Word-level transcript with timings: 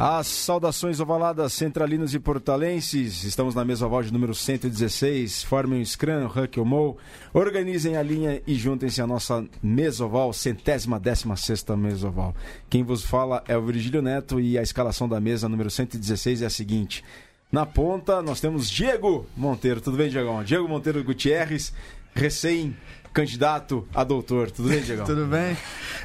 As 0.00 0.28
saudações 0.28 1.00
ovaladas 1.00 1.52
centralinos 1.52 2.14
e 2.14 2.20
portalenses. 2.20 3.24
Estamos 3.24 3.52
na 3.52 3.64
mesa 3.64 3.84
oval 3.84 4.00
de 4.00 4.12
número 4.12 4.32
116. 4.32 5.42
Formem 5.42 5.82
o 5.82 5.84
Scrum, 5.84 6.24
Huck 6.24 6.60
Mo. 6.60 6.96
Organizem 7.34 7.96
a 7.96 8.02
linha 8.04 8.40
e 8.46 8.54
juntem-se 8.54 9.02
à 9.02 9.08
nossa 9.08 9.44
mesa 9.60 10.06
oval, 10.06 10.32
centésima 10.32 11.00
décima 11.00 11.34
sexta 11.34 11.76
mesa 11.76 12.06
oval. 12.06 12.32
Quem 12.70 12.84
vos 12.84 13.02
fala 13.02 13.42
é 13.48 13.56
o 13.56 13.66
Virgílio 13.66 14.00
Neto 14.00 14.38
e 14.38 14.56
a 14.56 14.62
escalação 14.62 15.08
da 15.08 15.18
mesa 15.18 15.48
número 15.48 15.68
116 15.68 16.42
é 16.42 16.46
a 16.46 16.50
seguinte. 16.50 17.04
Na 17.50 17.66
ponta, 17.66 18.22
nós 18.22 18.40
temos 18.40 18.70
Diego 18.70 19.26
Monteiro. 19.36 19.80
Tudo 19.80 19.96
bem, 19.96 20.08
Diego? 20.08 20.44
Diego 20.44 20.68
Monteiro 20.68 21.02
Gutierrez, 21.02 21.74
recém 22.14 22.76
candidato 23.18 23.86
a 23.92 24.04
doutor. 24.04 24.50
Tudo 24.50 24.68
bem, 24.68 24.80
Diego? 24.80 25.02
Tudo 25.06 25.26
bem. 25.26 25.56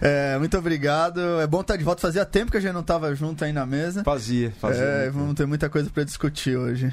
É, 0.02 0.38
muito 0.40 0.58
obrigado. 0.58 1.20
É 1.40 1.46
bom 1.46 1.62
estar 1.62 1.76
de 1.76 1.84
volta. 1.84 2.02
Fazia 2.02 2.26
tempo 2.26 2.52
que 2.52 2.58
a 2.58 2.60
gente 2.60 2.74
não 2.74 2.82
estava 2.82 3.14
junto 3.14 3.46
aí 3.46 3.54
na 3.54 3.66
mesa. 3.66 4.04
Fazia, 4.04 4.52
fazia. 4.60 4.84
É, 4.84 5.10
vamos 5.12 5.36
ter 5.36 5.46
muita 5.46 5.70
coisa 5.70 5.90
para 5.90 6.04
discutir 6.04 6.58
hoje. 6.58 6.92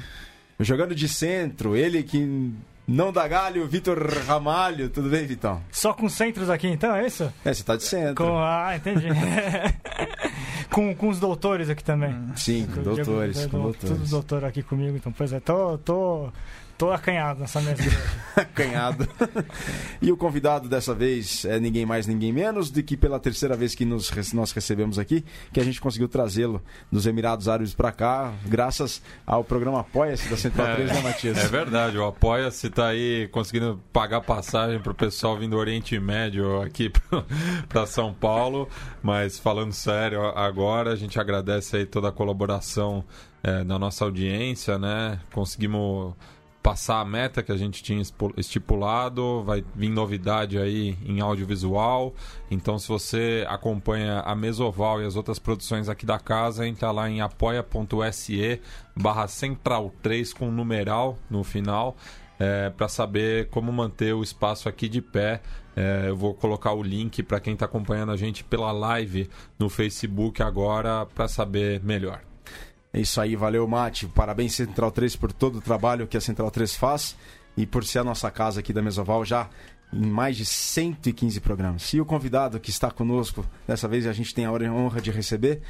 Jogando 0.59 0.93
de 0.93 1.09
centro, 1.09 1.75
ele 1.75 2.03
que 2.03 2.53
não 2.87 3.11
dá 3.11 3.27
galho, 3.27 3.67
Vitor 3.67 3.97
Ramalho. 4.27 4.89
Tudo 4.89 5.09
bem, 5.09 5.25
Vitão? 5.25 5.59
Só 5.71 5.91
com 5.91 6.07
centros 6.07 6.51
aqui, 6.51 6.67
então, 6.67 6.95
é 6.95 7.07
isso? 7.07 7.31
É, 7.43 7.51
você 7.51 7.63
tá 7.63 7.75
de 7.75 7.83
centro. 7.83 8.23
Com... 8.23 8.37
Ah, 8.37 8.75
entendi. 8.75 9.07
com, 10.69 10.93
com 10.93 11.09
os 11.09 11.19
doutores 11.19 11.67
aqui 11.67 11.83
também. 11.83 12.15
Sim, 12.35 12.67
com 12.67 12.83
doutores, 12.83 13.37
Diego, 13.37 13.51
com 13.51 13.63
doutores. 13.63 13.89
Todos 13.89 14.09
doutores 14.11 14.47
aqui 14.47 14.61
comigo, 14.61 14.95
então, 14.95 15.11
pois 15.11 15.33
é, 15.33 15.39
tô, 15.39 15.79
tô 15.79 16.29
Tô 16.81 16.91
acanhado 16.91 17.41
nessa 17.41 17.61
mesa. 17.61 17.83
acanhado. 18.35 19.07
e 20.01 20.11
o 20.11 20.17
convidado 20.17 20.67
dessa 20.67 20.95
vez 20.95 21.45
é 21.45 21.59
ninguém 21.59 21.85
mais, 21.85 22.07
ninguém 22.07 22.33
menos 22.33 22.71
do 22.71 22.81
que 22.81 22.97
pela 22.97 23.19
terceira 23.19 23.55
vez 23.55 23.75
que 23.75 23.85
nos, 23.85 24.09
nós 24.33 24.51
recebemos 24.51 24.97
aqui, 24.97 25.23
que 25.53 25.59
a 25.59 25.63
gente 25.63 25.79
conseguiu 25.79 26.09
trazê-lo 26.09 26.59
dos 26.91 27.05
Emirados 27.05 27.47
Árabes 27.47 27.75
para 27.75 27.91
cá, 27.91 28.33
graças 28.47 28.99
ao 29.27 29.43
programa 29.43 29.81
Apoia-se 29.81 30.27
da 30.27 30.35
Central 30.35 30.69
é, 30.69 30.75
3, 30.77 30.91
né, 30.91 31.01
Matias? 31.01 31.37
É 31.37 31.47
verdade, 31.47 31.99
o 31.99 32.03
Apoia-se 32.03 32.65
está 32.65 32.87
aí 32.87 33.27
conseguindo 33.27 33.79
pagar 33.93 34.21
passagem 34.21 34.79
para 34.79 34.91
o 34.91 34.95
pessoal 34.95 35.37
vindo 35.37 35.51
do 35.51 35.57
Oriente 35.57 35.99
Médio 35.99 36.63
aqui 36.63 36.91
para 37.69 37.85
São 37.85 38.11
Paulo, 38.11 38.67
mas 39.03 39.37
falando 39.37 39.71
sério 39.71 40.25
agora, 40.29 40.93
a 40.93 40.95
gente 40.95 41.19
agradece 41.19 41.77
aí 41.77 41.85
toda 41.85 42.09
a 42.09 42.11
colaboração 42.11 43.05
é, 43.43 43.63
da 43.63 43.77
nossa 43.77 44.03
audiência, 44.03 44.79
né? 44.79 45.19
Conseguimos 45.31 46.15
passar 46.61 46.99
a 46.99 47.05
meta 47.05 47.41
que 47.41 47.51
a 47.51 47.57
gente 47.57 47.81
tinha 47.81 48.01
estipulado, 48.37 49.43
vai 49.43 49.63
vir 49.75 49.89
novidade 49.89 50.57
aí 50.57 50.97
em 51.03 51.19
audiovisual. 51.19 52.13
Então, 52.49 52.77
se 52.77 52.87
você 52.87 53.45
acompanha 53.47 54.19
a 54.19 54.35
Mesoval 54.35 55.01
e 55.01 55.05
as 55.05 55.15
outras 55.15 55.39
produções 55.39 55.89
aqui 55.89 56.05
da 56.05 56.19
casa, 56.19 56.67
entra 56.67 56.91
lá 56.91 57.09
em 57.09 57.21
apoia.se 57.21 58.61
barra 58.95 59.27
central 59.27 59.91
3 60.01 60.33
com 60.33 60.51
numeral 60.51 61.17
no 61.29 61.43
final. 61.43 61.95
É, 62.39 62.71
para 62.71 62.87
saber 62.87 63.49
como 63.49 63.71
manter 63.71 64.15
o 64.15 64.23
espaço 64.23 64.67
aqui 64.67 64.89
de 64.89 64.99
pé. 64.99 65.41
É, 65.75 66.05
eu 66.07 66.17
vou 66.17 66.33
colocar 66.33 66.73
o 66.73 66.81
link 66.81 67.21
para 67.21 67.39
quem 67.39 67.53
está 67.53 67.65
acompanhando 67.65 68.11
a 68.11 68.17
gente 68.17 68.43
pela 68.43 68.71
live 68.71 69.29
no 69.59 69.69
Facebook 69.69 70.41
agora 70.41 71.05
para 71.05 71.27
saber 71.27 71.83
melhor. 71.83 72.30
É 72.93 72.99
isso 72.99 73.21
aí, 73.21 73.35
valeu, 73.35 73.67
Mate. 73.67 74.07
Parabéns, 74.07 74.53
Central 74.53 74.91
3, 74.91 75.15
por 75.15 75.31
todo 75.31 75.59
o 75.59 75.61
trabalho 75.61 76.07
que 76.07 76.17
a 76.17 76.21
Central 76.21 76.51
3 76.51 76.75
faz 76.75 77.15
e 77.55 77.65
por 77.65 77.83
ser 77.85 77.99
a 77.99 78.03
nossa 78.03 78.29
casa 78.29 78.59
aqui 78.59 78.73
da 78.73 78.81
Mesoval 78.81 79.23
já 79.23 79.49
em 79.93 80.05
mais 80.05 80.37
de 80.37 80.45
115 80.45 81.39
programas. 81.41 81.93
E 81.93 82.01
o 82.01 82.05
convidado 82.05 82.59
que 82.59 82.69
está 82.69 82.89
conosco, 82.91 83.45
dessa 83.67 83.87
vez 83.87 84.07
a 84.07 84.13
gente 84.13 84.33
tem 84.33 84.45
a 84.45 84.51
honra 84.51 85.01
de 85.01 85.11
receber, 85.11 85.61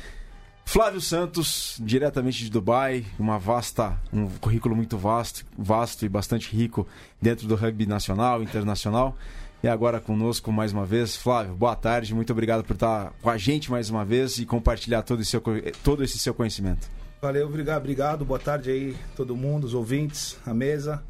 Flávio 0.64 1.02
Santos, 1.02 1.76
diretamente 1.82 2.44
de 2.44 2.50
Dubai, 2.50 3.06
uma 3.20 3.38
vasta, 3.38 4.00
um 4.14 4.28
currículo 4.30 4.76
muito 4.76 4.98
vasto, 4.98 5.46
vasto 5.58 6.06
e 6.06 6.10
bastante 6.10 6.56
rico 6.56 6.88
dentro 7.22 7.48
do 7.48 7.56
rugby 7.56 7.86
nacional, 7.86 8.42
internacional. 8.42 9.18
E 9.64 9.68
agora 9.68 10.00
conosco 10.00 10.52
mais 10.52 10.72
uma 10.72 10.86
vez, 10.86 11.16
Flávio, 11.16 11.56
boa 11.56 11.76
tarde, 11.76 12.16
muito 12.16 12.32
obrigado 12.32 12.64
por 12.64 12.74
estar 12.74 13.12
com 13.22 13.30
a 13.30 13.38
gente 13.38 13.70
mais 13.70 13.90
uma 13.90 14.06
vez 14.06 14.40
e 14.40 14.46
compartilhar 14.46 15.02
todo 15.02 15.24
seu, 15.26 15.44
todo 15.84 16.04
esse 16.04 16.18
seu 16.18 16.34
conhecimento. 16.34 16.88
Valeu, 17.22 17.46
obrigado, 17.46 17.78
obrigado. 17.82 18.26
Boa 18.26 18.40
tarde 18.40 18.72
aí, 18.72 18.98
todo 19.16 19.36
mundo, 19.36 19.66
os 19.66 19.76
ouvintes, 19.76 20.40
a 20.44 20.56
mesa. 20.56 21.04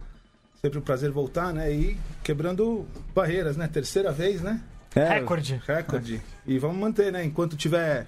Sempre 0.61 0.77
um 0.77 0.81
prazer 0.81 1.09
voltar, 1.09 1.53
né? 1.53 1.71
E 1.71 1.97
quebrando 2.21 2.85
barreiras, 3.15 3.55
né? 3.55 3.65
Terceira 3.65 4.11
vez, 4.11 4.41
né? 4.41 4.61
É, 4.93 5.19
recorde. 5.19 5.61
Recorde. 5.65 6.21
E 6.45 6.59
vamos 6.59 6.75
manter, 6.75 7.13
né? 7.13 7.23
Enquanto 7.23 7.55
tiver 7.55 8.07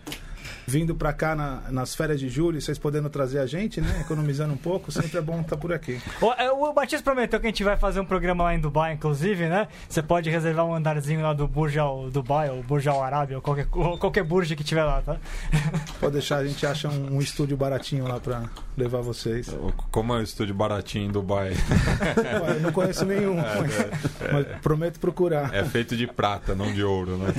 vindo 0.66 0.96
para 0.96 1.14
cá 1.14 1.36
na, 1.36 1.62
nas 1.72 1.96
férias 1.96 2.20
de 2.20 2.30
julho, 2.30 2.62
vocês 2.62 2.78
podendo 2.78 3.10
trazer 3.10 3.40
a 3.40 3.46
gente, 3.46 3.82
né? 3.82 4.02
Economizando 4.02 4.54
um 4.54 4.58
pouco, 4.58 4.92
sempre 4.92 5.18
é 5.18 5.22
bom 5.22 5.42
estar 5.42 5.56
tá 5.56 5.58
por 5.58 5.74
aqui. 5.74 6.02
O, 6.22 6.32
é, 6.34 6.52
o 6.52 6.74
Matias 6.74 7.02
prometeu 7.02 7.40
que 7.40 7.48
a 7.48 7.50
gente 7.50 7.64
vai 7.64 7.78
fazer 7.78 8.00
um 8.00 8.06
programa 8.06 8.44
lá 8.44 8.56
em 8.56 8.60
Dubai, 8.60 8.94
inclusive, 8.94 9.48
né? 9.48 9.68
Você 9.88 10.02
pode 10.02 10.30
reservar 10.30 10.66
um 10.66 10.74
andarzinho 10.74 11.22
lá 11.22 11.34
do 11.34 11.48
Burj 11.48 11.78
Al 11.78 12.10
Dubai, 12.10 12.50
ou 12.50 12.64
Burj 12.64 12.88
Al 12.88 13.04
Arábia, 13.04 13.38
ou 13.38 13.42
qualquer, 13.42 13.66
qualquer 13.68 14.24
Burj 14.24 14.56
que 14.56 14.64
tiver 14.64 14.84
lá, 14.84 15.02
tá? 15.02 15.18
Pode 16.00 16.14
deixar, 16.14 16.38
a 16.38 16.46
gente 16.46 16.66
acha 16.66 16.90
um, 16.90 17.16
um 17.16 17.20
estúdio 17.20 17.56
baratinho 17.56 18.08
lá 18.08 18.20
para 18.20 18.44
levar 18.78 19.02
vocês. 19.02 19.56
Como 19.92 20.14
é 20.14 20.18
o 20.18 20.22
estúdio 20.22 20.54
baratinho 20.56 21.10
em 21.10 21.12
Dubai? 21.12 21.54
Eu 22.56 22.62
não 22.62 22.72
conheço 22.72 23.06
nenhum, 23.06 23.40
é, 23.40 23.60
mas, 23.60 23.80
é, 23.80 24.32
mas, 24.32 24.48
prometo 24.62 25.00
procurar. 25.00 25.54
É 25.54 25.64
feito 25.64 25.96
de 25.96 26.08
prata, 26.08 26.56
não 26.56 26.72
de 26.72 26.84
ouro, 26.84 27.18
né? 27.18 27.34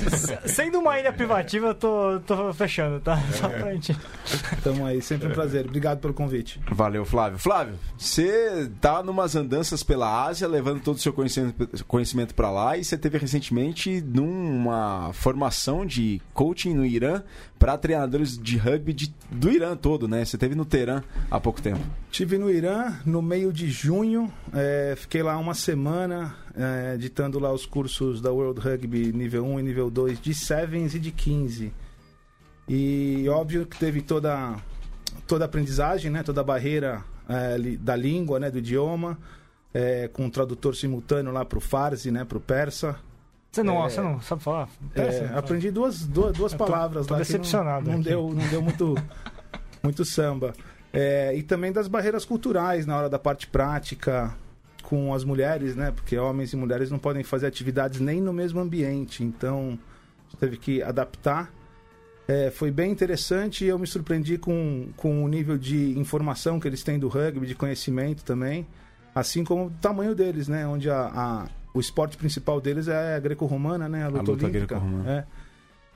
Sendo 0.46 0.78
uma 0.78 0.98
ilha 0.98 1.12
privativa, 1.12 1.68
eu 1.68 1.74
tô, 1.74 2.20
tô 2.20 2.52
fechando, 2.52 2.93
tá? 3.00 3.20
Só 3.32 3.48
pra 3.48 3.72
gente. 3.72 3.96
Tamo 4.62 4.84
aí, 4.86 5.00
sempre 5.02 5.28
um 5.28 5.32
prazer. 5.32 5.66
Obrigado 5.66 6.00
pelo 6.00 6.14
convite. 6.14 6.60
Valeu, 6.70 7.04
Flávio. 7.04 7.38
Flávio, 7.38 7.74
você 7.96 8.70
tá 8.80 9.02
numas 9.02 9.36
andanças 9.36 9.82
pela 9.82 10.26
Ásia, 10.26 10.48
levando 10.48 10.80
todo 10.80 10.96
o 10.96 11.00
seu 11.00 11.12
conhecimento, 11.12 11.84
conhecimento 11.84 12.34
para 12.34 12.50
lá, 12.50 12.76
e 12.76 12.84
você 12.84 12.96
teve 12.96 13.18
recentemente 13.18 14.00
numa 14.00 15.10
formação 15.12 15.84
de 15.86 16.20
coaching 16.32 16.74
no 16.74 16.84
Irã 16.84 17.22
para 17.58 17.78
treinadores 17.78 18.36
de 18.36 18.56
rugby 18.56 18.92
de, 18.92 19.14
do 19.30 19.50
Irã 19.50 19.76
todo, 19.76 20.06
né? 20.06 20.24
Você 20.24 20.36
teve 20.36 20.54
no 20.54 20.64
Teherã 20.64 21.02
há 21.30 21.40
pouco 21.40 21.62
tempo. 21.62 21.80
Tive 22.10 22.36
no 22.36 22.50
Irã 22.50 22.92
no 23.06 23.22
meio 23.22 23.52
de 23.52 23.70
junho, 23.70 24.30
é, 24.52 24.94
fiquei 24.96 25.22
lá 25.22 25.38
uma 25.38 25.54
semana 25.54 26.36
é, 26.54 26.96
ditando 26.96 27.38
lá 27.38 27.52
os 27.52 27.66
cursos 27.66 28.20
da 28.20 28.30
World 28.30 28.60
Rugby 28.60 29.12
nível 29.12 29.44
1 29.44 29.60
e 29.60 29.62
nível 29.62 29.90
2 29.90 30.20
de 30.20 30.34
Sevens 30.34 30.94
e 30.94 30.98
de 30.98 31.10
15. 31.10 31.72
E 32.68 33.28
óbvio 33.28 33.66
que 33.66 33.78
teve 33.78 34.00
toda 34.00 34.56
toda 35.26 35.44
a 35.44 35.46
aprendizagem, 35.46 36.10
né, 36.10 36.22
toda 36.22 36.40
a 36.40 36.44
barreira 36.44 37.02
é, 37.28 37.58
da 37.78 37.96
língua, 37.96 38.38
né, 38.38 38.50
do 38.50 38.58
idioma, 38.58 39.18
é, 39.72 40.08
com 40.08 40.24
um 40.24 40.30
tradutor 40.30 40.76
simultâneo 40.76 41.32
lá 41.32 41.44
para 41.44 41.58
o 41.58 41.60
Farsi, 41.60 42.10
né, 42.10 42.24
para 42.24 42.38
o 42.38 42.40
persa. 42.40 42.96
Você 43.50 43.62
não, 43.62 43.84
é, 43.84 43.88
você 43.88 44.00
não 44.00 44.20
sabe 44.20 44.42
falar? 44.42 44.68
Persa, 44.92 45.24
é, 45.24 45.38
aprendi 45.38 45.70
duas, 45.70 46.04
duas, 46.06 46.36
duas 46.36 46.54
palavras 46.54 47.06
tô 47.06 47.14
lá. 47.14 47.20
decepcionado. 47.20 47.86
Não, 47.86 47.94
não 47.94 48.00
deu, 48.00 48.34
não 48.34 48.48
deu 48.48 48.60
muito, 48.60 48.94
muito 49.82 50.04
samba. 50.04 50.52
É, 50.92 51.34
e 51.36 51.42
também 51.42 51.72
das 51.72 51.88
barreiras 51.88 52.24
culturais 52.24 52.86
na 52.86 52.96
hora 52.96 53.08
da 53.08 53.18
parte 53.18 53.46
prática 53.46 54.34
com 54.82 55.14
as 55.14 55.24
mulheres, 55.24 55.74
né? 55.74 55.90
Porque 55.90 56.16
homens 56.16 56.52
e 56.52 56.56
mulheres 56.56 56.90
não 56.90 56.98
podem 56.98 57.22
fazer 57.24 57.46
atividades 57.46 58.00
nem 58.00 58.20
no 58.20 58.32
mesmo 58.32 58.60
ambiente. 58.60 59.24
Então, 59.24 59.78
teve 60.38 60.56
que 60.56 60.82
adaptar 60.82 61.50
é, 62.26 62.50
foi 62.50 62.70
bem 62.70 62.90
interessante 62.90 63.64
e 63.64 63.68
eu 63.68 63.78
me 63.78 63.86
surpreendi 63.86 64.38
com, 64.38 64.88
com 64.96 65.24
o 65.24 65.28
nível 65.28 65.58
de 65.58 65.98
informação 65.98 66.58
que 66.58 66.66
eles 66.66 66.82
têm 66.82 66.98
do 66.98 67.08
rugby, 67.08 67.46
de 67.46 67.54
conhecimento 67.54 68.24
também, 68.24 68.66
assim 69.14 69.44
como 69.44 69.66
o 69.66 69.70
tamanho 69.70 70.14
deles, 70.14 70.48
né? 70.48 70.66
Onde 70.66 70.90
a, 70.90 71.10
a 71.14 71.46
o 71.74 71.80
esporte 71.80 72.16
principal 72.16 72.60
deles 72.60 72.86
é 72.86 73.16
a 73.16 73.18
greco-romana, 73.18 73.88
né? 73.88 74.04
A 74.04 74.08
luta, 74.08 74.18
a 74.20 74.22
luta 74.22 74.46
olímpica. 74.46 74.80
É. 75.06 75.24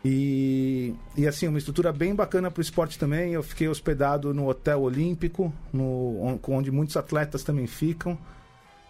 E, 0.04 0.94
e 1.16 1.26
assim, 1.26 1.46
uma 1.46 1.58
estrutura 1.58 1.92
bem 1.92 2.14
bacana 2.14 2.50
para 2.50 2.60
o 2.60 2.62
esporte 2.62 2.98
também. 2.98 3.32
Eu 3.32 3.44
fiquei 3.44 3.68
hospedado 3.68 4.34
no 4.34 4.48
Hotel 4.48 4.80
Olímpico, 4.80 5.52
no, 5.72 6.40
onde 6.48 6.72
muitos 6.72 6.96
atletas 6.96 7.44
também 7.44 7.68
ficam. 7.68 8.18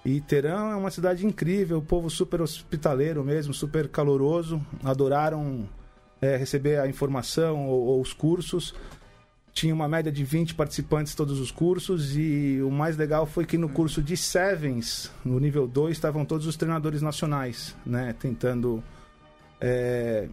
E 0.05 0.21
Teherã 0.23 0.71
é 0.71 0.77
uma 0.77 0.91
cidade 0.91 1.27
incrível, 1.27 1.79
o 1.79 1.83
povo 1.83 2.09
super 2.09 2.41
hospitaleiro 2.41 3.23
mesmo, 3.23 3.53
super 3.53 3.87
caloroso. 3.89 4.65
Adoraram 4.83 5.69
é, 6.21 6.37
receber 6.37 6.79
a 6.79 6.89
informação 6.89 7.67
ou, 7.67 7.81
ou, 7.87 8.01
os 8.01 8.13
cursos. 8.13 8.75
Tinha 9.53 9.75
uma 9.75 9.89
média 9.89 10.13
de 10.13 10.23
20 10.23 10.55
participantes 10.55 11.15
todos 11.15 11.41
os 11.41 11.51
cursos 11.51 12.17
e 12.17 12.61
o 12.63 12.71
mais 12.71 12.97
legal 12.97 13.27
foi 13.27 13.45
que 13.45 13.59
no 13.59 13.69
curso 13.69 14.01
de 14.01 14.17
Sevens, 14.17 15.11
no 15.25 15.41
nível 15.41 15.67
2, 15.67 15.97
estavam 15.97 16.25
todos 16.25 16.47
os 16.47 16.57
treinadores 16.57 17.03
nacionais, 17.03 17.75
né? 17.85 18.15
Tentando 18.21 18.83
é, 19.61 20.29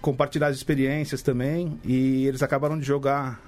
compartilhar 0.00 0.48
as 0.48 0.56
experiências 0.56 1.22
também 1.22 1.78
e 1.84 2.26
eles 2.26 2.42
acabaram 2.42 2.78
de 2.78 2.84
jogar 2.84 3.40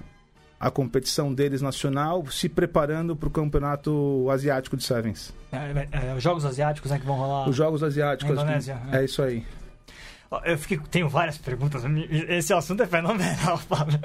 a 0.59 0.71
competição 0.71 1.33
deles 1.33 1.61
nacional, 1.61 2.25
se 2.27 2.49
preparando 2.49 3.15
para 3.15 3.27
o 3.27 3.31
campeonato 3.31 4.27
asiático 4.31 4.75
de 4.75 4.83
Sevens. 4.83 5.33
É, 5.51 5.57
é, 5.57 6.09
é, 6.09 6.15
os 6.15 6.23
Jogos 6.23 6.45
Asiáticos 6.45 6.89
né, 6.89 6.97
que 6.97 7.05
vão 7.05 7.15
rolar. 7.15 7.47
Os 7.47 7.55
Jogos 7.55 7.83
Asiáticos. 7.83 8.35
Na 8.35 8.41
Indonésia. 8.41 8.81
É. 8.91 8.97
é 8.97 9.05
isso 9.05 9.21
aí. 9.21 9.45
Eu 10.43 10.57
fiquei, 10.57 10.77
tenho 10.91 11.07
várias 11.07 11.37
perguntas. 11.37 11.83
Esse 12.29 12.53
assunto 12.53 12.83
é 12.83 12.87
fenomenal, 12.87 13.57
Fábio. 13.67 13.99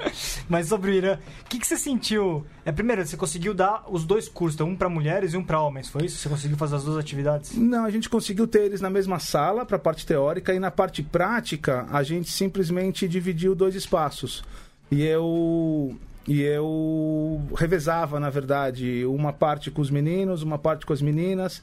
Mas 0.47 0.67
sobre 0.67 0.91
o 0.91 0.93
Irã, 0.93 1.17
o 1.41 1.49
que, 1.49 1.59
que 1.59 1.67
você 1.67 1.77
sentiu? 1.77 2.45
É, 2.63 2.71
primeiro, 2.71 3.05
você 3.05 3.17
conseguiu 3.17 3.53
dar 3.53 3.83
os 3.89 4.05
dois 4.05 4.29
cursos, 4.29 4.55
então 4.55 4.69
um 4.69 4.75
para 4.75 4.87
mulheres 4.87 5.33
e 5.33 5.37
um 5.37 5.43
para 5.43 5.59
homens, 5.59 5.89
foi 5.89 6.05
isso? 6.05 6.17
Você 6.17 6.29
conseguiu 6.29 6.57
fazer 6.57 6.77
as 6.77 6.83
duas 6.85 6.97
atividades? 6.97 7.57
Não, 7.57 7.83
a 7.83 7.89
gente 7.89 8.09
conseguiu 8.09 8.47
ter 8.47 8.63
eles 8.63 8.79
na 8.79 8.89
mesma 8.89 9.19
sala 9.19 9.65
para 9.65 9.75
a 9.75 9.79
parte 9.79 10.05
teórica 10.05 10.53
e 10.53 10.59
na 10.59 10.71
parte 10.71 11.03
prática 11.03 11.85
a 11.91 12.01
gente 12.03 12.31
simplesmente 12.31 13.07
dividiu 13.07 13.53
dois 13.53 13.75
espaços. 13.75 14.43
E 14.89 15.03
eu 15.03 15.97
e 16.25 16.41
eu 16.41 17.41
revezava, 17.57 18.17
na 18.17 18.29
verdade, 18.29 19.05
uma 19.05 19.33
parte 19.33 19.69
com 19.69 19.81
os 19.81 19.89
meninos, 19.89 20.41
uma 20.41 20.57
parte 20.57 20.85
com 20.85 20.93
as 20.93 21.01
meninas. 21.01 21.61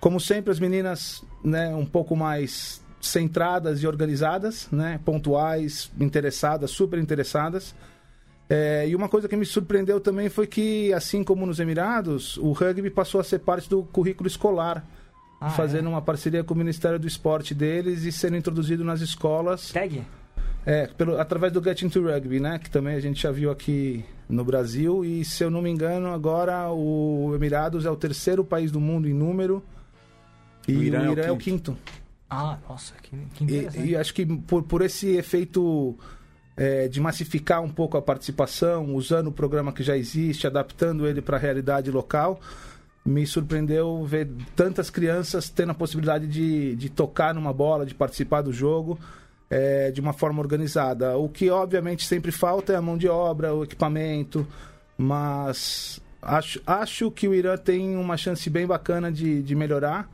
Como 0.00 0.18
sempre, 0.18 0.50
as 0.50 0.58
meninas, 0.58 1.22
né, 1.44 1.74
um 1.74 1.84
pouco 1.84 2.16
mais 2.16 2.82
centradas 3.00 3.82
e 3.82 3.86
organizadas, 3.86 4.68
né? 4.70 5.00
pontuais, 5.04 5.90
interessadas, 5.98 6.70
super 6.70 6.98
interessadas. 6.98 7.74
É, 8.48 8.88
e 8.88 8.96
uma 8.96 9.08
coisa 9.08 9.28
que 9.28 9.36
me 9.36 9.46
surpreendeu 9.46 10.00
também 10.00 10.28
foi 10.28 10.46
que, 10.46 10.92
assim 10.92 11.22
como 11.22 11.46
nos 11.46 11.60
Emirados, 11.60 12.36
o 12.36 12.50
rugby 12.50 12.90
passou 12.90 13.20
a 13.20 13.24
ser 13.24 13.38
parte 13.38 13.70
do 13.70 13.84
currículo 13.84 14.26
escolar, 14.26 14.84
ah, 15.40 15.50
fazendo 15.50 15.86
é? 15.86 15.88
uma 15.88 16.02
parceria 16.02 16.42
com 16.42 16.52
o 16.52 16.56
Ministério 16.56 16.98
do 16.98 17.06
Esporte 17.06 17.54
deles 17.54 18.04
e 18.04 18.10
sendo 18.10 18.36
introduzido 18.36 18.84
nas 18.84 19.00
escolas. 19.00 19.70
Tag? 19.70 20.04
É, 20.66 20.88
pelo, 20.88 21.18
através 21.18 21.52
do 21.52 21.62
Get 21.62 21.82
Into 21.82 22.02
Rugby, 22.02 22.40
né? 22.40 22.58
Que 22.58 22.68
também 22.68 22.94
a 22.94 23.00
gente 23.00 23.22
já 23.22 23.30
viu 23.30 23.50
aqui 23.50 24.04
no 24.28 24.44
Brasil. 24.44 25.04
E 25.04 25.24
se 25.24 25.42
eu 25.42 25.50
não 25.50 25.62
me 25.62 25.70
engano, 25.70 26.08
agora 26.08 26.70
o 26.70 27.32
Emirados 27.34 27.86
é 27.86 27.90
o 27.90 27.96
terceiro 27.96 28.44
país 28.44 28.70
do 28.70 28.80
mundo 28.80 29.08
em 29.08 29.14
número. 29.14 29.62
E 30.68 30.76
o 30.76 30.82
Irã, 30.82 31.08
o 31.08 31.12
Irã 31.12 31.22
é, 31.22 31.26
o 31.26 31.28
é, 31.28 31.32
o 31.32 31.36
quinto. 31.36 31.76
Ah, 32.30 32.56
nossa, 32.68 32.94
que, 33.02 33.10
que 33.34 33.44
interessante. 33.44 33.88
E, 33.88 33.90
e 33.90 33.96
acho 33.96 34.14
que 34.14 34.24
por, 34.24 34.62
por 34.62 34.82
esse 34.82 35.16
efeito 35.16 35.98
é, 36.56 36.86
de 36.86 37.00
massificar 37.00 37.60
um 37.60 37.68
pouco 37.68 37.96
a 37.96 38.02
participação, 38.02 38.94
usando 38.94 39.26
o 39.26 39.32
programa 39.32 39.72
que 39.72 39.82
já 39.82 39.96
existe, 39.96 40.46
adaptando 40.46 41.08
ele 41.08 41.20
para 41.20 41.36
a 41.36 41.40
realidade 41.40 41.90
local, 41.90 42.40
me 43.04 43.26
surpreendeu 43.26 44.04
ver 44.04 44.28
tantas 44.54 44.90
crianças 44.90 45.48
tendo 45.48 45.70
a 45.70 45.74
possibilidade 45.74 46.28
de, 46.28 46.76
de 46.76 46.88
tocar 46.88 47.34
numa 47.34 47.52
bola, 47.52 47.84
de 47.84 47.94
participar 47.94 48.42
do 48.42 48.52
jogo. 48.52 48.98
É, 49.52 49.90
de 49.90 50.00
uma 50.00 50.12
forma 50.12 50.40
organizada. 50.40 51.16
O 51.16 51.28
que 51.28 51.50
obviamente 51.50 52.06
sempre 52.06 52.30
falta 52.30 52.72
é 52.72 52.76
a 52.76 52.80
mão 52.80 52.96
de 52.96 53.08
obra, 53.08 53.52
o 53.52 53.64
equipamento, 53.64 54.46
mas 54.96 56.00
acho, 56.22 56.62
acho 56.64 57.10
que 57.10 57.26
o 57.26 57.34
Irã 57.34 57.56
tem 57.56 57.96
uma 57.96 58.16
chance 58.16 58.48
bem 58.48 58.64
bacana 58.64 59.10
de, 59.10 59.42
de 59.42 59.56
melhorar 59.56 60.08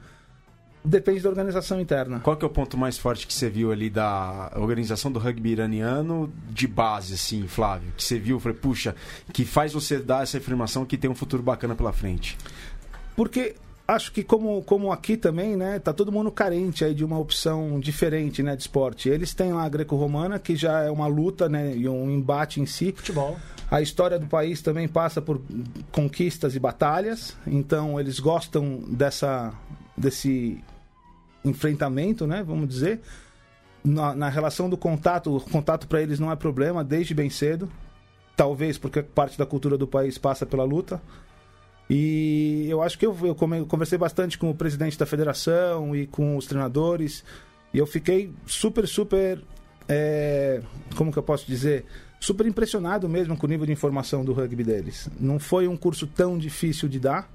Depende 0.87 1.21
da 1.21 1.29
organização 1.29 1.81
interna. 1.81 2.21
Qual 2.21 2.37
que 2.37 2.44
é 2.44 2.49
o 2.49 2.50
ponto 2.50 2.79
mais 2.79 2.97
forte 2.97 3.27
que 3.27 3.35
você 3.35 3.50
viu 3.50 3.73
ali 3.73 3.91
da 3.91 4.53
organização 4.55 5.11
do 5.11 5.19
rugby 5.19 5.50
iraniano 5.50 6.33
de 6.49 6.69
base, 6.69 7.15
assim, 7.15 7.49
Flávio? 7.49 7.93
Que 7.97 8.05
você 8.05 8.21
viu, 8.21 8.38
falei, 8.38 8.56
puxa, 8.56 8.94
que 9.33 9.44
faz 9.44 9.73
você 9.73 9.99
dar 9.99 10.23
essa 10.23 10.38
afirmação 10.38 10.85
que 10.85 10.97
tem 10.97 11.11
um 11.11 11.15
futuro 11.15 11.43
bacana 11.43 11.75
pela 11.75 11.93
frente? 11.93 12.38
Porque 13.17 13.56
acho 13.88 14.12
que 14.12 14.23
como, 14.23 14.62
como 14.62 14.93
aqui 14.93 15.17
também, 15.17 15.56
né, 15.56 15.81
tá 15.81 15.93
todo 15.93 16.12
mundo 16.12 16.31
carente 16.31 16.85
aí 16.85 16.94
de 16.94 17.05
uma 17.05 17.19
opção 17.19 17.81
diferente, 17.81 18.41
né, 18.41 18.55
de 18.55 18.62
esporte. 18.62 19.09
Eles 19.09 19.35
têm 19.35 19.53
lá 19.53 19.65
a 19.65 19.69
greco-romana, 19.69 20.38
que 20.38 20.55
já 20.55 20.83
é 20.83 20.91
uma 20.91 21.09
luta, 21.09 21.49
né, 21.49 21.75
e 21.75 21.88
um 21.88 22.09
embate 22.12 22.61
em 22.61 22.67
si. 22.67 22.93
Futebol. 22.97 23.37
A 23.69 23.83
história 23.83 24.21
do 24.21 24.27
país 24.29 24.62
também 24.62 24.87
passa 24.87 25.21
por 25.21 25.43
conquistas 25.91 26.55
e 26.55 26.61
batalhas, 26.61 27.37
então 27.44 27.99
eles 27.99 28.21
gostam 28.21 28.85
dessa 28.87 29.53
desse 29.97 30.62
enfrentamento, 31.50 32.26
né? 32.26 32.43
Vamos 32.43 32.69
dizer. 32.69 33.00
Na, 33.84 34.14
na 34.14 34.28
relação 34.28 34.69
do 34.69 34.76
contato, 34.76 35.37
o 35.37 35.40
contato 35.40 35.87
para 35.87 36.02
eles 36.02 36.19
não 36.19 36.31
é 36.31 36.37
problema 36.37 36.82
desde 36.82 37.14
bem 37.14 37.31
cedo. 37.31 37.70
Talvez 38.37 38.76
porque 38.76 39.02
parte 39.02 39.38
da 39.38 39.46
cultura 39.46 39.78
do 39.78 39.87
país 39.87 40.19
passa 40.19 40.44
pela 40.44 40.64
luta. 40.64 41.00
E 41.88 42.66
eu 42.69 42.82
acho 42.82 42.98
que 42.98 43.06
eu, 43.06 43.16
eu 43.22 43.34
conversei 43.34 43.96
bastante 43.96 44.37
com 44.37 44.50
o 44.50 44.54
presidente 44.54 44.98
da 44.98 45.06
federação 45.06 45.94
e 45.94 46.06
com 46.06 46.37
os 46.37 46.46
treinadores. 46.46 47.25
E 47.72 47.78
eu 47.78 47.87
fiquei 47.87 48.32
super, 48.46 48.87
super. 48.88 49.42
É, 49.88 50.60
como 50.96 51.12
que 51.12 51.19
eu 51.19 51.22
posso 51.22 51.46
dizer? 51.46 51.84
Super 52.19 52.46
impressionado 52.46 53.08
mesmo 53.08 53.37
com 53.37 53.46
o 53.46 53.49
nível 53.49 53.66
de 53.66 53.72
informação 53.72 54.25
do 54.25 54.32
rugby 54.32 54.64
deles. 54.64 55.08
Não 55.20 55.38
foi 55.38 55.69
um 55.69 55.76
curso 55.76 56.06
tão 56.06 56.37
difícil 56.37 56.88
de 56.88 56.99
dar. 56.99 57.31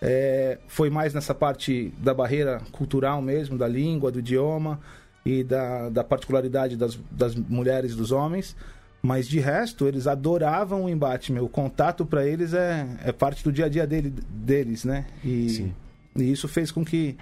É, 0.00 0.58
foi 0.68 0.90
mais 0.90 1.14
nessa 1.14 1.34
parte 1.34 1.92
da 1.98 2.12
barreira 2.12 2.60
cultural 2.72 3.22
mesmo, 3.22 3.56
da 3.56 3.66
língua, 3.66 4.10
do 4.10 4.18
idioma 4.18 4.78
e 5.24 5.42
da, 5.42 5.88
da 5.88 6.04
particularidade 6.04 6.76
das, 6.76 6.98
das 7.10 7.34
mulheres 7.34 7.92
e 7.92 7.96
dos 7.96 8.12
homens. 8.12 8.54
Mas 9.02 9.28
de 9.28 9.38
resto, 9.38 9.86
eles 9.86 10.06
adoravam 10.06 10.84
o 10.84 10.88
embate, 10.88 11.32
meu. 11.32 11.44
O 11.44 11.48
contato 11.48 12.04
para 12.04 12.26
eles 12.26 12.52
é, 12.52 12.86
é 13.04 13.12
parte 13.12 13.44
do 13.44 13.52
dia 13.52 13.66
a 13.66 13.68
dia 13.68 13.86
dele, 13.86 14.12
deles, 14.28 14.84
né? 14.84 15.06
E, 15.24 15.72
e 16.16 16.32
isso 16.32 16.48
fez 16.48 16.70
com 16.70 16.84
que 16.84 17.16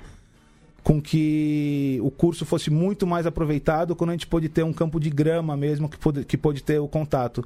com 0.83 1.01
que 1.01 1.99
o 2.03 2.11
curso 2.11 2.45
fosse 2.45 2.69
muito 2.71 3.07
mais 3.07 3.27
aproveitado 3.27 3.97
quando 3.97 4.11
a 4.11 4.13
gente 4.13 4.27
pôde 4.27 4.51
ter 4.51 4.63
um 4.63 4.73
campo 4.73 5.01
de 5.01 5.09
grama 5.09 5.57
mesmo 5.57 5.89
que 5.89 5.97
pôde, 5.97 6.25
que 6.27 6.37
pôde 6.37 6.63
ter 6.63 6.79
o 6.79 6.87
contato. 6.87 7.43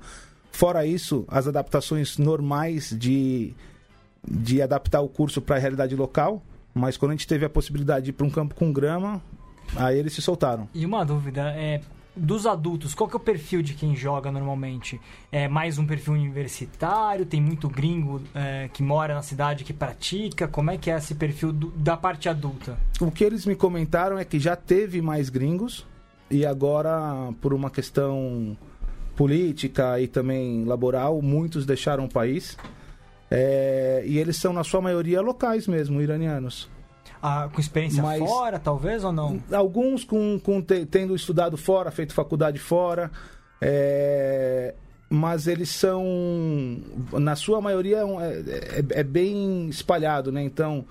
Fora 0.51 0.85
isso, 0.85 1.25
as 1.29 1.47
adaptações 1.47 2.19
normais 2.19 2.93
de 2.99 3.55
de 4.31 4.61
adaptar 4.61 5.01
o 5.01 5.09
curso 5.09 5.41
para 5.41 5.57
a 5.57 5.59
realidade 5.59 5.95
local, 5.97 6.43
mas 6.75 6.97
quando 6.97 7.13
a 7.13 7.15
gente 7.15 7.27
teve 7.27 7.45
a 7.45 7.51
possibilidade 7.51 8.07
de 8.07 8.11
ir 8.11 8.13
para 8.13 8.27
um 8.27 8.31
campo 8.31 8.55
com 8.55 8.73
grama, 8.73 9.23
aí 9.77 9.99
eles 9.99 10.13
se 10.13 10.23
soltaram. 10.23 10.69
E 10.75 10.85
uma 10.85 11.05
dúvida, 11.05 11.51
é, 11.57 11.81
dos 12.15 12.47
adultos, 12.47 12.95
qual 12.95 13.09
que 13.09 13.17
é 13.17 13.19
o 13.19 13.21
perfil 13.21 13.63
de 13.63 13.75
quem 13.75 13.95
joga 13.95 14.31
normalmente? 14.31 15.01
É 15.31 15.49
mais 15.49 15.79
um 15.79 15.87
perfil 15.87 16.15
universitário? 16.15 17.25
Tem 17.25 17.41
muito 17.41 17.69
gringo 17.69 18.21
é, 18.35 18.69
que 18.73 18.83
mora 18.83 19.15
na 19.15 19.23
cidade 19.23 19.65
que 19.65 19.73
pratica? 19.73 20.49
Como 20.49 20.71
é 20.71 20.77
que 20.77 20.91
é 20.91 20.97
esse 20.97 21.15
perfil 21.15 21.53
do, 21.53 21.71
da 21.71 21.97
parte 21.97 22.29
adulta? 22.29 22.77
O 23.01 23.11
que 23.11 23.25
eles 23.25 23.47
me 23.47 23.55
comentaram 23.55 24.19
é 24.19 24.25
que 24.25 24.39
já 24.39 24.57
teve 24.57 25.01
mais 25.01 25.31
gringos 25.31 25.87
e 26.31 26.45
agora, 26.45 27.33
por 27.41 27.55
uma 27.55 27.71
questão 27.71 28.57
política 29.17 30.01
e 30.01 30.07
também 30.07 30.65
laboral, 30.65 31.23
muitos 31.23 31.65
deixaram 31.65 32.05
o 32.05 32.09
país. 32.09 32.57
É, 33.31 34.03
e 34.07 34.19
eles 34.19 34.37
são, 34.37 34.53
na 34.53 34.65
sua 34.65 34.81
maioria, 34.81 35.21
locais 35.21 35.67
mesmo, 35.67 36.01
iranianos. 36.01 36.69
Ah, 37.23 37.49
com 37.53 37.61
experiência 37.61 38.03
Mas, 38.03 38.21
fora, 38.21 38.59
talvez, 38.59 39.03
ou 39.05 39.13
não? 39.13 39.43
Alguns 39.53 40.05
com, 40.05 40.39
com 40.39 40.63
te, 40.63 40.87
tendo 40.87 41.15
estudado 41.17 41.57
fora, 41.57 41.91
feito 41.91 42.15
faculdade 42.15 42.59
fora. 42.59 43.11
É, 43.61 44.75
mas 45.11 45.47
eles 45.47 45.71
são, 45.71 46.05
na 47.13 47.35
sua 47.35 47.61
maioria, 47.61 47.99
é, 47.99 48.79
é, 48.79 49.01
é, 49.01 49.03
bem 49.03 49.69
espalhado, 49.69 50.31
né? 50.31 50.43
Então, 50.43 50.85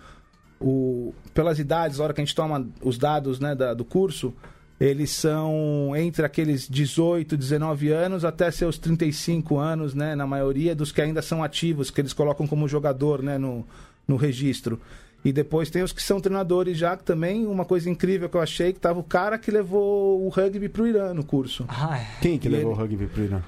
o, 0.60 1.14
pelas 1.34 1.60
idades, 1.60 2.00
a 2.00 2.04
hora 2.04 2.14
que 2.14 2.22
a 2.22 2.26
gente 2.26 2.36
toma 2.36 2.68
os 2.82 2.98
dados 2.98 3.40
né, 3.40 3.56
da, 3.56 3.74
do 3.74 3.86
curso, 3.86 4.34
eles 4.80 5.10
são 5.12 5.94
entre 5.96 6.26
aqueles 6.26 6.68
18, 6.68 7.36
19 7.36 7.90
anos 7.90 8.24
até 8.24 8.52
seus 8.52 8.78
35 8.78 9.58
anos, 9.58 9.96
né? 9.96 10.16
Na 10.16 10.28
maioria 10.28 10.76
dos 10.76 10.92
que 10.92 11.02
ainda 11.02 11.22
são 11.22 11.44
ativos, 11.44 11.90
que 11.90 12.00
eles 12.00 12.14
colocam 12.14 12.46
como 12.46 12.68
jogador, 12.68 13.24
né? 13.24 13.38
No, 13.38 13.66
no 14.08 14.16
registro. 14.16 14.80
E 15.26 15.34
depois 15.34 15.70
tem 15.70 15.82
os 15.82 15.92
que 15.92 16.02
são 16.02 16.22
treinadores 16.22 16.78
já, 16.78 16.96
que 16.96 17.04
também, 17.04 17.48
uma 17.48 17.66
coisa 17.66 17.90
incrível 17.90 18.30
que 18.30 18.38
eu 18.38 18.42
achei, 18.42 18.72
que 18.72 18.80
tava 18.80 19.00
o 19.00 19.04
cara 19.04 19.38
que 19.38 19.50
levou 19.50 20.24
o 20.24 20.30
rugby 20.30 20.70
pro 20.70 20.88
Irã 20.88 21.14
no 21.14 21.24
curso. 21.24 21.66
Ah, 21.68 22.00
é. 22.00 22.08
Quem 22.22 22.38
que 22.38 22.48
e 22.48 22.52
levou 22.52 22.72
ele... 22.72 22.80
o 22.80 22.84
rugby 22.84 23.08
pro 23.08 23.24
Irã? 23.24 23.42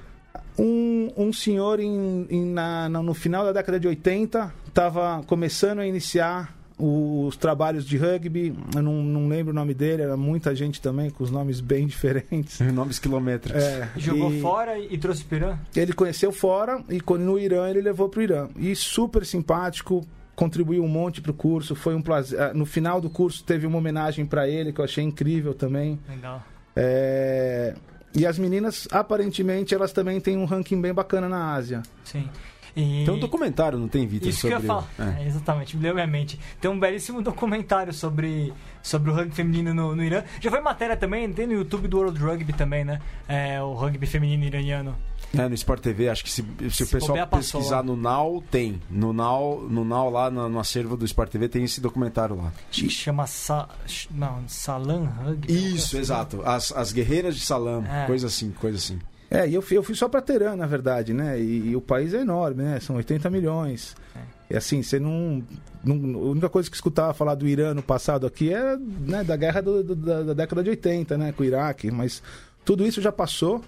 Um, 0.58 1.10
um 1.16 1.32
senhor 1.32 1.80
em, 1.80 2.26
em 2.28 2.44
na, 2.44 2.88
no 2.88 3.14
final 3.14 3.44
da 3.44 3.52
década 3.52 3.78
de 3.80 3.88
80 3.88 4.52
estava 4.66 5.22
começando 5.26 5.78
a 5.78 5.86
iniciar 5.86 6.54
os 6.80 7.36
trabalhos 7.36 7.84
de 7.84 7.96
rugby, 7.96 8.54
eu 8.74 8.82
não, 8.82 9.02
não 9.02 9.28
lembro 9.28 9.52
o 9.52 9.54
nome 9.54 9.74
dele, 9.74 10.02
era 10.02 10.16
muita 10.16 10.54
gente 10.54 10.80
também 10.80 11.10
com 11.10 11.22
os 11.22 11.30
nomes 11.30 11.60
bem 11.60 11.86
diferentes. 11.88 12.58
nomes 12.72 12.98
quilométricos. 12.98 13.62
É, 13.62 13.88
Jogou 13.96 14.32
e 14.32 14.40
fora 14.40 14.78
e 14.78 14.96
trouxe 14.96 15.24
para 15.24 15.34
o 15.34 15.38
Irã? 15.38 15.58
Ele 15.76 15.92
conheceu 15.92 16.32
fora 16.32 16.82
e 16.88 17.02
no 17.18 17.38
Irã 17.38 17.68
ele 17.68 17.82
levou 17.82 18.08
para 18.08 18.20
o 18.20 18.22
Irã. 18.22 18.48
E 18.56 18.74
super 18.74 19.24
simpático, 19.26 20.06
contribuiu 20.34 20.82
um 20.82 20.88
monte 20.88 21.20
para 21.20 21.30
o 21.30 21.34
curso, 21.34 21.74
foi 21.74 21.94
um 21.94 22.00
prazer. 22.00 22.40
Ah, 22.40 22.54
no 22.54 22.64
final 22.64 23.00
do 23.00 23.10
curso 23.10 23.44
teve 23.44 23.66
uma 23.66 23.76
homenagem 23.76 24.24
para 24.24 24.48
ele 24.48 24.72
que 24.72 24.80
eu 24.80 24.84
achei 24.84 25.04
incrível 25.04 25.52
também. 25.52 25.98
Legal. 26.08 26.42
É... 26.74 27.74
E 28.14 28.26
as 28.26 28.38
meninas, 28.38 28.88
aparentemente, 28.90 29.74
elas 29.74 29.92
também 29.92 30.20
têm 30.20 30.36
um 30.36 30.44
ranking 30.44 30.80
bem 30.80 30.92
bacana 30.92 31.28
na 31.28 31.52
Ásia. 31.52 31.82
Sim. 32.04 32.28
E... 32.76 33.04
Tem 33.04 33.14
um 33.14 33.18
documentário, 33.18 33.78
não 33.78 33.88
tem, 33.88 34.06
Vitor? 34.06 34.28
Isso 34.28 34.40
sobre... 34.40 34.56
que 34.56 34.62
eu 34.62 34.66
ia 34.66 34.82
falar. 34.82 35.16
É. 35.18 35.22
É, 35.22 35.26
exatamente, 35.26 35.76
me 35.76 35.82
deu 35.82 35.94
minha 35.94 36.06
mente. 36.06 36.38
Tem 36.60 36.70
um 36.70 36.78
belíssimo 36.78 37.22
documentário 37.22 37.92
sobre, 37.92 38.52
sobre 38.82 39.10
o 39.10 39.14
rugby 39.14 39.34
feminino 39.34 39.74
no, 39.74 39.94
no 39.94 40.02
Irã. 40.02 40.22
Já 40.40 40.50
foi 40.50 40.60
matéria 40.60 40.96
também, 40.96 41.30
tem 41.32 41.46
no 41.46 41.54
YouTube 41.54 41.88
do 41.88 41.98
World 41.98 42.18
Rugby 42.18 42.52
também, 42.52 42.84
né? 42.84 43.00
É, 43.28 43.60
o 43.62 43.74
rugby 43.74 44.06
feminino 44.06 44.44
iraniano. 44.44 44.96
É, 45.36 45.48
no 45.48 45.54
Sport 45.54 45.80
TV, 45.80 46.08
acho 46.08 46.24
que 46.24 46.30
se, 46.30 46.44
se, 46.60 46.70
se 46.70 46.82
o 46.82 46.88
pessoal 46.88 47.26
pesquisar 47.28 47.84
no 47.84 47.96
Now, 47.96 48.42
tem. 48.50 48.80
No 48.90 49.12
Now, 49.12 49.60
no 49.60 49.84
Now 49.84 50.10
lá 50.10 50.28
no, 50.28 50.48
no, 50.48 50.58
acervo 50.58 50.96
do 50.96 51.04
Sport 51.04 51.30
TV 51.30 51.48
tem 51.48 51.62
esse 51.62 51.80
documentário 51.80 52.36
lá. 52.36 52.52
Acho 52.68 52.82
que 52.82 52.90
chama 52.90 53.26
Sa... 53.28 53.68
não, 54.10 54.42
Salam 54.48 55.04
Rugby. 55.04 55.52
Isso, 55.52 55.88
assim. 55.88 55.98
exato. 55.98 56.42
As, 56.44 56.72
as 56.72 56.92
Guerreiras 56.92 57.36
de 57.36 57.42
Salam, 57.42 57.84
é. 57.86 58.06
coisa 58.06 58.26
assim, 58.26 58.50
coisa 58.50 58.76
assim. 58.76 58.98
É, 59.30 59.48
e 59.48 59.54
eu 59.54 59.62
fui, 59.62 59.76
eu 59.76 59.82
fui 59.82 59.94
só 59.94 60.08
para 60.08 60.20
Teherã, 60.20 60.56
na 60.56 60.66
verdade, 60.66 61.14
né? 61.14 61.38
E, 61.40 61.70
e, 61.70 61.76
o 61.76 61.80
país 61.80 62.12
é 62.12 62.20
enorme, 62.20 62.64
né? 62.64 62.80
São 62.80 62.96
80 62.96 63.30
milhões. 63.30 63.94
É. 64.16 64.20
E 64.50 64.56
assim, 64.56 64.82
você 64.82 64.98
não, 64.98 65.40
não, 65.84 66.20
A 66.20 66.30
única 66.30 66.48
coisa 66.48 66.68
que 66.68 66.74
escutava 66.74 67.14
falar 67.14 67.36
do 67.36 67.46
Irã 67.46 67.72
no 67.72 67.82
passado 67.82 68.26
aqui 68.26 68.52
é 68.52 68.76
né, 68.76 69.22
da 69.22 69.36
guerra 69.36 69.60
do, 69.60 69.84
do, 69.84 69.94
da, 69.94 70.22
da, 70.24 70.34
década 70.34 70.64
de 70.64 70.70
80, 70.70 71.16
né? 71.16 71.32
Com 71.32 71.44
o 71.44 71.46
Iraque. 71.46 71.92
Mas 71.92 72.20
tudo 72.64 72.84
isso 72.84 73.00
já 73.00 73.12
passou. 73.12 73.62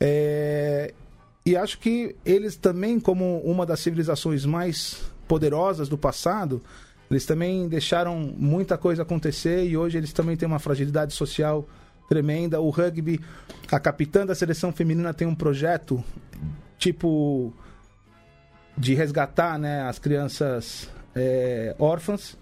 É, 0.00 0.94
e 1.44 1.54
acho 1.54 1.78
que 1.78 2.16
eles 2.24 2.56
também, 2.56 2.98
como 2.98 3.40
uma 3.40 3.66
das 3.66 3.80
civilizações 3.80 4.46
mais 4.46 5.02
poderosas 5.28 5.86
do 5.86 5.98
passado, 5.98 6.62
eles 7.10 7.26
também 7.26 7.68
deixaram 7.68 8.18
muita 8.18 8.78
coisa 8.78 9.02
acontecer 9.02 9.66
e 9.66 9.76
hoje 9.76 9.98
eles 9.98 10.14
também 10.14 10.34
têm 10.34 10.48
uma 10.48 10.58
fragilidade 10.58 11.12
social 11.12 11.68
tremenda. 12.08 12.60
O 12.60 12.70
rugby, 12.70 13.20
a 13.70 13.80
capitã 13.80 14.24
da 14.24 14.34
seleção 14.34 14.72
feminina 14.72 15.12
tem 15.14 15.26
um 15.26 15.34
projeto 15.34 16.02
tipo 16.78 17.52
de 18.76 18.94
resgatar 18.94 19.58
né, 19.58 19.82
as 19.82 19.98
crianças 19.98 20.90
é, 21.14 21.74
órfãs 21.78 22.36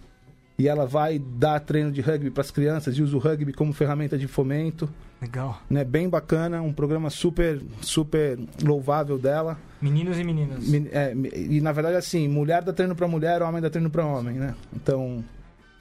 e 0.58 0.68
ela 0.68 0.86
vai 0.86 1.18
dar 1.18 1.60
treino 1.60 1.90
de 1.90 2.00
rugby 2.00 2.30
para 2.30 2.42
as 2.42 2.50
crianças 2.50 2.96
e 2.96 3.02
usa 3.02 3.16
o 3.16 3.18
rugby 3.18 3.52
como 3.52 3.72
ferramenta 3.72 4.16
de 4.16 4.26
fomento. 4.26 4.88
Legal. 5.20 5.60
Né, 5.70 5.84
bem 5.84 6.08
bacana, 6.08 6.60
um 6.60 6.72
programa 6.72 7.08
super 7.08 7.60
super 7.80 8.38
louvável 8.62 9.18
dela. 9.18 9.58
Meninos 9.80 10.18
e 10.18 10.24
meninas. 10.24 10.64
É, 10.92 11.14
e 11.34 11.60
na 11.60 11.72
verdade 11.72 11.96
assim, 11.96 12.28
mulher 12.28 12.62
dá 12.62 12.72
treino 12.72 12.94
para 12.94 13.06
mulher, 13.06 13.42
homem 13.42 13.62
dá 13.62 13.70
treino 13.70 13.90
para 13.90 14.04
homem, 14.04 14.34
né? 14.34 14.54
Então, 14.74 15.24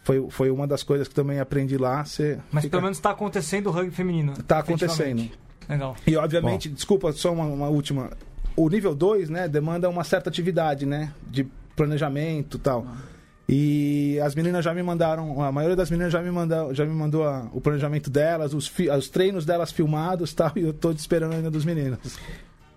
foi, 0.03 0.27
foi 0.29 0.49
uma 0.49 0.67
das 0.67 0.83
coisas 0.83 1.07
que 1.07 1.13
também 1.13 1.39
aprendi 1.39 1.77
lá. 1.77 2.03
Você 2.03 2.39
Mas 2.51 2.63
fica... 2.63 2.71
pelo 2.71 2.83
menos 2.83 2.97
está 2.97 3.11
acontecendo 3.11 3.67
o 3.67 3.71
rugby 3.71 3.91
feminino. 3.91 4.33
Está 4.33 4.59
acontecendo. 4.59 5.29
Legal. 5.69 5.95
E 6.05 6.15
obviamente, 6.15 6.69
Bom. 6.69 6.75
desculpa, 6.75 7.11
só 7.13 7.31
uma, 7.31 7.45
uma, 7.45 7.67
última. 7.67 8.11
O 8.55 8.67
nível 8.67 8.95
2, 8.95 9.29
né, 9.29 9.47
demanda 9.47 9.89
uma 9.89 10.03
certa 10.03 10.29
atividade, 10.29 10.85
né? 10.85 11.13
De 11.29 11.47
planejamento 11.75 12.57
e 12.57 12.59
tal. 12.59 12.85
Ah. 12.87 13.11
E 13.47 14.19
as 14.21 14.33
meninas 14.33 14.63
já 14.63 14.73
me 14.73 14.81
mandaram, 14.81 15.41
a 15.41 15.51
maioria 15.51 15.75
das 15.75 15.91
meninas 15.91 16.13
já 16.13 16.21
me 16.21 16.31
mandou, 16.31 16.73
já 16.73 16.85
me 16.85 16.93
mandou 16.93 17.27
a, 17.27 17.49
o 17.51 17.59
planejamento 17.59 18.09
delas, 18.09 18.53
os, 18.53 18.67
fi, 18.67 18.89
os 18.89 19.09
treinos 19.09 19.45
delas 19.45 19.71
filmados 19.71 20.33
tal, 20.33 20.53
e 20.55 20.61
eu 20.61 20.69
estou 20.69 20.91
esperando 20.93 21.33
ainda 21.33 21.51
dos 21.51 21.65
meninos. 21.65 21.99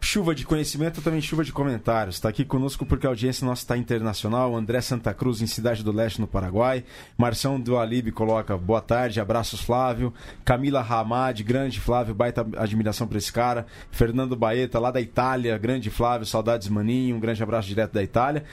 Chuva 0.04 0.34
de 0.34 0.44
conhecimento, 0.44 1.00
também 1.00 1.22
chuva 1.22 1.42
de 1.42 1.50
comentários. 1.50 2.16
Está 2.16 2.28
aqui 2.28 2.44
conosco 2.44 2.84
porque 2.84 3.06
a 3.06 3.08
audiência 3.08 3.46
nossa 3.46 3.62
está 3.62 3.74
internacional. 3.74 4.54
André 4.54 4.82
Santa 4.82 5.14
Cruz, 5.14 5.40
em 5.40 5.46
Cidade 5.46 5.82
do 5.82 5.90
Leste, 5.90 6.20
no 6.20 6.26
Paraguai. 6.26 6.84
Marção 7.16 7.58
do 7.58 7.78
Alibe 7.78 8.12
coloca 8.12 8.54
boa 8.54 8.82
tarde, 8.82 9.18
abraços, 9.18 9.62
Flávio. 9.62 10.12
Camila 10.44 10.82
Ramad, 10.82 11.42
grande 11.42 11.80
Flávio, 11.80 12.14
baita 12.14 12.46
admiração 12.58 13.06
para 13.06 13.16
esse 13.16 13.32
cara. 13.32 13.66
Fernando 13.90 14.36
Baeta, 14.36 14.78
lá 14.78 14.90
da 14.90 15.00
Itália, 15.00 15.56
grande 15.56 15.88
Flávio, 15.88 16.26
saudades 16.26 16.68
Maninho, 16.68 17.16
um 17.16 17.20
grande 17.20 17.42
abraço 17.42 17.66
direto 17.66 17.94
da 17.94 18.02
Itália. 18.02 18.44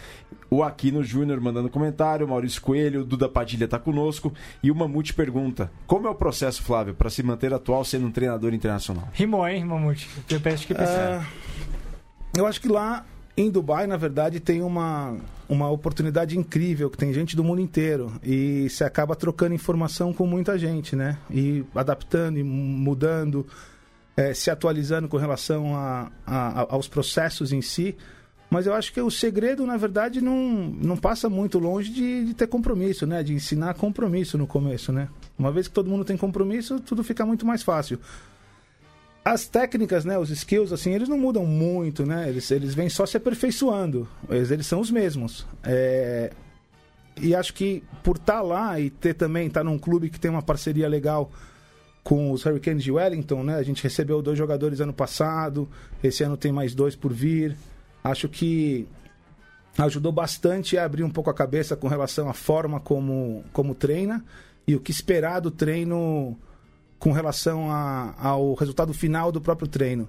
O 0.49 0.63
Aquino 0.63 1.03
Júnior 1.03 1.39
mandando 1.41 1.69
comentário, 1.69 2.27
Maurício 2.27 2.61
Coelho, 2.61 3.03
Duda 3.03 3.27
Padilha 3.27 3.65
está 3.65 3.77
conosco. 3.77 4.33
E 4.63 4.71
o 4.71 4.75
Mamute 4.75 5.13
pergunta: 5.13 5.69
Como 5.85 6.07
é 6.07 6.09
o 6.09 6.15
processo, 6.15 6.63
Flávio, 6.63 6.93
para 6.93 7.09
se 7.09 7.21
manter 7.21 7.53
atual 7.53 7.83
sendo 7.83 8.07
um 8.07 8.11
treinador 8.11 8.53
internacional? 8.53 9.07
Rimou, 9.11 9.45
hein, 9.45 9.65
Mamute? 9.65 10.09
Eu 10.29 10.39
peço 10.39 10.65
que 10.65 10.73
pensar. 10.73 11.19
Uh... 11.19 11.40
Eu 12.35 12.45
acho 12.45 12.61
que 12.61 12.67
lá 12.67 13.05
em 13.35 13.49
Dubai, 13.49 13.87
na 13.87 13.97
verdade, 13.97 14.39
tem 14.39 14.61
uma, 14.61 15.17
uma 15.47 15.69
oportunidade 15.69 16.37
incrível, 16.37 16.89
que 16.89 16.97
tem 16.97 17.13
gente 17.13 17.35
do 17.35 17.43
mundo 17.43 17.61
inteiro. 17.61 18.13
E 18.23 18.69
você 18.69 18.83
acaba 18.83 19.15
trocando 19.15 19.53
informação 19.53 20.13
com 20.13 20.25
muita 20.25 20.57
gente, 20.57 20.95
né? 20.95 21.17
E 21.29 21.63
adaptando 21.75 22.37
e 22.37 22.43
mudando, 22.43 23.45
é, 24.15 24.33
se 24.33 24.49
atualizando 24.49 25.07
com 25.07 25.17
relação 25.17 25.75
a, 25.75 26.11
a, 26.25 26.73
aos 26.73 26.87
processos 26.87 27.51
em 27.51 27.61
si. 27.61 27.95
Mas 28.49 28.67
eu 28.67 28.73
acho 28.73 28.91
que 28.91 28.99
o 28.99 29.09
segredo, 29.09 29.65
na 29.65 29.77
verdade, 29.77 30.19
não, 30.19 30.37
não 30.81 30.97
passa 30.97 31.29
muito 31.29 31.57
longe 31.57 31.89
de, 31.89 32.25
de 32.25 32.33
ter 32.33 32.47
compromisso, 32.47 33.07
né? 33.07 33.23
De 33.23 33.33
ensinar 33.33 33.73
compromisso 33.75 34.37
no 34.37 34.45
começo, 34.45 34.91
né? 34.91 35.07
Uma 35.39 35.51
vez 35.51 35.67
que 35.67 35.73
todo 35.73 35.89
mundo 35.89 36.03
tem 36.03 36.17
compromisso, 36.17 36.79
tudo 36.81 37.03
fica 37.03 37.25
muito 37.25 37.45
mais 37.45 37.63
fácil 37.63 37.99
as 39.23 39.47
técnicas, 39.47 40.03
né, 40.03 40.17
os 40.17 40.29
skills, 40.29 40.73
assim, 40.73 40.93
eles 40.93 41.07
não 41.07 41.17
mudam 41.17 41.45
muito, 41.45 42.05
né? 42.05 42.27
Eles, 42.27 42.49
eles 42.49 42.73
vêm 42.73 42.89
só 42.89 43.05
se 43.05 43.17
aperfeiçoando. 43.17 44.07
Eles, 44.27 44.49
eles 44.49 44.65
são 44.65 44.79
os 44.79 44.89
mesmos. 44.89 45.45
É... 45.63 46.31
E 47.21 47.35
acho 47.35 47.53
que 47.53 47.83
por 48.03 48.15
estar 48.15 48.35
tá 48.35 48.41
lá 48.41 48.79
e 48.79 48.89
ter 48.89 49.13
também, 49.13 49.47
estar 49.47 49.59
tá 49.59 49.63
num 49.63 49.77
clube 49.77 50.09
que 50.09 50.19
tem 50.19 50.31
uma 50.31 50.41
parceria 50.41 50.87
legal 50.87 51.31
com 52.03 52.31
os 52.31 52.45
Hurricanes 52.45 52.83
de 52.83 52.91
Wellington, 52.91 53.43
né? 53.43 53.55
A 53.55 53.63
gente 53.63 53.83
recebeu 53.83 54.21
dois 54.23 54.37
jogadores 54.37 54.79
ano 54.79 54.93
passado, 54.93 55.69
esse 56.03 56.23
ano 56.23 56.35
tem 56.35 56.51
mais 56.51 56.73
dois 56.73 56.95
por 56.95 57.13
vir. 57.13 57.55
Acho 58.03 58.27
que 58.27 58.87
ajudou 59.77 60.11
bastante 60.11 60.77
a 60.77 60.85
abrir 60.85 61.03
um 61.03 61.11
pouco 61.11 61.29
a 61.29 61.33
cabeça 61.33 61.75
com 61.75 61.87
relação 61.87 62.27
à 62.27 62.33
forma 62.33 62.79
como, 62.79 63.43
como 63.53 63.75
treina 63.75 64.25
e 64.67 64.75
o 64.75 64.79
que 64.79 64.91
esperar 64.91 65.39
do 65.39 65.51
treino 65.51 66.37
com 67.01 67.11
relação 67.11 67.71
a, 67.71 68.13
ao 68.15 68.53
resultado 68.53 68.93
final 68.93 69.31
do 69.31 69.41
próprio 69.41 69.67
treino. 69.67 70.07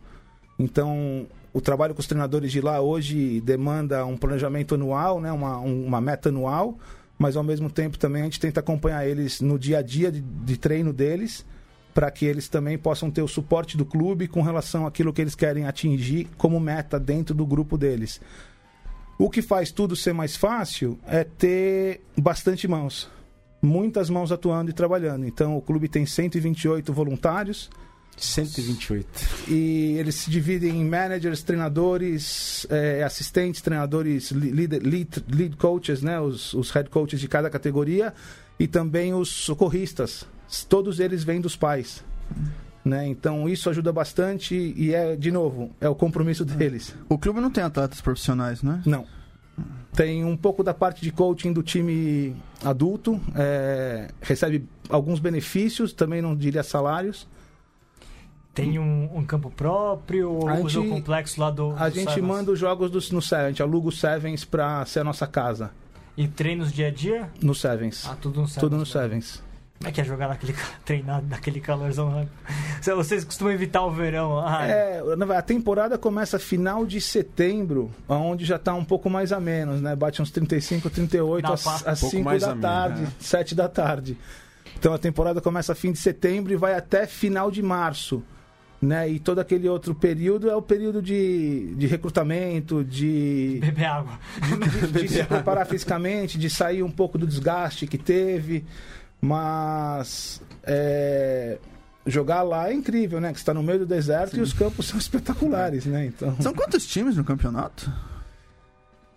Então, 0.58 1.26
o 1.50 1.58
trabalho 1.58 1.94
com 1.94 2.00
os 2.00 2.06
treinadores 2.06 2.52
de 2.52 2.60
lá 2.60 2.82
hoje 2.82 3.40
demanda 3.40 4.04
um 4.04 4.14
planejamento 4.14 4.74
anual, 4.74 5.18
né, 5.18 5.32
uma, 5.32 5.56
uma 5.56 6.02
meta 6.02 6.28
anual, 6.28 6.78
mas 7.18 7.34
ao 7.34 7.42
mesmo 7.42 7.70
tempo 7.70 7.98
também 7.98 8.20
a 8.20 8.24
gente 8.26 8.38
tenta 8.38 8.60
acompanhar 8.60 9.08
eles 9.08 9.40
no 9.40 9.58
dia 9.58 9.78
a 9.78 9.82
dia 9.82 10.12
de, 10.12 10.20
de 10.20 10.56
treino 10.58 10.92
deles, 10.92 11.46
para 11.94 12.10
que 12.10 12.26
eles 12.26 12.46
também 12.46 12.76
possam 12.76 13.10
ter 13.10 13.22
o 13.22 13.28
suporte 13.28 13.74
do 13.74 13.86
clube 13.86 14.28
com 14.28 14.42
relação 14.42 14.86
àquilo 14.86 15.14
que 15.14 15.22
eles 15.22 15.34
querem 15.34 15.64
atingir 15.64 16.28
como 16.36 16.60
meta 16.60 17.00
dentro 17.00 17.34
do 17.34 17.46
grupo 17.46 17.78
deles. 17.78 18.20
O 19.18 19.30
que 19.30 19.40
faz 19.40 19.72
tudo 19.72 19.96
ser 19.96 20.12
mais 20.12 20.36
fácil 20.36 20.98
é 21.06 21.24
ter 21.24 22.02
bastante 22.18 22.68
mãos 22.68 23.10
muitas 23.62 24.10
mãos 24.10 24.32
atuando 24.32 24.70
e 24.70 24.74
trabalhando. 24.74 25.24
Então 25.24 25.56
o 25.56 25.62
clube 25.62 25.88
tem 25.88 26.04
128 26.04 26.92
voluntários. 26.92 27.70
128. 28.16 29.06
E 29.48 29.96
eles 29.98 30.16
se 30.16 30.30
dividem 30.30 30.80
em 30.80 30.84
managers, 30.84 31.42
treinadores, 31.42 32.66
é, 32.68 33.02
assistentes, 33.02 33.62
treinadores, 33.62 34.30
lead, 34.32 34.78
lead, 34.80 35.24
lead 35.30 35.56
coaches, 35.56 36.02
né? 36.02 36.20
Os, 36.20 36.52
os 36.52 36.70
head 36.70 36.90
coaches 36.90 37.20
de 37.20 37.28
cada 37.28 37.48
categoria 37.48 38.12
e 38.58 38.66
também 38.66 39.14
os 39.14 39.30
socorristas. 39.30 40.26
Todos 40.68 41.00
eles 41.00 41.24
vêm 41.24 41.40
dos 41.40 41.56
pais. 41.56 42.04
Né? 42.84 43.06
Então 43.06 43.48
isso 43.48 43.70
ajuda 43.70 43.92
bastante 43.92 44.54
e 44.76 44.92
é, 44.92 45.14
de 45.14 45.30
novo, 45.30 45.70
é 45.80 45.88
o 45.88 45.94
compromisso 45.94 46.44
deles. 46.44 46.94
O 47.08 47.16
clube 47.16 47.40
não 47.40 47.50
tem 47.50 47.62
atletas 47.62 48.00
profissionais, 48.00 48.62
né? 48.62 48.82
Não. 48.84 49.06
Tem 49.94 50.24
um 50.24 50.36
pouco 50.36 50.62
da 50.62 50.72
parte 50.72 51.02
de 51.02 51.12
coaching 51.12 51.52
do 51.52 51.62
time 51.62 52.34
adulto, 52.64 53.20
é, 53.36 54.08
recebe 54.22 54.66
alguns 54.88 55.20
benefícios, 55.20 55.92
também 55.92 56.22
não 56.22 56.34
diria 56.34 56.62
salários. 56.62 57.28
Tem 58.54 58.78
um, 58.78 59.10
um 59.14 59.24
campo 59.24 59.50
próprio 59.50 60.30
ou 60.30 60.48
a 60.48 60.54
usa 60.54 60.80
gente, 60.80 60.86
o 60.86 60.90
complexo 60.90 61.40
lá 61.40 61.50
do. 61.50 61.74
A 61.76 61.88
do 61.88 61.94
gente 61.94 62.08
Sevens? 62.08 62.26
manda 62.26 62.52
os 62.52 62.58
jogos 62.58 62.90
do, 62.90 63.14
no 63.14 63.22
Sevens, 63.22 63.46
a 63.46 63.48
gente 63.48 63.62
aluga 63.62 63.88
o 63.88 63.92
Sevens 63.92 64.44
para 64.44 64.84
ser 64.86 65.00
a 65.00 65.04
nossa 65.04 65.26
casa. 65.26 65.70
E 66.16 66.28
treinos 66.28 66.72
dia 66.72 66.88
a 66.88 66.90
dia? 66.90 67.30
No 67.42 67.54
Sevens. 67.54 68.06
Ah, 68.06 68.16
tudo 68.20 68.40
no 68.40 68.46
Sevens. 68.46 68.60
Tudo 68.60 68.76
no 68.76 68.86
Sevens. 68.86 69.42
Como 69.82 69.88
é 69.88 69.92
que 69.92 70.00
é 70.00 70.04
jogar 70.04 70.28
naquele 70.28 70.54
treinado, 70.84 71.26
naquele 71.26 71.60
calorzão? 71.60 72.28
Vocês 72.80 73.24
costumam 73.24 73.52
evitar 73.52 73.84
o 73.84 73.90
verão? 73.90 74.38
Ah, 74.38 74.64
é, 74.64 75.02
a 75.36 75.42
temporada 75.42 75.98
começa 75.98 76.38
final 76.38 76.86
de 76.86 77.00
setembro, 77.00 77.90
onde 78.08 78.44
já 78.44 78.56
está 78.56 78.72
um 78.74 78.84
pouco 78.84 79.10
mais 79.10 79.32
a 79.32 79.40
menos, 79.40 79.80
né? 79.80 79.96
Bate 79.96 80.22
uns 80.22 80.30
35, 80.30 80.88
38 80.88 81.42
Dá 81.42 81.54
às, 81.54 81.86
às 81.86 82.02
um 82.04 82.10
5 82.10 82.38
da 82.38 82.54
tarde, 82.54 83.00
menos, 83.00 83.10
né? 83.10 83.16
7 83.18 83.54
da 83.56 83.68
tarde. 83.68 84.16
Então 84.78 84.94
a 84.94 84.98
temporada 84.98 85.40
começa 85.40 85.74
fim 85.74 85.90
de 85.90 85.98
setembro 85.98 86.52
e 86.52 86.56
vai 86.56 86.74
até 86.74 87.04
final 87.04 87.50
de 87.50 87.60
março. 87.60 88.22
Né? 88.80 89.10
E 89.10 89.20
todo 89.20 89.40
aquele 89.40 89.68
outro 89.68 89.94
período 89.94 90.50
é 90.50 90.56
o 90.56 90.62
período 90.62 91.00
de, 91.02 91.72
de 91.76 91.86
recrutamento, 91.86 92.84
de. 92.84 93.58
Beber 93.60 93.84
água. 93.84 94.18
De, 94.40 94.86
de, 94.86 95.02
de 95.02 95.08
se 95.08 95.24
preparar 95.24 95.66
fisicamente, 95.66 96.36
de 96.36 96.50
sair 96.50 96.82
um 96.82 96.90
pouco 96.90 97.16
do 97.16 97.26
desgaste 97.26 97.86
que 97.86 97.98
teve. 97.98 98.64
Mas 99.24 100.42
é, 100.64 101.58
jogar 102.04 102.42
lá 102.42 102.68
é 102.68 102.74
incrível, 102.74 103.20
né? 103.20 103.32
Que 103.32 103.38
está 103.38 103.54
no 103.54 103.62
meio 103.62 103.78
do 103.78 103.86
deserto 103.86 104.32
Sim. 104.34 104.40
e 104.40 104.42
os 104.42 104.52
campos 104.52 104.86
são 104.86 104.98
espetaculares, 104.98 105.86
né? 105.86 106.06
Então... 106.06 106.36
São 106.40 106.52
quantos 106.52 106.84
times 106.86 107.16
no 107.16 107.24
campeonato? 107.24 107.90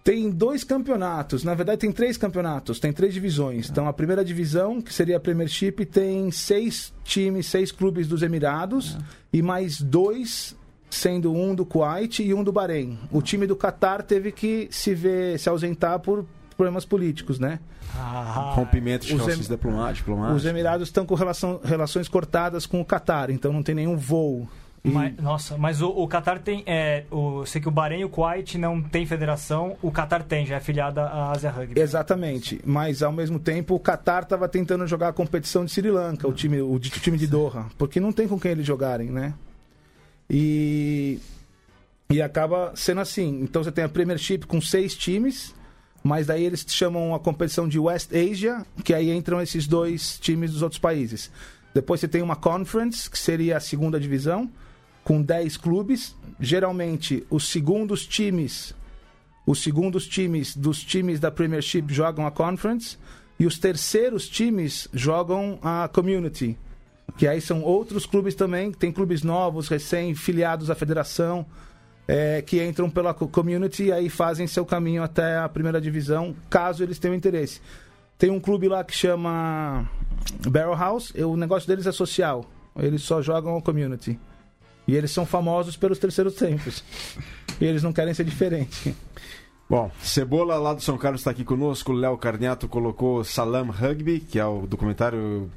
Tem 0.04 0.30
dois 0.30 0.64
campeonatos, 0.64 1.44
na 1.44 1.56
verdade 1.56 1.80
tem 1.80 1.92
três 1.92 2.16
campeonatos, 2.16 2.80
tem 2.80 2.94
três 2.94 3.12
divisões. 3.12 3.68
Então 3.72 3.88
a 3.88 3.94
primeira 3.94 4.24
divisão, 4.24 4.80
que 4.80 4.94
seria 4.94 5.18
a 5.18 5.20
Premiership, 5.20 5.84
tem 5.84 6.30
seis 6.30 6.94
times, 7.04 7.48
seis 7.48 7.72
clubes 7.72 8.08
dos 8.08 8.22
Emirados 8.22 9.00
e 9.34 9.42
mais 9.42 9.82
dois, 9.82 10.56
sendo 10.92 11.34
um 11.34 11.56
do 11.56 11.66
Kuwait 11.66 12.22
e 12.22 12.36
um 12.36 12.44
do 12.44 12.52
Bahrein. 12.52 13.00
O 13.12 13.20
time 13.20 13.48
do 13.48 13.56
Qatar 13.56 14.04
teve 14.04 14.32
que 14.32 14.68
se 14.70 14.94
ver, 14.94 15.40
se 15.40 15.50
ausentar 15.50 16.00
por 16.00 16.24
problemas 16.56 16.86
políticos, 16.86 17.40
né? 17.40 17.60
Ah, 17.98 18.54
Rompimento 18.56 19.06
de 19.06 19.14
em- 19.14 19.18
diplomáticas. 19.18 20.36
Os. 20.36 20.46
Emirados 20.46 20.88
estão 20.88 21.06
com 21.06 21.16
relação- 21.16 21.60
relações 21.64 22.08
cortadas 22.08 22.66
com 22.66 22.82
o 22.82 22.86
Qatar, 22.86 23.30
então 23.32 23.52
não 23.54 23.62
tem 23.64 23.76
nenhum 23.76 23.98
voo. 23.98 24.48
E- 24.84 24.90
mas- 24.92 25.16
nossa, 25.18 25.58
mas 25.58 25.82
o, 25.82 25.90
o 25.90 26.08
Qatar 26.08 26.40
tem. 26.40 26.62
É, 26.68 27.06
o, 27.10 27.44
sei 27.46 27.60
que 27.60 27.68
o 27.68 27.72
Bahrein 27.72 28.02
e 28.02 28.06
o 28.06 28.10
Kuwait 28.10 28.56
não 28.60 28.80
tem 28.84 29.04
federação, 29.04 29.76
o 29.82 29.92
Qatar 29.92 30.22
tem, 30.22 30.46
já 30.46 30.54
é 30.54 30.58
afiliada 30.60 31.02
à 31.02 31.32
Ásia 31.32 31.50
Rugby. 31.50 31.80
Exatamente, 31.82 32.62
mas 32.64 33.02
ao 33.02 33.12
mesmo 33.12 33.40
tempo 33.40 33.74
o 33.74 33.80
Qatar 33.80 34.22
estava 34.24 34.48
tentando 34.48 34.86
jogar 34.86 35.08
a 35.08 35.14
competição 35.14 35.66
de 35.66 35.72
Sri 35.72 35.90
Lanka, 35.90 36.28
o 36.28 36.34
time, 36.34 36.62
o, 36.62 36.78
di- 36.78 36.92
time 36.92 37.18
de 37.18 37.26
Doha, 37.26 37.66
porque 37.80 38.00
não 38.00 38.12
tem 38.12 38.28
com 38.28 38.40
quem 38.40 38.52
eles 38.52 38.66
jogarem, 38.68 39.10
né? 39.10 39.34
E, 40.30 41.20
e 42.10 42.22
acaba 42.22 42.72
sendo 42.76 43.02
assim. 43.02 43.40
Então 43.42 43.64
você 43.64 43.72
tem 43.72 43.84
a 43.84 43.90
Premiership 43.90 44.46
com 44.46 44.62
seis 44.62 44.96
times, 44.96 45.55
mas 46.06 46.28
daí 46.28 46.46
eles 46.46 46.64
chamam 46.70 47.16
a 47.16 47.20
competição 47.20 47.68
de 47.68 47.80
West 47.80 48.12
Asia, 48.14 48.64
que 48.84 48.94
aí 48.94 49.12
entram 49.12 49.42
esses 49.42 49.66
dois 49.66 50.20
times 50.20 50.52
dos 50.52 50.62
outros 50.62 50.78
países. 50.78 51.32
Depois 51.74 52.00
você 52.00 52.08
tem 52.08 52.22
uma 52.22 52.36
Conference, 52.36 53.10
que 53.10 53.18
seria 53.18 53.58
a 53.58 53.60
segunda 53.60 54.00
divisão, 54.00 54.48
com 55.04 55.20
10 55.20 55.58
clubes. 55.58 56.16
Geralmente, 56.40 57.26
os 57.28 57.48
segundos 57.48 58.06
times 58.06 58.76
os 59.48 59.64
segundos 59.64 60.08
times 60.08 60.56
dos 60.56 60.84
times 60.84 61.20
da 61.20 61.32
Premiership 61.32 61.86
jogam 61.90 62.28
a 62.28 62.32
Conference 62.32 62.98
e 63.40 63.48
os 63.48 63.58
terceiros 63.58 64.30
times 64.30 64.88
jogam 64.94 65.58
a 65.64 65.88
Community. 65.88 66.56
Que 67.18 67.28
aí 67.28 67.42
são 67.42 67.64
outros 67.64 68.06
clubes 68.06 68.36
também, 68.36 68.72
tem 68.72 68.92
clubes 68.92 69.24
novos, 69.24 69.68
recém-filiados 69.68 70.70
à 70.70 70.76
federação, 70.76 71.48
é, 72.08 72.42
que 72.42 72.64
entram 72.64 72.90
pela 72.90 73.14
co- 73.14 73.28
Community 73.28 73.86
e 73.86 73.92
aí 73.92 74.10
fazem 74.10 74.48
seu 74.48 74.66
caminho 74.66 75.04
até 75.04 75.38
a 75.38 75.50
primeira 75.50 75.80
divisão, 75.82 76.36
caso 76.50 76.84
eles 76.84 77.00
tenham 77.00 77.16
interesse. 77.16 77.62
Tem 78.18 78.30
um 78.30 78.40
clube 78.40 78.68
lá 78.68 78.84
que 78.84 78.96
chama 78.96 79.90
Barrel 80.48 80.76
House, 80.76 81.12
o 81.16 81.36
negócio 81.36 81.68
deles 81.68 81.86
é 81.86 81.92
social, 81.92 82.46
eles 82.78 83.02
só 83.02 83.22
jogam 83.22 83.58
a 83.58 83.62
Community. 83.62 84.20
E 84.88 84.96
eles 84.96 85.10
são 85.12 85.26
famosos 85.26 85.76
pelos 85.76 85.98
terceiros 86.00 86.36
tempos. 86.36 86.84
E 87.60 87.64
eles 87.64 87.82
não 87.82 87.94
querem 87.94 88.14
ser 88.14 88.26
diferentes. 88.26 88.94
Bom, 89.70 89.90
Cebola 90.02 90.58
lá 90.58 90.74
do 90.74 90.82
São 90.82 90.98
Carlos 90.98 91.22
está 91.22 91.32
aqui 91.32 91.46
conosco. 91.46 91.94
O 91.94 91.96
Léo 91.96 92.18
Carniato 92.18 92.68
colocou 92.68 93.24
Salam 93.24 93.70
Rugby, 93.72 94.20
que 94.20 94.38
é 94.38 94.46
o 94.46 94.68
documentário. 94.68 95.50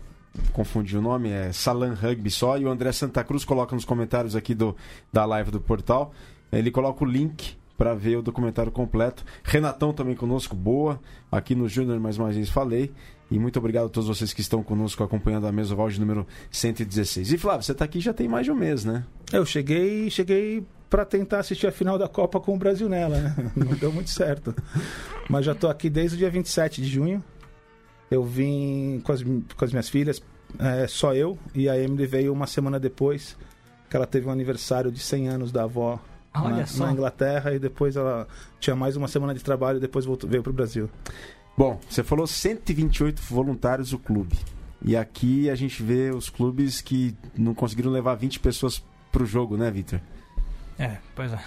Confundi 0.53 0.97
o 0.97 1.03
nome, 1.03 1.31
é 1.31 1.51
Salam 1.53 1.95
Rugby 1.95 2.31
só. 2.31 2.57
E 2.57 2.65
o 2.65 2.71
André 2.71 2.93
Santa 2.93 3.25
Cruz 3.25 3.45
coloca 3.45 3.75
nos 3.75 3.85
comentários 3.85 4.37
aqui 4.37 4.55
do, 4.55 4.77
da 5.13 5.25
live 5.25 5.51
do 5.51 5.61
portal. 5.61 6.15
Ele 6.53 6.71
coloca 6.71 7.05
o 7.05 7.07
link 7.07 7.57
para 7.77 7.95
ver 7.95 8.17
o 8.17 8.23
documentário 8.23 8.73
completo. 8.73 9.25
Renatão 9.45 9.93
também 9.93 10.17
conosco, 10.17 10.57
boa. 10.57 11.01
Aqui 11.31 11.55
no 11.55 11.69
Júnior, 11.69 12.01
mais 12.01 12.19
uma 12.19 12.31
vez 12.31 12.51
falei. 12.51 12.93
E 13.31 13.39
muito 13.39 13.59
obrigado 13.59 13.87
a 13.87 13.89
todos 13.89 14.09
vocês 14.09 14.33
que 14.33 14.41
estão 14.41 14.63
conosco 14.63 15.05
acompanhando 15.05 15.47
a 15.47 15.53
mesa 15.53 15.75
oval 15.75 15.89
de 15.89 16.01
número 16.01 16.27
116. 16.51 17.33
E 17.33 17.39
Flávio, 17.39 17.63
você 17.63 17.73
está 17.73 17.85
aqui 17.85 18.01
já 18.01 18.13
tem 18.13 18.27
mais 18.27 18.47
de 18.47 18.51
um 18.51 18.55
mês, 18.57 18.85
né? 18.85 19.05
Eu 19.33 19.47
cheguei, 19.47 20.11
cheguei 20.11 20.65
para 20.89 21.05
tentar 21.05 21.41
assistir 21.41 21.67
a 21.67 21.73
final 21.73 21.99
da 21.99 22.09
Copa 22.09 22.41
com 22.41 22.55
o 22.55 22.59
Brasil 22.59 22.89
nela, 22.89 23.21
né? 23.21 23.37
Não 23.55 23.77
deu 23.77 23.93
muito 23.93 24.11
certo. 24.11 24.55
Mas 25.29 25.45
já 25.45 25.55
tô 25.55 25.69
aqui 25.69 25.89
desde 25.91 26.17
o 26.17 26.19
dia 26.19 26.31
27 26.31 26.81
de 26.81 26.89
junho. 26.89 27.23
Eu 28.11 28.25
vim 28.25 29.01
com 29.05 29.13
as, 29.13 29.23
com 29.23 29.65
as 29.65 29.71
minhas 29.71 29.89
filhas, 29.91 30.23
é, 30.59 30.87
só 30.89 31.15
eu, 31.15 31.39
e 31.55 31.69
a 31.69 31.79
Emily 31.79 32.07
veio 32.07 32.33
uma 32.33 32.47
semana 32.47 32.81
depois, 32.81 33.37
que 33.91 33.95
ela 33.95 34.07
teve 34.07 34.27
um 34.27 34.31
aniversário 34.31 34.91
de 34.91 34.99
100 34.99 35.29
anos 35.29 35.53
da 35.53 35.65
avó 35.65 36.01
Olha 36.45 36.57
na, 36.57 36.67
só. 36.67 36.87
na 36.87 36.93
Inglaterra, 36.93 37.55
e 37.55 37.59
depois 37.59 37.97
ela 37.97 38.27
tinha 38.61 38.77
mais 38.77 38.97
uma 38.97 39.09
semana 39.09 39.35
de 39.35 39.43
trabalho 39.43 39.79
e 39.79 39.81
depois 39.81 40.05
voltou, 40.05 40.29
veio 40.29 40.43
pro 40.43 40.53
Brasil. 40.53 40.89
Bom, 41.57 41.81
você 41.89 42.05
falou 42.05 42.27
128 42.27 43.21
voluntários 43.23 43.93
o 43.93 43.99
clube. 43.99 44.39
E 44.81 44.97
aqui 44.97 45.51
a 45.51 45.55
gente 45.55 45.83
vê 45.83 46.11
os 46.11 46.31
clubes 46.31 46.81
que 46.81 47.17
não 47.37 47.53
conseguiram 47.53 47.91
levar 47.91 48.15
20 48.15 48.39
pessoas 48.39 48.83
pro 49.11 49.27
jogo, 49.27 49.57
né, 49.57 49.71
Vitor? 49.71 50.01
É, 50.79 50.97
pois 51.15 51.33
é. 51.33 51.39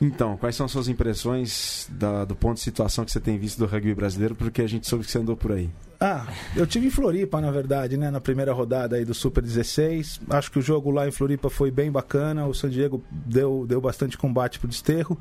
Então, 0.00 0.36
quais 0.36 0.56
são 0.56 0.66
as 0.66 0.72
suas 0.72 0.88
impressões 0.88 1.86
da- 1.90 2.24
do 2.24 2.34
ponto 2.34 2.54
de 2.54 2.60
situação 2.62 3.04
que 3.04 3.12
você 3.12 3.20
tem 3.20 3.38
visto 3.38 3.58
do 3.58 3.66
rugby 3.66 3.94
brasileiro? 3.94 4.34
Porque 4.34 4.62
a 4.62 4.66
gente 4.66 4.88
soube 4.88 5.04
que 5.04 5.10
você 5.10 5.18
andou 5.18 5.36
por 5.36 5.52
aí. 5.52 5.70
Ah, 6.00 6.26
eu 6.56 6.66
tive 6.66 6.86
em 6.86 6.90
Floripa, 6.90 7.40
na 7.40 7.50
verdade, 7.52 7.96
né? 7.96 8.10
Na 8.10 8.20
primeira 8.20 8.52
rodada 8.52 8.96
aí 8.96 9.04
do 9.04 9.14
Super 9.14 9.42
16. 9.42 10.20
Acho 10.30 10.50
que 10.50 10.58
o 10.58 10.62
jogo 10.62 10.90
lá 10.90 11.06
em 11.06 11.12
Floripa 11.12 11.48
foi 11.48 11.70
bem 11.70 11.92
bacana. 11.92 12.46
O 12.46 12.54
San 12.54 12.68
Diego 12.70 13.04
deu, 13.10 13.64
deu 13.68 13.80
bastante 13.80 14.18
combate 14.18 14.58
pro 14.58 14.66
desterro. 14.66 15.16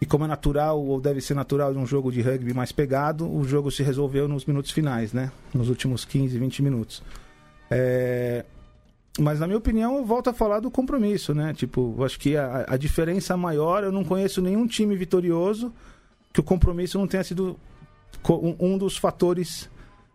E 0.00 0.06
como 0.06 0.24
é 0.24 0.26
natural, 0.26 0.82
ou 0.82 0.98
deve 1.00 1.20
ser 1.20 1.34
natural 1.34 1.72
de 1.74 1.78
um 1.78 1.86
jogo 1.86 2.10
de 2.10 2.22
rugby 2.22 2.54
mais 2.54 2.72
pegado, 2.72 3.30
o 3.30 3.44
jogo 3.44 3.70
se 3.70 3.82
resolveu 3.82 4.26
nos 4.26 4.46
minutos 4.46 4.70
finais, 4.70 5.12
né? 5.12 5.30
Nos 5.54 5.68
últimos 5.68 6.04
15, 6.06 6.36
20 6.38 6.62
minutos. 6.62 7.02
É... 7.70 8.44
Mas 9.20 9.38
na 9.38 9.46
minha 9.46 9.58
opinião, 9.58 9.98
eu 9.98 10.04
volto 10.04 10.30
a 10.30 10.32
falar 10.32 10.60
do 10.60 10.70
compromisso, 10.70 11.34
né? 11.34 11.52
Tipo, 11.52 12.02
acho 12.02 12.18
que 12.18 12.38
a, 12.38 12.64
a 12.66 12.76
diferença 12.78 13.36
maior, 13.36 13.84
eu 13.84 13.92
não 13.92 14.02
conheço 14.02 14.40
nenhum 14.40 14.66
time 14.66 14.96
vitorioso 14.96 15.70
que 16.32 16.40
o 16.40 16.42
compromisso 16.42 16.98
não 16.98 17.06
tenha 17.06 17.22
sido 17.22 17.58
um, 18.58 18.78
dos 18.78 18.96
fatores 18.96 19.68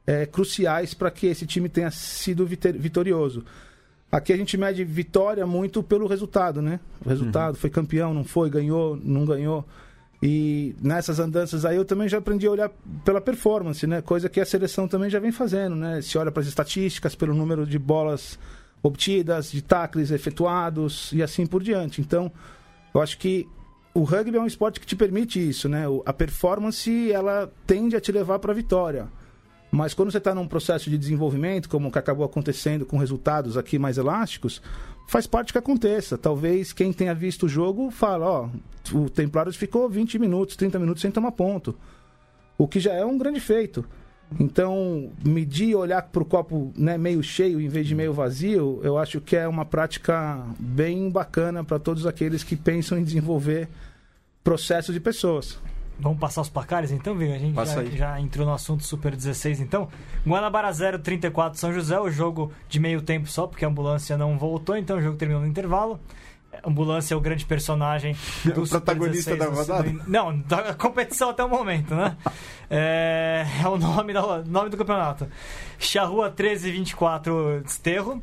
é, 0.07 0.25
cruciais 0.25 0.95
para 0.95 1.11
que 1.11 1.27
esse 1.27 1.45
time 1.45 1.69
tenha 1.69 1.91
sido 1.91 2.47
vitorioso. 2.47 3.45
Aqui 4.11 4.33
a 4.33 4.37
gente 4.37 4.57
mede 4.57 4.83
vitória 4.83 5.45
muito 5.45 5.83
pelo 5.83 6.07
resultado, 6.07 6.59
né? 6.59 6.79
O 7.05 7.09
resultado, 7.09 7.57
foi 7.57 7.69
campeão, 7.69 8.11
não 8.11 8.23
foi, 8.23 8.49
ganhou, 8.49 8.99
não 9.03 9.23
ganhou. 9.23 9.63
E 10.23 10.75
nessas 10.81 11.19
andanças 11.19 11.63
aí 11.63 11.75
eu 11.75 11.85
também 11.85 12.09
já 12.09 12.17
aprendi 12.17 12.47
a 12.47 12.51
olhar 12.51 12.71
pela 13.03 13.21
performance, 13.21 13.85
né? 13.85 14.01
Coisa 14.01 14.29
que 14.29 14.39
a 14.39 14.45
seleção 14.45 14.87
também 14.87 15.11
já 15.11 15.19
vem 15.19 15.31
fazendo, 15.31 15.75
né? 15.75 16.01
Se 16.01 16.17
olha 16.17 16.31
para 16.31 16.41
as 16.41 16.47
estatísticas, 16.47 17.13
pelo 17.13 17.35
número 17.35 17.67
de 17.67 17.77
bolas 17.77 18.39
obtidas, 18.81 19.51
de 19.51 19.61
tacles 19.61 20.11
efetuados 20.11 21.11
e 21.11 21.23
assim 21.23 21.45
por 21.45 21.63
diante. 21.63 22.01
Então, 22.01 22.31
eu 22.93 23.01
acho 23.01 23.17
que 23.17 23.47
o 23.93 24.03
rugby 24.03 24.38
é 24.38 24.41
um 24.41 24.45
esporte 24.45 24.79
que 24.79 24.85
te 24.85 24.95
permite 24.95 25.39
isso, 25.39 25.69
né? 25.69 25.85
A 26.05 26.13
performance, 26.13 27.11
ela 27.11 27.51
tende 27.65 27.95
a 27.95 28.01
te 28.01 28.11
levar 28.11 28.39
para 28.39 28.51
a 28.51 28.55
vitória. 28.55 29.07
Mas 29.71 29.93
quando 29.93 30.11
você 30.11 30.19
está 30.19 30.33
num 30.33 30.47
processo 30.47 30.89
de 30.89 30.97
desenvolvimento, 30.97 31.67
como 31.67 31.89
o 31.89 31.91
que 31.91 31.99
acabou 31.99 32.25
acontecendo 32.25 32.85
com 32.85 32.97
resultados 32.97 33.57
aqui 33.57 33.79
mais 33.79 33.97
elásticos, 33.97 34.61
faz 35.07 35.27
parte 35.27 35.51
que 35.51 35.57
aconteça. 35.57 36.17
Talvez 36.17 36.71
quem 36.71 36.93
tenha 36.93 37.13
visto 37.13 37.45
o 37.45 37.49
jogo 37.49 37.91
fala, 37.91 38.25
ó, 38.25 38.49
o 38.93 39.09
Templários 39.09 39.55
ficou 39.55 39.89
20 39.89 40.19
minutos, 40.19 40.55
30 40.55 40.79
minutos 40.79 41.01
sem 41.01 41.11
tomar 41.11 41.31
ponto. 41.31 41.75
O 42.57 42.67
que 42.67 42.79
já 42.79 42.93
é 42.93 43.05
um 43.05 43.17
grande 43.17 43.39
feito. 43.39 43.85
Então, 44.39 45.11
medir 45.23 45.69
e 45.69 45.75
olhar 45.75 46.01
para 46.01 46.21
o 46.21 46.25
copo 46.25 46.73
né, 46.75 46.97
meio 46.97 47.21
cheio 47.21 47.61
em 47.61 47.67
vez 47.67 47.88
de 47.88 47.95
meio 47.95 48.13
vazio, 48.13 48.79
eu 48.83 48.97
acho 48.97 49.21
que 49.21 49.35
é 49.35 49.47
uma 49.47 49.65
prática 49.65 50.43
bem 50.59 51.09
bacana 51.09 51.63
para 51.63 51.79
todos 51.79 52.05
aqueles 52.05 52.43
que 52.43 52.55
pensam 52.55 52.97
em 52.97 53.03
desenvolver 53.03 53.69
processos 54.43 54.93
de 54.93 54.99
pessoas. 54.99 55.59
Vamos 55.97 56.19
passar 56.19 56.41
os 56.41 56.49
placares 56.49 56.91
então, 56.91 57.15
Viga? 57.15 57.35
A 57.35 57.38
gente 57.38 57.55
já, 57.55 57.85
já 57.85 58.19
entrou 58.19 58.45
no 58.45 58.53
assunto 58.53 58.83
Super 58.83 59.15
16 59.15 59.61
então. 59.61 59.88
Guanabara 60.27 60.71
0, 60.71 60.99
34 60.99 61.57
São 61.57 61.71
José, 61.71 61.97
o 61.99 62.09
jogo 62.09 62.51
de 62.67 62.79
meio 62.79 63.01
tempo 63.01 63.27
só, 63.27 63.47
porque 63.47 63.63
a 63.63 63.67
ambulância 63.67 64.17
não 64.17 64.38
voltou, 64.38 64.75
então 64.75 64.97
o 64.97 65.01
jogo 65.01 65.17
terminou 65.17 65.41
no 65.41 65.47
intervalo. 65.47 65.99
Ambulância 66.63 67.13
é 67.13 67.17
o 67.17 67.21
grande 67.21 67.45
personagem 67.45 68.15
do 68.45 68.63
O 68.63 68.69
protagonista 68.69 69.35
16 69.35 69.39
da 69.39 69.47
rodada? 69.47 70.03
Não, 70.07 70.39
da 70.39 70.73
competição 70.75 71.29
até 71.29 71.43
o 71.43 71.49
momento, 71.49 71.95
né? 71.95 72.15
É, 72.69 73.45
é 73.63 73.67
o 73.67 73.77
nome, 73.77 74.13
da, 74.13 74.43
nome 74.43 74.69
do 74.69 74.77
campeonato. 74.77 75.27
Charrua 75.77 76.27
1324 76.27 77.61
Desterro. 77.61 78.21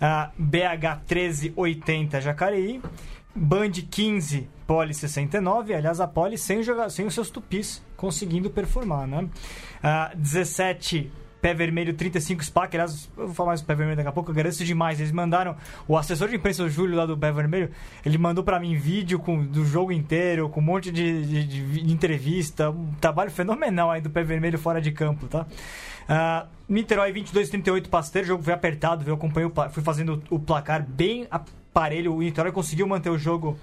a 0.00 0.30
BH 0.38 1.02
1380 1.08 2.20
Jacareí. 2.20 2.80
Band 3.34 3.72
15 3.90 4.48
Poli 4.66 4.94
69. 4.94 5.74
Aliás, 5.74 6.00
a 6.00 6.06
Poli 6.06 6.38
sem, 6.38 6.62
jogar, 6.62 6.90
sem 6.90 7.06
os 7.06 7.14
seus 7.14 7.30
tupis 7.30 7.82
conseguindo 7.96 8.50
performar, 8.50 9.06
né? 9.06 9.28
Ah, 9.82 10.12
17 10.14 11.10
Pé 11.42 11.52
Vermelho 11.52 11.92
35 11.92 12.42
SPA, 12.44 12.68
que 12.68 12.76
aliás, 12.76 13.10
eu 13.18 13.26
vou 13.26 13.34
falar 13.34 13.48
mais 13.48 13.60
do 13.60 13.66
Pé 13.66 13.74
Vermelho 13.74 13.96
daqui 13.96 14.08
a 14.08 14.12
pouco, 14.12 14.30
eu 14.30 14.32
agradeço 14.32 14.64
demais. 14.64 15.00
Eles 15.00 15.10
mandaram, 15.12 15.56
o 15.88 15.98
assessor 15.98 16.28
de 16.28 16.36
imprensa, 16.36 16.62
o 16.62 16.68
Júlio, 16.70 16.96
lá 16.96 17.04
do 17.04 17.18
Pé 17.18 17.32
Vermelho, 17.32 17.68
ele 18.06 18.16
mandou 18.16 18.44
pra 18.44 18.60
mim 18.60 18.76
vídeo 18.76 19.18
com, 19.18 19.44
do 19.44 19.64
jogo 19.66 19.90
inteiro, 19.92 20.48
com 20.48 20.60
um 20.60 20.62
monte 20.62 20.92
de, 20.92 21.26
de- 21.26 21.44
de 21.44 21.60
vi- 21.60 21.82
de 21.82 21.92
entrevista, 21.92 22.70
um 22.70 22.92
trabalho 23.00 23.30
fenomenal 23.30 23.90
aí 23.90 24.00
do 24.00 24.08
Pé 24.08 24.22
Vermelho 24.22 24.56
fora 24.58 24.80
de 24.80 24.92
campo, 24.92 25.26
tá? 25.26 25.44
Ah, 26.08 26.46
Niterói 26.68 27.12
22-38 27.12 27.88
Pasteiro, 27.88 28.24
o 28.24 28.28
jogo 28.28 28.42
foi 28.42 28.52
apertado? 28.54 29.04
Eu 29.08 29.14
acompanhei 29.14 29.50
o 29.50 29.70
fui 29.70 29.82
fazendo 29.82 30.22
o 30.30 30.38
placar 30.38 30.86
bem 30.86 31.26
a- 31.30 31.40
parelho. 31.72 32.14
O 32.14 32.18
Vitória 32.18 32.52
conseguiu 32.52 32.86
manter 32.86 33.10
o 33.10 33.18
jogo 33.18 33.58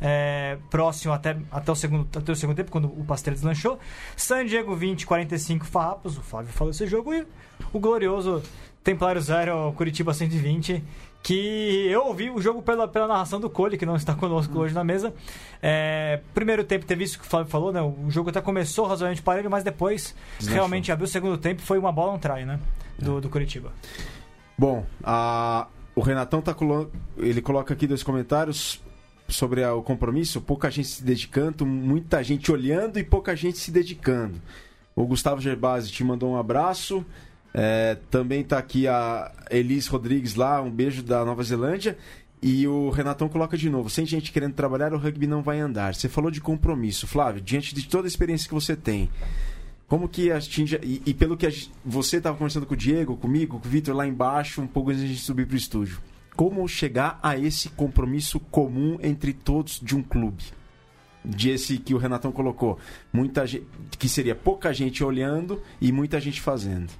é, 0.00 0.58
próximo 0.70 1.12
até, 1.12 1.36
até, 1.50 1.72
o 1.72 1.74
segundo, 1.74 2.08
até 2.18 2.32
o 2.32 2.36
segundo 2.36 2.56
tempo, 2.56 2.70
quando 2.70 2.86
o 2.86 3.04
Pastel 3.04 3.34
deslanchou. 3.34 3.78
San 4.16 4.44
Diego 4.44 4.74
20, 4.74 5.06
45 5.06 5.66
farrapos. 5.66 6.18
O 6.18 6.22
Flávio 6.22 6.52
falou 6.52 6.70
esse 6.70 6.86
jogo. 6.86 7.14
E 7.14 7.26
o 7.72 7.78
glorioso 7.78 8.42
Templário 8.82 9.20
0, 9.20 9.72
Curitiba 9.76 10.12
120 10.12 10.82
que 11.22 11.86
eu 11.88 12.06
ouvi 12.06 12.30
o 12.30 12.40
jogo 12.40 12.60
pela, 12.62 12.88
pela 12.88 13.06
narração 13.06 13.38
do 13.38 13.48
Cole, 13.48 13.78
que 13.78 13.86
não 13.86 13.94
está 13.94 14.12
conosco 14.14 14.58
hoje 14.58 14.74
na 14.74 14.82
mesa. 14.82 15.14
É, 15.62 16.20
primeiro 16.34 16.64
tempo 16.64 16.84
teve 16.84 17.04
isso 17.04 17.18
que 17.18 17.24
o 17.24 17.28
Flávio 17.28 17.48
falou, 17.48 17.72
né? 17.72 17.80
O 17.80 18.10
jogo 18.10 18.30
até 18.30 18.40
começou 18.40 18.86
razoavelmente 18.86 19.22
parelho, 19.22 19.48
mas 19.48 19.62
depois 19.62 20.16
Deslanchou. 20.38 20.54
realmente 20.54 20.90
abriu 20.90 21.04
o 21.04 21.08
segundo 21.08 21.38
tempo 21.38 21.62
foi 21.62 21.78
uma 21.78 21.92
bola 21.92 22.12
um 22.12 22.18
try, 22.18 22.44
né? 22.44 22.58
Do, 22.98 23.20
do 23.20 23.28
Curitiba. 23.28 23.72
Bom, 24.58 24.84
a, 25.02 25.68
o 25.94 26.00
Renatão 26.00 26.40
tá 26.40 26.54
ele 27.16 27.42
coloca 27.42 27.74
aqui 27.74 27.86
dois 27.86 28.02
comentários 28.02 28.80
sobre 29.28 29.64
o 29.64 29.82
compromisso, 29.82 30.40
pouca 30.40 30.70
gente 30.70 30.88
se 30.88 31.04
dedicando, 31.04 31.64
muita 31.64 32.22
gente 32.22 32.50
olhando 32.50 32.98
e 32.98 33.04
pouca 33.04 33.34
gente 33.34 33.58
se 33.58 33.70
dedicando. 33.70 34.40
O 34.94 35.06
Gustavo 35.06 35.40
Gerbasi 35.40 35.90
te 35.90 36.04
mandou 36.04 36.30
um 36.30 36.36
abraço. 36.36 37.04
É, 37.54 37.98
também 38.10 38.40
está 38.40 38.58
aqui 38.58 38.86
a 38.88 39.30
Elis 39.50 39.86
Rodrigues 39.86 40.34
lá, 40.34 40.60
um 40.62 40.70
beijo 40.70 41.02
da 41.02 41.24
Nova 41.24 41.42
Zelândia. 41.42 41.96
E 42.42 42.66
o 42.66 42.90
Renatão 42.90 43.28
coloca 43.28 43.56
de 43.56 43.70
novo: 43.70 43.88
sem 43.88 44.04
gente 44.04 44.32
querendo 44.32 44.54
trabalhar, 44.54 44.92
o 44.92 44.98
rugby 44.98 45.26
não 45.26 45.42
vai 45.42 45.60
andar. 45.60 45.94
Você 45.94 46.08
falou 46.08 46.30
de 46.30 46.40
compromisso, 46.40 47.06
Flávio, 47.06 47.40
diante 47.40 47.74
de 47.74 47.86
toda 47.86 48.06
a 48.06 48.08
experiência 48.08 48.48
que 48.48 48.54
você 48.54 48.74
tem. 48.74 49.08
Como 49.92 50.08
que 50.08 50.32
atinge. 50.32 50.80
E, 50.82 51.02
e 51.04 51.12
pelo 51.12 51.36
que 51.36 51.46
a, 51.46 51.50
você 51.84 52.16
estava 52.16 52.34
conversando 52.34 52.64
com 52.64 52.72
o 52.72 52.76
Diego, 52.76 53.14
comigo, 53.14 53.60
com 53.60 53.68
o 53.68 53.70
Vitor 53.70 53.94
lá 53.94 54.06
embaixo, 54.06 54.62
um 54.62 54.66
pouco 54.66 54.88
antes 54.88 55.02
de 55.02 55.06
a 55.06 55.08
gente 55.10 55.20
subir 55.20 55.46
para 55.46 55.52
o 55.52 55.58
estúdio. 55.58 56.00
Como 56.34 56.66
chegar 56.66 57.20
a 57.22 57.36
esse 57.36 57.68
compromisso 57.68 58.40
comum 58.40 58.96
entre 59.02 59.34
todos 59.34 59.78
de 59.78 59.94
um 59.94 60.02
clube? 60.02 60.44
De 61.22 61.50
esse 61.50 61.76
que 61.76 61.92
o 61.92 61.98
Renatão 61.98 62.32
colocou. 62.32 62.78
Muita 63.12 63.46
gente, 63.46 63.66
que 63.98 64.08
seria 64.08 64.34
pouca 64.34 64.72
gente 64.72 65.04
olhando 65.04 65.60
e 65.78 65.92
muita 65.92 66.18
gente 66.18 66.40
fazendo. 66.40 66.90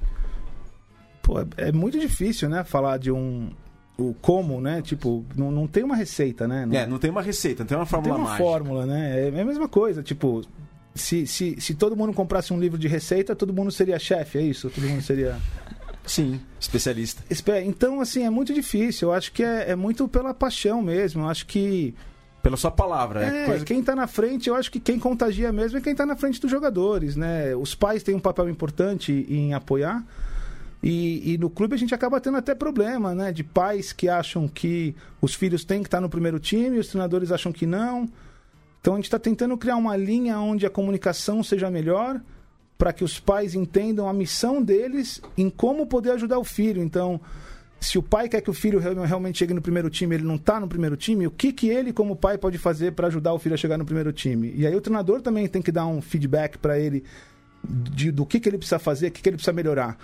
Pô, 1.23 1.41
é, 1.41 1.47
é 1.57 1.73
muito 1.73 1.99
difícil, 1.99 2.47
né? 2.51 2.63
Falar 2.63 2.99
de 2.99 3.11
um, 3.11 3.49
o 3.97 4.13
como, 4.13 4.61
né? 4.61 4.83
Tipo, 4.83 5.25
não, 5.35 5.51
não 5.51 5.67
tem 5.67 5.83
uma 5.83 5.97
receita, 5.97 6.47
né? 6.47 6.67
Não, 6.67 6.77
é, 6.77 6.87
não 6.87 6.99
tem 6.99 7.11
uma 7.11 7.23
receita, 7.23 7.63
não 7.63 7.69
tem 7.69 7.79
uma 7.79 7.87
fórmula 7.87 8.11
Não 8.11 8.17
tem 8.17 8.23
uma 8.23 8.31
mágica. 8.33 8.51
fórmula, 8.51 8.85
né? 8.85 9.29
É 9.35 9.41
a 9.41 9.45
mesma 9.47 9.67
coisa, 9.67 10.03
tipo, 10.03 10.43
se, 10.95 11.27
se, 11.27 11.61
se 11.61 11.75
todo 11.75 11.97
mundo 11.97 12.13
comprasse 12.13 12.53
um 12.53 12.61
livro 12.61 12.79
de 12.79 12.89
receita, 12.89 13.35
todo 13.35 13.53
mundo 13.53 13.71
seria 13.71 13.99
chefe, 13.99 14.39
é 14.39 14.43
isso? 14.43 14.71
Todo 14.71 14.85
mundo 14.85 15.03
seria... 15.03 15.39
Sim, 16.05 16.41
especialista. 16.59 17.23
Então, 17.65 18.01
assim, 18.01 18.25
é 18.25 18.31
muito 18.31 18.53
difícil. 18.53 19.09
Eu 19.09 19.15
acho 19.15 19.33
que 19.33 19.43
é, 19.43 19.71
é 19.71 19.77
muito 19.77 20.09
pela 20.09 20.35
paixão 20.35 20.83
mesmo. 20.83 21.23
Eu 21.23 21.29
acho 21.29 21.47
que... 21.47 21.95
Pela 22.43 22.57
sua 22.57 22.73
palavra, 22.73 23.25
é, 23.25 23.51
é 23.51 23.61
quem 23.61 23.79
está 23.79 23.95
na 23.95 24.09
frente, 24.09 24.49
eu 24.49 24.57
acho 24.57 24.69
que 24.69 24.81
quem 24.81 24.99
contagia 24.99 25.53
mesmo 25.53 25.79
é 25.79 25.81
quem 25.81 25.93
está 25.93 26.05
na 26.05 26.17
frente 26.17 26.41
dos 26.41 26.51
jogadores, 26.51 27.15
né? 27.15 27.55
Os 27.55 27.73
pais 27.73 28.03
têm 28.03 28.17
um 28.17 28.21
papel 28.21 28.49
importante 28.49 29.25
em 29.31 29.55
apoiar, 29.55 30.05
e, 30.83 31.35
e, 31.35 31.39
no 31.39 31.49
clube 31.49 31.77
a 31.77 31.79
gente 31.79 31.95
acaba 31.95 32.21
tendo 32.21 32.37
até 32.37 32.53
problema, 32.53 33.15
né? 33.15 33.31
De 33.31 33.45
pais 33.45 33.93
que 33.93 34.09
acham 34.09 34.49
que 34.49 34.97
os 35.21 35.33
filhos 35.33 35.65
têm 35.65 35.83
que 35.83 35.87
estar 35.87 36.01
no 36.01 36.09
primeiro 36.09 36.41
time, 36.41 36.81
os 36.81 36.89
treinadores 36.89 37.31
acham 37.31 37.53
que 37.53 37.65
não. 37.65 38.11
Então 38.83 38.95
a 38.95 38.97
gente 38.97 39.05
está 39.05 39.19
tentando 39.19 39.57
criar 39.57 39.77
uma 39.77 39.97
linha 39.97 40.39
onde 40.41 40.67
a 40.67 40.71
comunicação 40.71 41.41
seja 41.43 41.71
melhor, 41.71 42.21
para 42.77 42.93
que 42.93 43.05
os 43.05 43.21
pais 43.21 43.55
entendam 43.55 44.09
a 44.09 44.13
missão 44.13 44.61
deles 44.61 45.23
em 45.39 45.49
como 45.49 45.87
poder 45.87 46.11
ajudar 46.11 46.41
o 46.41 46.45
filho. 46.45 46.83
Então, 46.83 47.21
se 47.79 47.97
o 47.97 48.03
pai 48.03 48.29
quer 48.29 48.41
que 48.41 48.51
o 48.51 48.53
filho 48.53 48.81
realmente 48.81 49.39
chegue 49.39 49.55
no 49.55 49.63
primeiro 49.63 49.89
time, 49.89 50.17
ele 50.17 50.25
não 50.25 50.35
está 50.35 50.59
no 50.59 50.67
primeiro 50.67 50.97
time, 50.97 51.29
o 51.29 51.31
que, 51.31 51.53
que 51.53 51.69
ele, 51.69 51.93
como 51.93 52.17
pai, 52.17 52.37
pode 52.37 52.59
fazer 52.59 52.91
para 52.91 53.07
ajudar 53.07 53.33
o 53.33 53.39
filho 53.39 53.55
a 53.55 53.57
chegar 53.57 53.79
no 53.79 53.85
primeiro 53.85 54.13
time? 54.13 54.53
E 54.57 54.67
aí 54.67 54.75
o 54.75 54.81
treinador 54.81 55.23
também 55.23 55.47
tem 55.47 55.63
que 55.63 55.71
dar 55.71 55.87
um 55.87 56.03
feedback 56.03 56.59
para 56.59 56.77
ele 56.77 57.05
de, 57.65 58.11
do 58.11 58.27
que, 58.27 58.41
que 58.41 58.49
ele 58.49 58.59
precisa 58.59 58.81
fazer, 58.81 59.09
o 59.09 59.11
que, 59.13 59.23
que 59.23 59.29
ele 59.29 59.37
precisa 59.37 59.53
melhorar. 59.53 59.97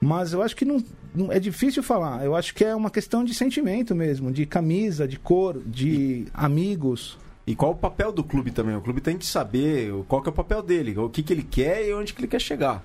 Mas 0.00 0.32
eu 0.32 0.42
acho 0.42 0.56
que 0.56 0.64
não, 0.64 0.82
não, 1.14 1.30
é 1.30 1.38
difícil 1.38 1.80
falar. 1.80 2.24
Eu 2.24 2.34
acho 2.34 2.52
que 2.52 2.64
é 2.64 2.74
uma 2.74 2.90
questão 2.90 3.24
de 3.24 3.34
sentimento 3.34 3.94
mesmo, 3.94 4.32
de 4.32 4.44
camisa, 4.46 5.06
de 5.06 5.16
cor, 5.16 5.62
de 5.64 6.26
amigos. 6.34 7.16
E 7.46 7.54
qual 7.54 7.72
o 7.72 7.76
papel 7.76 8.10
do 8.10 8.24
clube 8.24 8.50
também? 8.50 8.74
O 8.74 8.80
clube 8.80 9.00
tem 9.00 9.16
que 9.16 9.24
saber 9.24 9.92
qual 10.08 10.20
que 10.20 10.28
é 10.28 10.32
o 10.32 10.34
papel 10.34 10.62
dele, 10.62 10.98
o 10.98 11.08
que, 11.08 11.22
que 11.22 11.32
ele 11.32 11.44
quer 11.44 11.86
e 11.86 11.94
onde 11.94 12.12
que 12.12 12.20
ele 12.20 12.26
quer 12.28 12.40
chegar. 12.40 12.84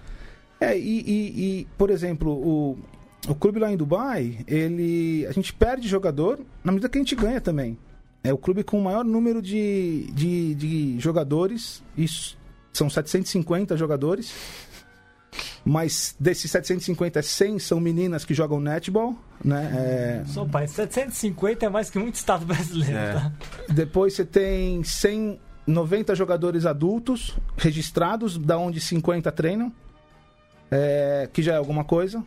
É, 0.59 0.77
e, 0.77 1.01
e, 1.01 1.59
e 1.61 1.67
por 1.77 1.89
exemplo, 1.89 2.31
o, 2.31 2.77
o 3.27 3.33
clube 3.33 3.59
lá 3.59 3.71
em 3.71 3.77
Dubai, 3.77 4.45
ele, 4.47 5.25
a 5.25 5.31
gente 5.31 5.51
perde 5.51 5.87
jogador 5.87 6.39
na 6.63 6.71
medida 6.71 6.89
que 6.89 6.97
a 6.97 7.01
gente 7.01 7.15
ganha 7.15 7.41
também. 7.41 7.75
É 8.23 8.31
o 8.31 8.37
clube 8.37 8.63
com 8.63 8.79
o 8.79 8.83
maior 8.83 9.03
número 9.03 9.41
de, 9.41 10.11
de, 10.13 10.53
de 10.53 10.99
jogadores, 10.99 11.83
isso, 11.97 12.37
são 12.71 12.87
750 12.87 13.75
jogadores 13.75 14.31
mas 15.63 16.15
desses 16.19 16.49
750, 16.49 17.21
100 17.21 17.59
são 17.59 17.79
meninas 17.79 18.25
que 18.25 18.33
jogam 18.33 18.59
netball, 18.59 19.15
né? 19.43 20.21
É... 20.23 20.25
Só 20.27 20.45
pai, 20.45 20.67
750 20.67 21.65
é 21.65 21.69
mais 21.69 21.89
que 21.89 21.99
muito 21.99 22.15
estado 22.15 22.45
brasileiro, 22.45 22.97
é. 22.97 23.13
tá? 23.13 23.31
Depois 23.69 24.13
você 24.13 24.25
tem 24.25 24.83
190 24.83 26.15
jogadores 26.15 26.65
adultos 26.65 27.37
registrados, 27.57 28.37
da 28.37 28.57
onde 28.57 28.79
50 28.79 29.31
treinam, 29.31 29.71
é, 30.69 31.29
que 31.31 31.41
já 31.41 31.53
é 31.53 31.57
alguma 31.57 31.83
coisa 31.83 32.23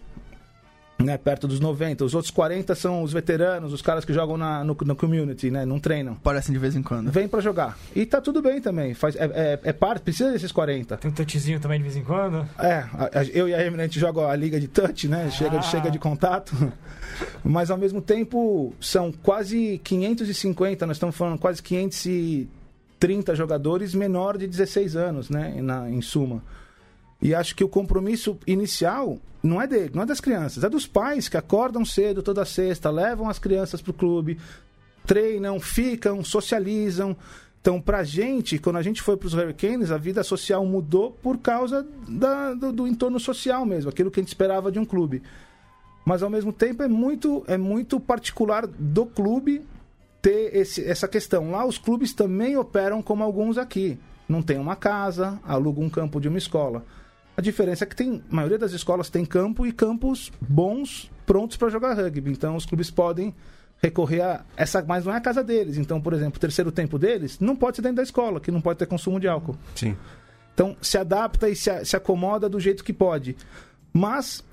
né, 0.98 1.18
perto 1.18 1.46
dos 1.46 1.60
90. 1.60 2.04
Os 2.04 2.14
outros 2.14 2.30
40 2.30 2.74
são 2.74 3.02
os 3.02 3.12
veteranos, 3.12 3.72
os 3.72 3.82
caras 3.82 4.04
que 4.04 4.12
jogam 4.12 4.36
na, 4.36 4.62
no, 4.62 4.76
no 4.84 4.96
community, 4.96 5.50
né? 5.50 5.64
Não 5.64 5.78
treinam. 5.80 6.14
Parecem 6.16 6.52
de 6.52 6.58
vez 6.58 6.76
em 6.76 6.82
quando. 6.82 7.10
Vem 7.10 7.28
para 7.28 7.40
jogar. 7.40 7.76
E 7.94 8.06
tá 8.06 8.20
tudo 8.20 8.40
bem 8.40 8.60
também. 8.60 8.94
Faz, 8.94 9.16
é, 9.16 9.24
é, 9.24 9.60
é, 9.62 9.72
parte, 9.72 10.02
precisa 10.02 10.30
desses 10.32 10.52
40. 10.52 10.96
Tem 10.96 11.10
um 11.10 11.14
touchzinho 11.14 11.60
também 11.60 11.78
de 11.78 11.84
vez 11.84 11.96
em 11.96 12.04
quando? 12.04 12.48
É, 12.58 12.84
a, 12.92 13.20
a, 13.20 13.24
eu 13.32 13.48
e 13.48 13.54
a 13.54 13.64
Emily 13.64 13.82
a 13.82 13.86
gente 13.86 13.98
joga 13.98 14.28
a 14.28 14.36
liga 14.36 14.58
de 14.60 14.68
touch, 14.68 15.08
né? 15.08 15.30
Chega, 15.30 15.58
ah. 15.58 15.62
chega 15.62 15.90
de 15.90 15.98
contato. 15.98 16.54
Mas 17.42 17.70
ao 17.70 17.76
mesmo 17.76 18.00
tempo 18.00 18.74
são 18.80 19.12
quase 19.12 19.80
550, 19.84 20.86
nós 20.86 20.96
estamos 20.96 21.16
falando 21.16 21.38
quase 21.38 21.62
530 21.62 23.34
jogadores 23.34 23.94
menor 23.94 24.38
de 24.38 24.46
16 24.46 24.96
anos, 24.96 25.30
né? 25.30 25.54
Na, 25.60 25.90
em 25.90 26.00
suma. 26.00 26.42
E 27.24 27.34
acho 27.34 27.56
que 27.56 27.64
o 27.64 27.68
compromisso 27.70 28.38
inicial 28.46 29.18
não 29.42 29.60
é 29.60 29.66
dele, 29.66 29.92
não 29.94 30.02
é 30.02 30.06
das 30.06 30.20
crianças, 30.20 30.62
é 30.62 30.68
dos 30.68 30.86
pais 30.86 31.26
que 31.26 31.38
acordam 31.38 31.82
cedo 31.82 32.22
toda 32.22 32.44
sexta, 32.44 32.90
levam 32.90 33.30
as 33.30 33.38
crianças 33.38 33.80
para 33.80 33.90
o 33.90 33.94
clube, 33.94 34.38
treinam, 35.06 35.58
ficam, 35.58 36.22
socializam. 36.22 37.16
Então, 37.62 37.80
pra 37.80 38.04
gente, 38.04 38.58
quando 38.58 38.76
a 38.76 38.82
gente 38.82 39.00
foi 39.00 39.16
para 39.16 39.26
os 39.26 39.32
Hurricanes, 39.32 39.90
a 39.90 39.96
vida 39.96 40.22
social 40.22 40.66
mudou 40.66 41.12
por 41.22 41.38
causa 41.38 41.86
da, 42.06 42.52
do, 42.52 42.70
do, 42.70 42.86
entorno 42.86 43.18
social 43.18 43.64
mesmo, 43.64 43.88
aquilo 43.88 44.10
que 44.10 44.20
a 44.20 44.22
gente 44.22 44.28
esperava 44.28 44.70
de 44.70 44.78
um 44.78 44.84
clube. 44.84 45.22
Mas, 46.04 46.22
ao 46.22 46.28
mesmo 46.28 46.52
tempo, 46.52 46.82
é 46.82 46.88
muito, 46.88 47.42
é 47.46 47.56
muito 47.56 47.98
particular 47.98 48.66
do 48.66 49.06
clube 49.06 49.62
ter 50.20 50.54
esse, 50.54 50.84
essa 50.84 51.08
questão. 51.08 51.50
Lá, 51.50 51.64
os 51.64 51.78
clubes 51.78 52.12
também 52.12 52.54
operam 52.54 53.02
como 53.02 53.24
alguns 53.24 53.56
aqui. 53.56 53.98
Não 54.28 54.42
tem 54.42 54.58
uma 54.58 54.76
casa, 54.76 55.40
aluga 55.42 55.80
um 55.80 55.88
campo 55.88 56.20
de 56.20 56.28
uma 56.28 56.36
escola. 56.36 56.84
A 57.36 57.40
diferença 57.40 57.84
é 57.84 57.86
que 57.86 57.96
tem, 57.96 58.22
a 58.30 58.34
maioria 58.34 58.58
das 58.58 58.72
escolas 58.72 59.10
tem 59.10 59.24
campo 59.24 59.66
e 59.66 59.72
campos 59.72 60.32
bons, 60.40 61.10
prontos 61.26 61.56
para 61.56 61.68
jogar 61.68 61.94
rugby. 61.94 62.30
Então 62.30 62.56
os 62.56 62.64
clubes 62.64 62.90
podem 62.90 63.34
recorrer 63.82 64.22
a 64.22 64.44
essa, 64.56 64.82
mas 64.86 65.04
não 65.04 65.12
é 65.12 65.16
a 65.16 65.20
casa 65.20 65.42
deles. 65.42 65.76
Então, 65.76 66.00
por 66.00 66.12
exemplo, 66.12 66.36
o 66.36 66.40
terceiro 66.40 66.70
tempo 66.70 66.98
deles 66.98 67.38
não 67.40 67.56
pode 67.56 67.76
ser 67.76 67.82
dentro 67.82 67.96
da 67.96 68.02
escola, 68.02 68.40
que 68.40 68.50
não 68.50 68.60
pode 68.60 68.78
ter 68.78 68.86
consumo 68.86 69.18
de 69.18 69.26
álcool. 69.26 69.56
Sim. 69.74 69.96
Então 70.54 70.76
se 70.80 70.96
adapta 70.96 71.48
e 71.48 71.56
se, 71.56 71.84
se 71.84 71.96
acomoda 71.96 72.48
do 72.48 72.60
jeito 72.60 72.84
que 72.84 72.92
pode. 72.92 73.36
Mas 73.92 74.44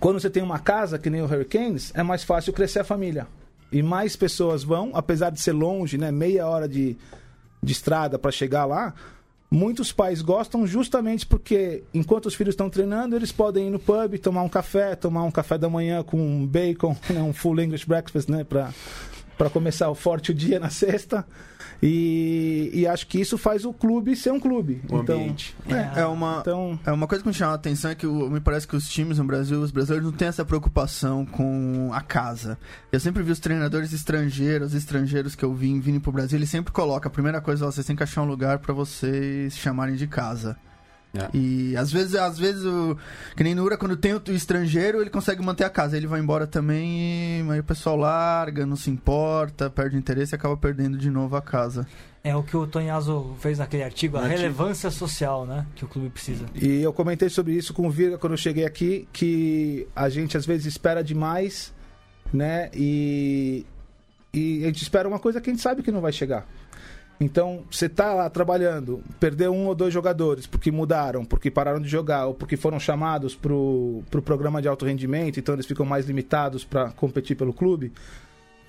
quando 0.00 0.18
você 0.18 0.30
tem 0.30 0.42
uma 0.42 0.58
casa 0.58 0.98
que 0.98 1.10
nem 1.10 1.20
o 1.20 1.26
Hurricanes, 1.26 1.92
é 1.94 2.02
mais 2.02 2.24
fácil 2.24 2.52
crescer 2.52 2.80
a 2.80 2.84
família. 2.84 3.26
E 3.70 3.82
mais 3.82 4.16
pessoas 4.16 4.64
vão, 4.64 4.90
apesar 4.94 5.30
de 5.30 5.40
ser 5.40 5.52
longe, 5.52 5.96
né, 5.96 6.10
meia 6.10 6.46
hora 6.46 6.68
de, 6.68 6.96
de 7.62 7.72
estrada 7.72 8.18
para 8.18 8.30
chegar 8.30 8.64
lá, 8.64 8.94
Muitos 9.52 9.92
pais 9.92 10.22
gostam 10.22 10.66
justamente 10.66 11.26
porque, 11.26 11.82
enquanto 11.92 12.24
os 12.24 12.34
filhos 12.34 12.54
estão 12.54 12.70
treinando, 12.70 13.14
eles 13.14 13.30
podem 13.30 13.66
ir 13.66 13.70
no 13.70 13.78
pub, 13.78 14.18
tomar 14.18 14.42
um 14.44 14.48
café, 14.48 14.96
tomar 14.96 15.24
um 15.24 15.30
café 15.30 15.58
da 15.58 15.68
manhã 15.68 16.02
com 16.02 16.46
bacon, 16.46 16.96
né, 17.12 17.20
um 17.20 17.34
full 17.34 17.60
English 17.60 17.86
breakfast, 17.86 18.30
né, 18.30 18.44
para 18.44 18.72
começar 19.50 19.88
o 19.88 19.94
forte 19.94 20.30
o 20.30 20.34
dia 20.34 20.58
na 20.58 20.70
sexta. 20.70 21.26
E, 21.82 22.70
e, 22.72 22.86
acho 22.86 23.08
que 23.08 23.20
isso 23.20 23.36
faz 23.36 23.64
o 23.64 23.72
clube 23.72 24.14
ser 24.14 24.30
um 24.30 24.38
clube. 24.38 24.80
O 24.88 24.98
então, 24.98 25.16
ambiente. 25.16 25.56
É, 25.68 26.02
é, 26.02 26.06
uma, 26.06 26.38
então... 26.40 26.78
é 26.86 26.92
uma 26.92 27.08
coisa 27.08 27.24
que 27.24 27.28
me 27.28 27.34
chama 27.34 27.52
a 27.52 27.54
atenção 27.56 27.90
é 27.90 27.94
que 27.96 28.06
o, 28.06 28.30
me 28.30 28.38
parece 28.38 28.68
que 28.68 28.76
os 28.76 28.88
times 28.88 29.18
no 29.18 29.24
Brasil, 29.24 29.60
os 29.60 29.72
brasileiros 29.72 30.08
não 30.08 30.16
têm 30.16 30.28
essa 30.28 30.44
preocupação 30.44 31.26
com 31.26 31.90
a 31.92 32.00
casa. 32.00 32.56
Eu 32.92 33.00
sempre 33.00 33.24
vi 33.24 33.32
os 33.32 33.40
treinadores 33.40 33.92
estrangeiros, 33.92 34.74
estrangeiros 34.74 35.34
que 35.34 35.44
eu 35.44 35.52
vi 35.52 35.76
vindo 35.80 36.00
pro 36.00 36.12
Brasil, 36.12 36.38
eles 36.38 36.50
sempre 36.50 36.72
colocam 36.72 37.08
a 37.08 37.12
primeira 37.12 37.40
coisa, 37.40 37.66
vocês 37.66 37.84
têm 37.84 37.96
que 37.96 38.02
achar 38.04 38.22
um 38.22 38.26
lugar 38.26 38.60
para 38.60 38.72
vocês 38.72 39.56
chamarem 39.56 39.96
de 39.96 40.06
casa. 40.06 40.56
É. 41.14 41.36
E 41.36 41.76
às 41.76 41.92
vezes, 41.92 42.14
às 42.14 42.38
vezes 42.38 42.64
o, 42.64 42.96
que 43.36 43.44
nem 43.44 43.54
no 43.54 43.62
Ura, 43.62 43.76
quando 43.76 43.96
tem 43.96 44.14
o 44.14 44.22
estrangeiro, 44.28 45.00
ele 45.00 45.10
consegue 45.10 45.42
manter 45.42 45.64
a 45.64 45.70
casa. 45.70 45.96
Ele 45.96 46.06
vai 46.06 46.20
embora 46.20 46.46
também 46.46 47.46
e 47.46 47.50
aí 47.50 47.60
o 47.60 47.64
pessoal 47.64 47.96
larga, 47.96 48.64
não 48.64 48.76
se 48.76 48.90
importa, 48.90 49.68
perde 49.68 49.96
interesse 49.96 50.34
e 50.34 50.36
acaba 50.36 50.56
perdendo 50.56 50.96
de 50.96 51.10
novo 51.10 51.36
a 51.36 51.42
casa. 51.42 51.86
É 52.24 52.34
o 52.36 52.42
que 52.42 52.56
o 52.56 52.66
Tonhazo 52.66 53.34
fez 53.40 53.58
naquele 53.58 53.82
artigo, 53.82 54.16
a 54.16 54.24
relevância 54.24 54.90
social, 54.90 55.44
né? 55.44 55.66
Que 55.74 55.84
o 55.84 55.88
clube 55.88 56.08
precisa. 56.08 56.46
E 56.54 56.80
eu 56.80 56.92
comentei 56.92 57.28
sobre 57.28 57.52
isso 57.52 57.74
com 57.74 57.86
o 57.86 57.90
Vira 57.90 58.16
quando 58.16 58.34
eu 58.34 58.36
cheguei 58.36 58.64
aqui, 58.64 59.08
que 59.12 59.88
a 59.94 60.08
gente 60.08 60.36
às 60.36 60.46
vezes 60.46 60.66
espera 60.66 61.02
demais, 61.02 61.74
né? 62.32 62.70
E, 62.72 63.66
e 64.32 64.62
a 64.62 64.66
gente 64.68 64.82
espera 64.82 65.08
uma 65.08 65.18
coisa 65.18 65.40
que 65.40 65.50
a 65.50 65.52
gente 65.52 65.62
sabe 65.62 65.82
que 65.82 65.90
não 65.90 66.00
vai 66.00 66.12
chegar. 66.12 66.46
Então, 67.22 67.62
você 67.70 67.86
está 67.86 68.12
lá 68.12 68.28
trabalhando, 68.28 69.00
perdeu 69.20 69.54
um 69.54 69.68
ou 69.68 69.76
dois 69.76 69.94
jogadores 69.94 70.44
porque 70.44 70.72
mudaram, 70.72 71.24
porque 71.24 71.52
pararam 71.52 71.80
de 71.80 71.88
jogar, 71.88 72.26
ou 72.26 72.34
porque 72.34 72.56
foram 72.56 72.80
chamados 72.80 73.36
para 73.36 73.52
o 73.52 74.02
pro 74.10 74.20
programa 74.20 74.60
de 74.60 74.66
alto 74.66 74.84
rendimento, 74.84 75.38
então 75.38 75.54
eles 75.54 75.64
ficam 75.64 75.86
mais 75.86 76.06
limitados 76.06 76.64
para 76.64 76.90
competir 76.90 77.36
pelo 77.36 77.52
clube, 77.52 77.92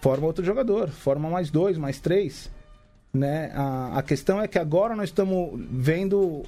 forma 0.02 0.28
outro 0.28 0.46
jogador, 0.46 0.90
forma 0.90 1.32
mais 1.32 1.50
dois, 1.50 1.80
mais 1.80 2.00
três. 2.00 2.52
Né? 3.12 3.52
A, 3.56 3.98
a 3.98 4.04
questão 4.04 4.40
é 4.40 4.48
que 4.48 4.60
agora 4.60 4.96
nós 4.96 5.10
estamos 5.10 5.60
vendo 5.72 6.44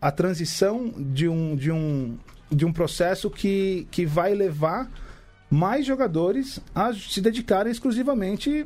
a 0.00 0.10
transição 0.10 0.90
de 0.96 1.28
um, 1.28 1.54
de 1.56 1.70
um, 1.70 2.16
de 2.50 2.64
um 2.64 2.72
processo 2.72 3.28
que, 3.28 3.86
que 3.90 4.06
vai 4.06 4.32
levar 4.32 4.90
mais 5.50 5.84
jogadores 5.84 6.58
a 6.74 6.94
se 6.94 7.20
dedicarem 7.20 7.70
exclusivamente 7.70 8.64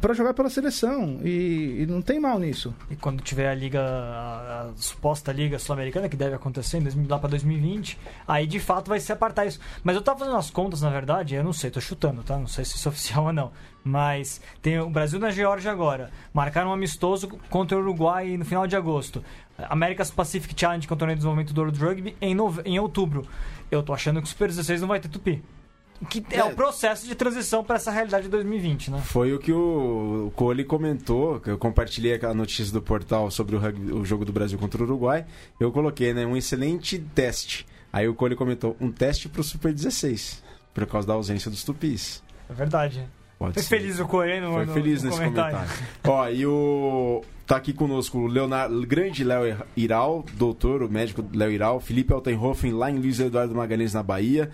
para 0.00 0.12
jogar 0.12 0.34
pela 0.34 0.50
seleção 0.50 1.20
e, 1.22 1.82
e, 1.82 1.86
não 1.86 2.02
tem 2.02 2.20
mal 2.20 2.38
nisso. 2.38 2.74
E 2.90 2.96
quando 2.96 3.22
tiver 3.22 3.48
a 3.48 3.54
liga, 3.54 3.80
a, 3.80 4.62
a 4.62 4.70
suposta 4.76 5.32
liga 5.32 5.58
sul-americana 5.58 6.08
que 6.08 6.16
deve 6.16 6.34
acontecer 6.34 6.82
lá 7.08 7.18
para 7.18 7.30
2020, 7.30 7.98
aí 8.26 8.46
de 8.46 8.58
fato 8.58 8.88
vai 8.88 9.00
se 9.00 9.12
apartar 9.12 9.46
isso. 9.46 9.60
Mas 9.82 9.96
eu 9.96 10.02
tava 10.02 10.18
fazendo 10.18 10.36
as 10.36 10.50
contas, 10.50 10.82
na 10.82 10.90
verdade, 10.90 11.34
eu 11.34 11.44
não 11.44 11.52
sei, 11.52 11.70
tô 11.70 11.80
chutando, 11.80 12.22
tá? 12.22 12.38
Não 12.38 12.46
sei 12.46 12.64
se 12.64 12.76
isso 12.76 12.88
é 12.88 12.90
oficial 12.90 13.24
ou 13.26 13.32
não. 13.32 13.52
Mas 13.82 14.40
tem 14.62 14.78
o 14.78 14.88
Brasil 14.88 15.18
na 15.20 15.30
Geórgia 15.30 15.70
agora. 15.70 16.10
Marcaram 16.32 16.70
um 16.70 16.72
amistoso 16.72 17.28
contra 17.50 17.76
o 17.76 17.80
Uruguai 17.80 18.36
no 18.36 18.44
final 18.44 18.66
de 18.66 18.74
agosto. 18.74 19.22
America's 19.68 20.10
Pacific 20.10 20.58
Challenge, 20.58 20.86
que 20.86 20.92
é 20.92 20.96
o 20.96 20.98
torneio 20.98 21.16
de 21.16 21.20
desenvolvimento 21.20 21.52
do 21.52 21.60
World 21.60 21.78
Rugby, 21.78 22.16
em, 22.20 22.34
nove... 22.34 22.62
em 22.64 22.78
outubro. 22.78 23.26
Eu 23.70 23.82
tô 23.82 23.92
achando 23.92 24.20
que 24.20 24.26
o 24.26 24.30
Super 24.30 24.48
16 24.48 24.80
não 24.80 24.88
vai 24.88 25.00
ter 25.00 25.08
tupi 25.08 25.42
que 26.08 26.24
é, 26.30 26.38
é, 26.38 26.44
o 26.44 26.54
processo 26.54 27.06
de 27.06 27.14
transição 27.14 27.64
para 27.64 27.76
essa 27.76 27.90
realidade 27.90 28.24
de 28.24 28.30
2020, 28.30 28.90
né? 28.90 29.02
Foi 29.04 29.32
o 29.32 29.38
que 29.38 29.52
o, 29.52 30.32
Cole 30.34 30.64
comentou, 30.64 31.40
que 31.40 31.50
eu 31.50 31.58
compartilhei 31.58 32.14
aquela 32.14 32.34
notícia 32.34 32.72
do 32.72 32.82
portal 32.82 33.30
sobre 33.30 33.56
o, 33.56 33.58
rugby, 33.58 33.92
o 33.92 34.04
jogo 34.04 34.24
do 34.24 34.32
Brasil 34.32 34.58
contra 34.58 34.82
o 34.82 34.84
Uruguai. 34.84 35.24
Eu 35.58 35.70
coloquei, 35.72 36.12
né, 36.12 36.26
um 36.26 36.36
excelente 36.36 36.98
teste. 36.98 37.66
Aí 37.92 38.08
o 38.08 38.14
Cole 38.14 38.34
comentou, 38.34 38.76
um 38.80 38.90
teste 38.90 39.28
para 39.28 39.40
o 39.40 39.44
Super 39.44 39.72
16, 39.72 40.42
por 40.74 40.84
causa 40.86 41.06
da 41.06 41.14
ausência 41.14 41.50
dos 41.50 41.62
tupis. 41.62 42.22
É 42.50 42.52
verdade. 42.52 43.08
Pode 43.38 43.54
Foi 43.54 43.62
ser. 43.62 43.68
feliz 43.68 43.98
o 44.00 44.06
Cole 44.06 44.40
no, 44.40 44.52
Foi 44.52 44.66
feliz 44.66 45.02
no, 45.02 45.10
no 45.10 45.16
nesse 45.16 45.24
comentário. 45.24 45.58
comentário. 45.58 45.86
Ó, 46.04 46.28
e 46.28 46.46
o 46.46 47.24
Tá 47.46 47.56
aqui 47.56 47.74
conosco 47.74 48.16
o 48.16 48.26
Leonardo, 48.26 48.86
grande 48.86 49.22
Léo 49.22 49.58
Iral, 49.76 50.24
doutor, 50.32 50.82
o 50.82 50.88
médico 50.88 51.22
Léo 51.34 51.50
Iral, 51.50 51.78
Felipe 51.78 52.10
Altenhofen, 52.10 52.72
lá 52.72 52.90
em 52.90 52.96
Luiz 52.96 53.20
Eduardo 53.20 53.54
Magalhães, 53.54 53.92
na 53.92 54.02
Bahia. 54.02 54.50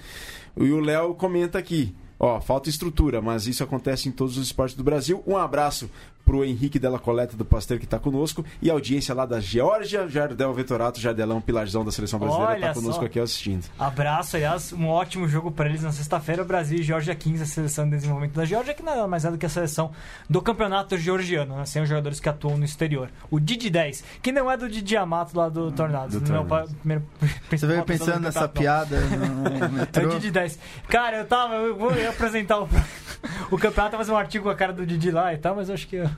E 0.57 0.73
o 0.73 0.81
Léo 0.81 1.15
comenta 1.15 1.57
aqui, 1.57 1.95
ó, 2.19 2.41
falta 2.41 2.69
estrutura, 2.69 3.23
mas 3.23 3.47
isso 3.47 3.63
acontece 3.63 4.09
em 4.09 4.13
todos 4.13 4.37
os 4.37 4.47
esportes 4.47 4.77
do 4.77 4.83
Brasil. 4.83 5.23
Um 5.25 5.37
abraço 5.37 5.89
pro 6.25 6.45
Henrique 6.45 6.79
Della 6.79 6.99
Coleta 6.99 7.37
do 7.37 7.45
Pasteur 7.45 7.79
que 7.79 7.85
está 7.85 7.99
conosco 7.99 8.45
e 8.63 8.71
a 8.71 8.73
audiência 8.73 9.15
lá 9.15 9.27
da 9.27 9.41
Geórgia, 9.41 10.09
Jardel 10.09 10.53
Vetorato, 10.53 11.01
Jardelão, 11.01 11.41
pilarzão 11.41 11.85
da 11.85 11.91
seleção 11.91 12.19
brasileira, 12.19 12.55
está 12.55 12.75
conosco 12.75 13.01
só. 13.01 13.07
aqui 13.07 13.19
assistindo. 13.19 13.65
Abraço, 13.79 14.37
aliás, 14.37 14.73
um 14.73 14.89
ótimo 14.89 15.27
jogo 15.29 15.51
para 15.51 15.69
eles 15.69 15.83
na 15.83 15.93
sexta-feira, 15.93 16.45
Brasil 16.45 16.79
e 16.79 16.83
Geórgia 16.83 17.15
15, 17.15 17.43
a 17.43 17.47
seleção 17.47 17.85
de 17.85 17.97
desenvolvimento 17.97 18.35
da 18.35 18.45
Geórgia, 18.45 18.75
que 18.75 18.83
nada 18.83 19.07
mais 19.07 19.25
é 19.25 19.31
do 19.31 19.39
que 19.39 19.47
a 19.47 19.49
seleção 19.49 19.91
do 20.29 20.41
campeonato 20.41 20.97
georgiano, 20.97 21.57
né? 21.57 21.65
sem 21.65 21.83
os 21.83 21.89
jogadores 21.89 22.21
que 22.21 22.29
atuam 22.29 22.57
no 22.57 22.65
exterior. 22.65 23.11
O 23.31 23.41
Didi 23.41 23.71
10, 23.71 24.05
que 24.23 24.33
não 24.33 24.51
é 24.51 24.57
do 24.57 24.69
Didi 24.69 24.97
Amato 24.97 25.37
lá 25.37 25.49
do 25.49 25.73
Tornados. 25.73 26.21
Do 26.21 26.33
meu 26.33 26.45
primeiro, 26.81 27.05
Você 27.51 27.67
veio 27.67 27.85
pensando 27.85 28.21
nessa 28.21 28.49
piada 28.49 29.01
no 29.01 29.81
É 30.01 30.07
o 30.07 30.09
Didi 30.11 30.31
10. 30.31 30.59
Cara, 30.89 31.19
eu 31.19 31.27
tava, 31.27 31.55
eu 31.55 31.77
vou 31.77 31.91
apresentar 32.09 32.61
o, 32.61 32.69
o 33.51 33.59
campeonato, 33.59 33.97
fazer 33.97 34.13
um 34.13 34.17
artigo 34.17 34.45
com 34.45 34.51
a 34.51 34.55
cara 34.55 34.73
do 34.73 34.87
Didi 34.87 35.11
lá 35.11 35.33
e 35.33 35.39
tal, 35.39 35.55
mas 35.57 35.69
eu 35.69 35.75
acho 35.75 35.87
que... 35.87 35.97
Eu... 35.97 36.10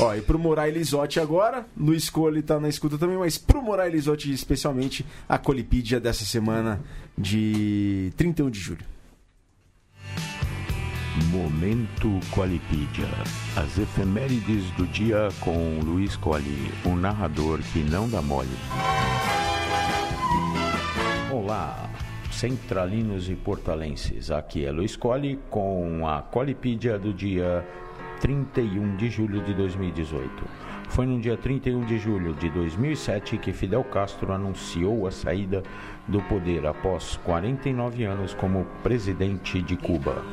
Ó, 0.00 0.14
e 0.14 0.20
pro 0.20 0.38
Morar 0.38 0.68
Elisotti 0.68 1.20
agora, 1.20 1.66
Luiz 1.76 2.10
Cole 2.10 2.42
tá 2.42 2.58
na 2.58 2.68
escuta 2.68 2.98
também, 2.98 3.16
mas 3.16 3.38
pro 3.38 3.62
Morar 3.62 3.86
Elisotti 3.86 4.32
especialmente, 4.32 5.06
a 5.28 5.38
Colipídia 5.38 6.00
dessa 6.00 6.24
semana 6.24 6.80
de 7.16 8.12
31 8.16 8.50
de 8.50 8.58
julho. 8.58 8.84
Momento 11.30 12.18
Qualipídia. 12.32 13.06
As 13.56 13.78
efemérides 13.78 14.68
do 14.72 14.84
dia 14.86 15.28
com 15.40 15.78
Luiz 15.80 16.16
Colli, 16.16 16.72
um 16.84 16.96
narrador 16.96 17.60
que 17.72 17.78
não 17.78 18.08
dá 18.08 18.20
mole. 18.20 18.48
Olá, 21.30 21.88
centralinos 22.32 23.28
e 23.28 23.36
portalenses. 23.36 24.32
Aqui 24.32 24.64
é 24.64 24.72
Luiz 24.72 24.96
Colli 24.96 25.38
com 25.50 26.06
a 26.08 26.20
Qualipídia 26.20 26.98
do 26.98 27.12
dia 27.12 27.64
31 28.24 28.96
de 28.96 29.10
julho 29.10 29.42
de 29.42 29.52
2018. 29.52 30.30
Foi 30.88 31.04
no 31.04 31.20
dia 31.20 31.36
31 31.36 31.84
de 31.84 31.98
julho 31.98 32.32
de 32.32 32.48
2007 32.48 33.36
que 33.36 33.52
Fidel 33.52 33.84
Castro 33.84 34.32
anunciou 34.32 35.06
a 35.06 35.10
saída 35.10 35.62
do 36.08 36.22
poder 36.22 36.66
após 36.66 37.18
49 37.18 38.02
anos 38.04 38.32
como 38.32 38.64
presidente 38.82 39.60
de 39.60 39.76
Cuba. 39.76 40.24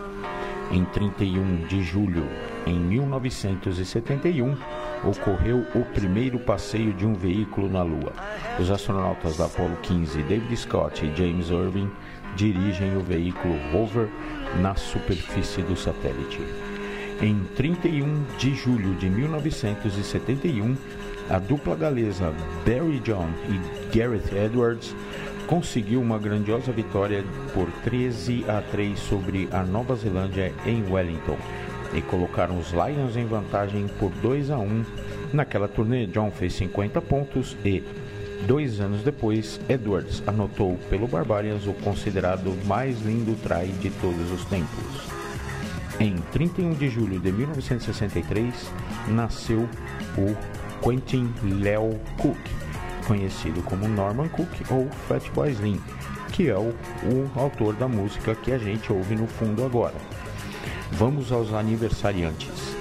Em 0.71 0.85
31 0.85 1.67
de 1.67 1.83
julho, 1.83 2.23
em 2.65 2.79
1971, 2.79 4.55
ocorreu 5.03 5.67
o 5.75 5.83
primeiro 5.93 6.39
passeio 6.39 6.93
de 6.93 7.05
um 7.05 7.13
veículo 7.13 7.69
na 7.69 7.83
Lua. 7.83 8.13
Os 8.57 8.71
astronautas 8.71 9.35
da 9.35 9.47
Apollo 9.47 9.75
15, 9.83 10.23
David 10.23 10.55
Scott 10.55 11.05
e 11.05 11.13
James 11.13 11.49
Irving, 11.49 11.91
dirigem 12.37 12.95
o 12.95 13.01
veículo 13.01 13.53
rover 13.73 14.07
na 14.61 14.75
superfície 14.75 15.61
do 15.61 15.75
satélite. 15.75 16.70
Em 17.21 17.43
31 17.55 18.23
de 18.39 18.55
julho 18.55 18.95
de 18.95 19.07
1971, 19.07 20.75
a 21.29 21.37
dupla 21.37 21.75
galesa 21.75 22.33
Barry 22.65 22.99
John 23.01 23.29
e 23.47 23.95
Gareth 23.95 24.35
Edwards 24.35 24.95
conseguiu 25.45 26.01
uma 26.01 26.17
grandiosa 26.17 26.71
vitória 26.71 27.23
por 27.53 27.69
13 27.83 28.43
a 28.47 28.59
3 28.71 28.97
sobre 28.97 29.47
a 29.51 29.61
Nova 29.61 29.95
Zelândia 29.95 30.51
em 30.65 30.83
Wellington 30.91 31.37
e 31.93 32.01
colocaram 32.01 32.57
os 32.57 32.71
Lions 32.71 33.15
em 33.15 33.25
vantagem 33.27 33.85
por 33.99 34.09
2 34.23 34.49
a 34.49 34.57
1. 34.57 34.83
Naquela 35.31 35.67
turnê, 35.67 36.07
John 36.07 36.31
fez 36.31 36.53
50 36.53 36.99
pontos 37.03 37.55
e, 37.63 37.83
dois 38.47 38.81
anos 38.81 39.03
depois, 39.03 39.59
Edwards 39.69 40.23
anotou 40.25 40.75
pelo 40.89 41.07
Barbarians 41.07 41.67
o 41.67 41.73
considerado 41.73 42.51
mais 42.65 42.99
lindo 43.01 43.37
try 43.43 43.67
de 43.79 43.91
todos 43.91 44.31
os 44.31 44.43
tempos. 44.45 45.10
Em 45.99 46.15
31 46.31 46.73
de 46.73 46.89
julho 46.89 47.19
de 47.19 47.31
1963, 47.31 48.53
nasceu 49.09 49.69
o 50.17 50.35
Quentin 50.81 51.31
Leo 51.43 51.99
Cook, 52.17 52.37
conhecido 53.07 53.61
como 53.63 53.87
Norman 53.87 54.27
Cook 54.29 54.49
ou 54.69 54.89
Fatboy 55.07 55.51
Slim, 55.51 55.79
que 56.31 56.49
é 56.49 56.57
o, 56.57 56.73
o 57.03 57.31
autor 57.35 57.75
da 57.75 57.87
música 57.87 58.33
que 58.33 58.51
a 58.51 58.57
gente 58.57 58.91
ouve 58.91 59.15
no 59.15 59.27
fundo 59.27 59.63
agora. 59.63 59.95
Vamos 60.93 61.31
aos 61.31 61.53
aniversariantes. 61.53 62.75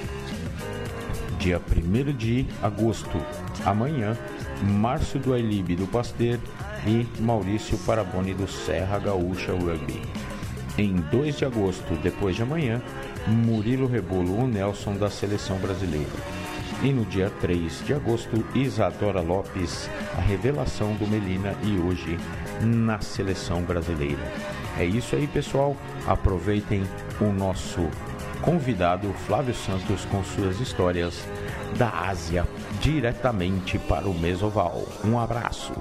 Dia 1.38 1.60
1 1.60 2.12
de 2.16 2.46
agosto, 2.62 3.18
amanhã, 3.64 4.16
Márcio 4.62 5.18
do 5.18 5.32
Ailib 5.32 5.74
do 5.76 5.86
Pasteur 5.86 6.38
e 6.86 7.06
Maurício 7.20 7.78
Paraboni 7.78 8.34
do 8.34 8.46
Serra 8.46 8.98
Gaúcha 8.98 9.52
Rugby. 9.52 10.02
Em 10.80 10.94
2 10.94 11.36
de 11.36 11.44
agosto, 11.44 11.94
depois 12.02 12.34
de 12.34 12.42
amanhã, 12.42 12.80
Murilo 13.26 13.86
Rebolo, 13.86 14.44
o 14.44 14.48
Nelson 14.48 14.96
da 14.96 15.10
seleção 15.10 15.58
brasileira. 15.58 16.08
E 16.82 16.90
no 16.90 17.04
dia 17.04 17.30
3 17.38 17.84
de 17.84 17.92
agosto, 17.92 18.42
Isadora 18.54 19.20
Lopes, 19.20 19.90
a 20.16 20.22
revelação 20.22 20.94
do 20.94 21.06
Melina 21.06 21.54
e 21.62 21.76
hoje 21.76 22.18
na 22.62 22.98
seleção 22.98 23.60
brasileira. 23.60 24.22
É 24.78 24.86
isso 24.86 25.14
aí, 25.14 25.26
pessoal. 25.26 25.76
Aproveitem 26.06 26.82
o 27.20 27.26
nosso 27.26 27.86
convidado 28.40 29.12
Flávio 29.26 29.54
Santos 29.54 30.06
com 30.06 30.24
suas 30.24 30.60
histórias 30.60 31.28
da 31.76 31.90
Ásia 31.90 32.46
diretamente 32.80 33.78
para 33.78 34.08
o 34.08 34.18
Mesoval. 34.18 34.88
Um 35.04 35.18
abraço. 35.18 35.74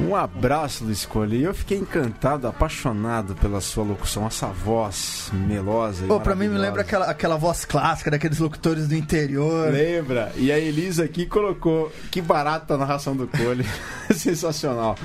Um 0.00 0.14
abraço, 0.14 0.84
Luiz 0.84 1.06
Colli. 1.06 1.42
Eu 1.42 1.54
fiquei 1.54 1.78
encantado, 1.78 2.46
apaixonado 2.46 3.34
pela 3.34 3.60
sua 3.60 3.84
locução, 3.84 4.26
essa 4.26 4.46
voz 4.48 5.30
melosa. 5.32 6.06
Pô, 6.06 6.20
pra 6.20 6.34
mim 6.34 6.48
me 6.48 6.58
lembra 6.58 6.82
aquela, 6.82 7.06
aquela 7.06 7.36
voz 7.36 7.64
clássica 7.64 8.10
daqueles 8.10 8.38
locutores 8.38 8.86
do 8.86 8.94
interior. 8.94 9.72
Lembra? 9.72 10.32
E 10.36 10.52
a 10.52 10.58
Elisa 10.58 11.04
aqui 11.04 11.26
colocou 11.26 11.90
que 12.10 12.20
barata 12.20 12.74
a 12.74 12.78
narração 12.78 13.16
do 13.16 13.26
Cole. 13.26 13.64
Sensacional. 14.12 14.96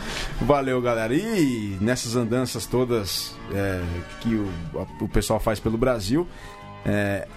Valeu, 0.41 0.81
galera. 0.81 1.13
E 1.13 1.77
nessas 1.79 2.15
andanças 2.15 2.65
todas 2.65 3.33
é, 3.53 3.81
que 4.19 4.35
o, 4.35 4.49
o 4.99 5.07
pessoal 5.07 5.39
faz 5.39 5.59
pelo 5.59 5.77
Brasil, 5.77 6.27
é, 6.85 7.27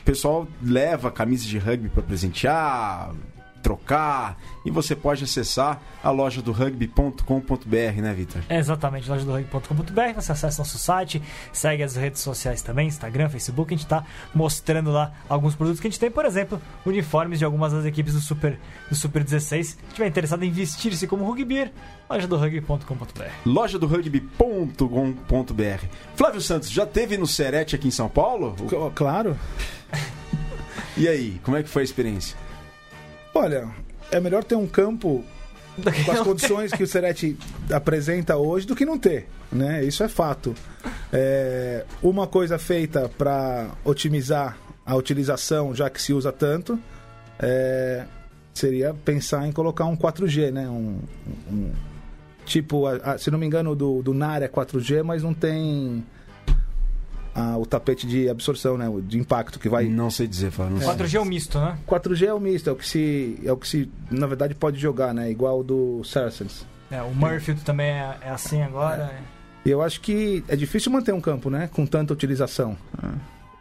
o 0.00 0.04
pessoal 0.04 0.46
leva 0.62 1.10
camisa 1.10 1.46
de 1.46 1.58
rugby 1.58 1.88
para 1.88 2.02
presentear, 2.02 3.12
trocar, 3.66 4.38
e 4.64 4.70
você 4.70 4.94
pode 4.94 5.24
acessar 5.24 5.82
a 6.00 6.08
loja 6.08 6.40
do 6.40 6.52
rugby.com.br, 6.52 8.00
né, 8.00 8.14
Vitor? 8.14 8.40
É 8.48 8.58
exatamente, 8.58 9.10
loja 9.10 9.24
do 9.24 9.32
rugby.com.br. 9.32 10.14
Você 10.14 10.30
acessa 10.30 10.58
nosso 10.58 10.78
site, 10.78 11.20
segue 11.52 11.82
as 11.82 11.96
redes 11.96 12.20
sociais 12.20 12.62
também, 12.62 12.86
Instagram, 12.86 13.28
Facebook. 13.28 13.74
A 13.74 13.76
gente 13.76 13.84
está 13.84 14.04
mostrando 14.32 14.92
lá 14.92 15.12
alguns 15.28 15.56
produtos 15.56 15.80
que 15.80 15.88
a 15.88 15.90
gente 15.90 15.98
tem, 15.98 16.12
por 16.12 16.24
exemplo, 16.24 16.62
uniformes 16.84 17.40
de 17.40 17.44
algumas 17.44 17.72
das 17.72 17.84
equipes 17.84 18.14
do 18.14 18.20
Super, 18.20 18.56
do 18.88 18.94
Super 18.94 19.24
16. 19.24 19.66
Se 19.66 19.78
estiver 19.88 20.06
interessado 20.06 20.44
em 20.44 20.50
vestir-se 20.52 21.08
como 21.08 21.28
rugby, 21.28 21.72
loja 22.08 22.28
do 22.28 22.36
rugby.com.br. 22.36 23.24
Loja 23.44 23.80
do 23.80 23.88
rugby.com.br. 23.88 25.86
Flávio 26.14 26.40
Santos, 26.40 26.70
já 26.70 26.86
teve 26.86 27.16
no 27.16 27.26
Serete 27.26 27.74
aqui 27.74 27.88
em 27.88 27.90
São 27.90 28.08
Paulo? 28.08 28.54
Claro. 28.94 29.36
E 30.98 31.06
aí, 31.06 31.38
como 31.42 31.58
é 31.58 31.62
que 31.62 31.68
foi 31.68 31.82
a 31.82 31.84
experiência? 31.84 32.45
Olha, 33.36 33.68
é 34.10 34.18
melhor 34.20 34.42
ter 34.44 34.54
um 34.54 34.66
campo 34.66 35.24
com 36.04 36.12
as 36.12 36.20
condições 36.20 36.72
que 36.72 36.82
o 36.82 36.86
Serete 36.86 37.36
apresenta 37.70 38.36
hoje 38.36 38.66
do 38.66 38.74
que 38.74 38.84
não 38.86 38.98
ter, 38.98 39.28
né? 39.52 39.84
Isso 39.84 40.02
é 40.02 40.08
fato. 40.08 40.54
É, 41.12 41.84
uma 42.02 42.26
coisa 42.26 42.58
feita 42.58 43.10
para 43.18 43.68
otimizar 43.84 44.56
a 44.84 44.94
utilização, 44.96 45.74
já 45.74 45.90
que 45.90 46.00
se 46.00 46.12
usa 46.12 46.32
tanto, 46.32 46.78
é, 47.38 48.04
seria 48.54 48.94
pensar 48.94 49.46
em 49.46 49.52
colocar 49.52 49.84
um 49.84 49.96
4G, 49.96 50.50
né? 50.50 50.68
Um, 50.68 51.00
um- 51.50 51.72
tipo, 52.46 52.86
a- 52.86 52.96
a- 52.96 53.18
se 53.18 53.30
não 53.30 53.38
me 53.38 53.44
engano, 53.46 53.74
do, 53.74 54.02
do 54.02 54.14
NAR 54.14 54.42
é 54.42 54.48
4G, 54.48 55.02
mas 55.02 55.22
não 55.22 55.34
tem 55.34 56.04
ah, 57.36 57.58
o 57.58 57.66
tapete 57.66 58.06
de 58.06 58.28
absorção, 58.30 58.78
né? 58.78 58.88
o 58.88 59.00
De 59.02 59.18
impacto 59.18 59.58
que 59.58 59.68
vai 59.68 59.84
Não 59.84 60.10
sei 60.10 60.26
dizer, 60.26 60.50
Flávio. 60.50 60.76
não 60.76 60.80
sei. 60.80 60.88
4G 60.94 61.14
é 61.16 61.20
um 61.20 61.24
misto, 61.26 61.58
né? 61.60 61.76
4G 61.86 62.26
é 62.26 62.32
o 62.34 62.40
misto, 62.40 62.70
é 62.70 62.72
o 62.72 62.76
que 62.76 62.88
se, 62.88 63.38
é 63.44 63.52
o 63.52 63.56
que 63.58 63.68
se 63.68 63.90
na 64.10 64.26
verdade 64.26 64.54
pode 64.54 64.78
jogar, 64.78 65.12
né? 65.12 65.30
Igual 65.30 65.60
o 65.60 65.62
do 65.62 66.02
Saracens. 66.04 66.66
É, 66.90 67.02
o 67.02 67.14
Murfield 67.14 67.60
também 67.62 67.88
é, 67.90 68.16
é 68.22 68.30
assim 68.30 68.62
agora. 68.62 69.12
E 69.64 69.70
eu 69.70 69.82
acho 69.82 70.00
que 70.00 70.42
é 70.48 70.56
difícil 70.56 70.90
manter 70.90 71.12
um 71.12 71.20
campo, 71.20 71.50
né? 71.50 71.68
Com 71.72 71.84
tanta 71.84 72.12
utilização. 72.14 72.76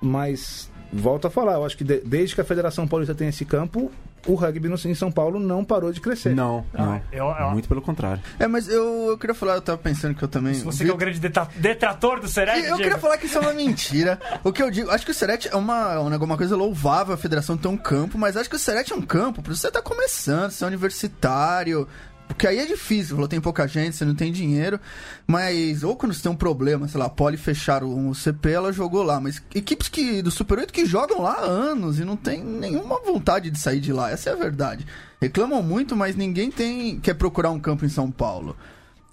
Mas 0.02 0.70
volto 0.94 1.28
a 1.28 1.30
falar, 1.30 1.54
eu 1.54 1.66
acho 1.66 1.76
que 1.78 1.84
de- 1.84 2.02
desde 2.02 2.36
que 2.36 2.42
a 2.42 2.46
Federação 2.46 2.88
Paulista 2.88 3.16
tem 3.16 3.28
esse 3.28 3.44
campo, 3.44 3.92
o 4.26 4.36
rugby 4.36 4.68
no, 4.68 4.76
em 4.76 4.96
São 4.96 5.12
Paulo 5.12 5.40
não 5.40 5.64
parou 5.64 5.92
de 5.92 6.02
crescer. 6.02 6.36
Não, 6.36 6.66
não. 6.74 6.94
Ah, 6.94 7.02
eu- 7.12 7.26
eu- 7.26 7.50
Muito 7.52 7.68
pelo 7.68 7.82
contrário. 7.82 8.22
É, 8.40 8.48
mas 8.48 8.68
eu, 8.68 9.08
eu 9.10 9.18
queria 9.18 9.34
falar, 9.36 9.56
eu 9.56 9.62
tava 9.62 9.78
pensando 9.78 10.16
que 10.16 10.24
eu 10.24 10.28
também. 10.28 10.54
Se 10.56 10.64
você 10.64 10.80
vi- 10.80 10.86
que 10.86 10.92
é 10.92 10.94
o 10.94 10.98
grande 10.98 11.20
detrator 11.20 12.20
do 12.20 12.28
Serete, 12.28 12.68
eu 12.68 12.78
queria 12.78 12.98
falar 12.98 13.18
que 13.18 13.26
isso 13.28 13.38
é 13.38 13.42
uma 13.42 13.54
mentira. 13.54 14.20
o 14.44 14.52
que 14.52 14.62
eu 14.64 14.70
digo, 14.72 14.90
acho 14.92 15.06
que 15.06 15.12
o 15.12 15.14
Serete 15.14 15.48
é 15.52 15.56
uma, 15.56 15.94
é 15.94 16.00
uma 16.00 16.16
uma 16.26 16.38
coisa 16.38 16.56
louvável 16.56 17.14
a 17.14 17.18
federação 17.18 17.56
ter 17.58 17.68
um 17.68 17.78
campo, 17.78 18.18
mas 18.18 18.36
acho 18.36 18.50
que 18.50 18.56
o 18.56 18.60
Serete 18.60 18.94
é 18.94 18.96
um 18.96 19.02
campo 19.02 19.42
pra 19.42 19.54
você 19.54 19.70
tá 19.70 19.82
começando, 19.82 20.52
você 20.52 20.64
é 20.64 20.68
universitário. 20.68 21.88
Porque 22.28 22.48
aí 22.48 22.58
é 22.58 22.66
difícil, 22.66 23.16
falou, 23.16 23.28
tem 23.28 23.40
pouca 23.40 23.68
gente, 23.68 23.96
você 23.96 24.04
não 24.04 24.16
tem 24.16 24.32
dinheiro. 24.32 24.80
Mas, 25.28 25.84
ou 25.84 25.96
quando 25.96 26.14
você 26.14 26.24
tem 26.24 26.32
um 26.32 26.36
problema, 26.36 26.88
sei 26.88 27.00
lá, 27.00 27.06
a 27.06 27.10
Poli 27.10 27.38
fecharam 27.38 28.10
o 28.10 28.16
CP, 28.16 28.52
ela 28.52 28.74
jogou 28.74 29.04
lá. 29.04 29.20
Mas 29.20 29.42
equipes 29.54 29.88
que, 29.88 30.22
do 30.22 30.32
Super 30.32 30.60
8 30.60 30.74
que 30.74 30.86
jogam 30.86 31.22
lá 31.22 31.34
há 31.34 31.46
anos 31.46 32.00
e 32.00 32.06
não 32.06 32.18
tem 32.18 32.44
nenhuma 32.44 33.00
vontade 33.02 33.50
de 33.50 33.60
sair 33.60 33.80
de 33.80 33.94
lá, 33.94 34.12
essa 34.12 34.30
é 34.30 34.34
a 34.34 34.36
verdade. 34.36 34.86
Reclamam 35.22 35.62
muito, 35.62 35.96
mas 35.96 36.16
ninguém 36.16 36.52
tem 36.52 37.00
quer 37.00 37.14
procurar 37.14 37.52
um 37.52 37.60
campo 37.60 37.86
em 37.86 37.90
São 37.90 38.12
Paulo 38.12 38.56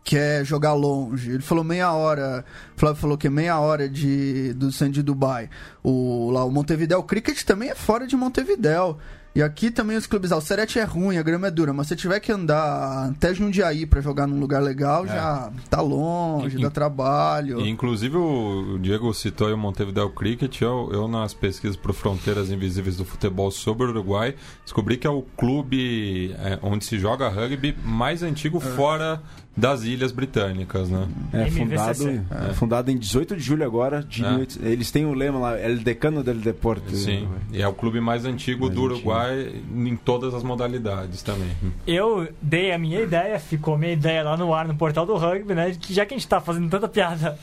quer 0.04 0.44
jogar 0.44 0.74
longe. 0.74 1.30
Ele 1.30 1.42
falou 1.42 1.64
meia 1.64 1.92
hora. 1.92 2.44
O 2.76 2.80
Flávio 2.80 3.00
falou 3.00 3.16
que 3.16 3.26
é 3.26 3.30
meia 3.30 3.58
hora 3.58 3.88
de, 3.88 4.52
do 4.54 4.68
de 4.68 5.02
Dubai. 5.02 5.48
O, 5.82 6.30
lá, 6.30 6.44
o 6.44 6.50
Montevideo 6.50 7.02
Cricket 7.02 7.42
também 7.44 7.70
é 7.70 7.74
fora 7.74 8.06
de 8.06 8.16
Montevideo. 8.16 8.98
E 9.34 9.42
aqui 9.42 9.70
também 9.70 9.96
os 9.96 10.06
clubes. 10.06 10.30
Ah, 10.30 10.36
o 10.36 10.40
Serete 10.42 10.78
é 10.78 10.84
ruim, 10.84 11.16
a 11.16 11.22
grama 11.22 11.46
é 11.46 11.50
dura, 11.50 11.72
mas 11.72 11.86
se 11.86 11.96
tiver 11.96 12.20
que 12.20 12.30
andar 12.30 13.08
até 13.10 13.32
Jundiaí 13.34 13.86
pra 13.86 14.02
jogar 14.02 14.26
num 14.26 14.38
lugar 14.38 14.62
legal, 14.62 15.06
já 15.06 15.50
tá 15.70 15.80
longe, 15.80 16.58
E- 16.58 16.62
dá 16.62 16.68
trabalho. 16.70 17.60
E, 17.60 17.68
inclusive 17.70 18.16
o 18.16 18.78
Diego 18.78 19.12
citou 19.14 19.46
aí 19.46 19.54
o 19.54 19.58
Montevideo 19.58 20.10
Cricket. 20.10 20.60
Eu, 20.60 20.90
eu 20.92 21.08
nas 21.08 21.32
pesquisas 21.32 21.76
por 21.76 21.94
Fronteiras 21.94 22.50
Invisíveis 22.50 22.96
do 22.98 23.04
Futebol 23.06 23.50
sobre 23.50 23.86
o 23.86 23.90
Uruguai, 23.90 24.34
descobri 24.64 24.98
que 24.98 25.06
é 25.06 25.10
o 25.10 25.22
clube 25.22 26.34
é, 26.38 26.58
onde 26.62 26.84
se 26.84 26.98
joga 26.98 27.28
rugby 27.30 27.74
mais 27.82 28.22
antigo 28.22 28.60
fora 28.60 29.22
das 29.56 29.84
Ilhas 29.84 30.12
Britânicas, 30.12 30.88
né? 30.88 31.06
É 31.32 31.50
fundado, 31.50 32.24
é 32.50 32.54
fundado 32.54 32.90
em 32.90 32.96
18 32.96 33.36
de 33.36 33.42
julho 33.42 33.64
agora. 33.64 34.02
De 34.02 34.24
É. 34.24 34.28
18 34.30 34.58
eles 34.64 34.90
têm 34.90 35.04
o 35.04 35.12
lema 35.12 35.38
lá, 35.38 35.60
El 35.60 35.78
Decano 35.78 36.22
del 36.22 36.36
Deporte. 36.36 36.96
Sim, 36.96 37.28
e 37.52 37.60
é 37.60 37.68
o 37.68 37.72
clube 37.74 38.00
mais 38.00 38.24
antigo 38.24 38.66
Mais 38.66 38.74
do 38.74 38.86
antigo. 38.86 39.10
Uruguai 39.10 39.62
em 39.74 39.96
todas 39.96 40.32
as 40.34 40.42
modalidades 40.42 41.22
também. 41.22 41.50
Eu 41.86 42.28
dei 42.40 42.72
a 42.72 42.78
minha 42.78 43.00
ideia, 43.00 43.38
ficou 43.38 43.76
minha 43.76 43.92
ideia 43.92 44.22
lá 44.22 44.36
no 44.36 44.54
ar, 44.54 44.66
no 44.66 44.74
portal 44.74 45.04
do 45.04 45.16
rugby, 45.16 45.54
né? 45.54 45.76
Que 45.78 45.92
já 45.92 46.06
que 46.06 46.14
a 46.14 46.16
gente 46.16 46.26
tá 46.28 46.40
fazendo 46.40 46.70
tanta 46.70 46.88
piada, 46.88 47.38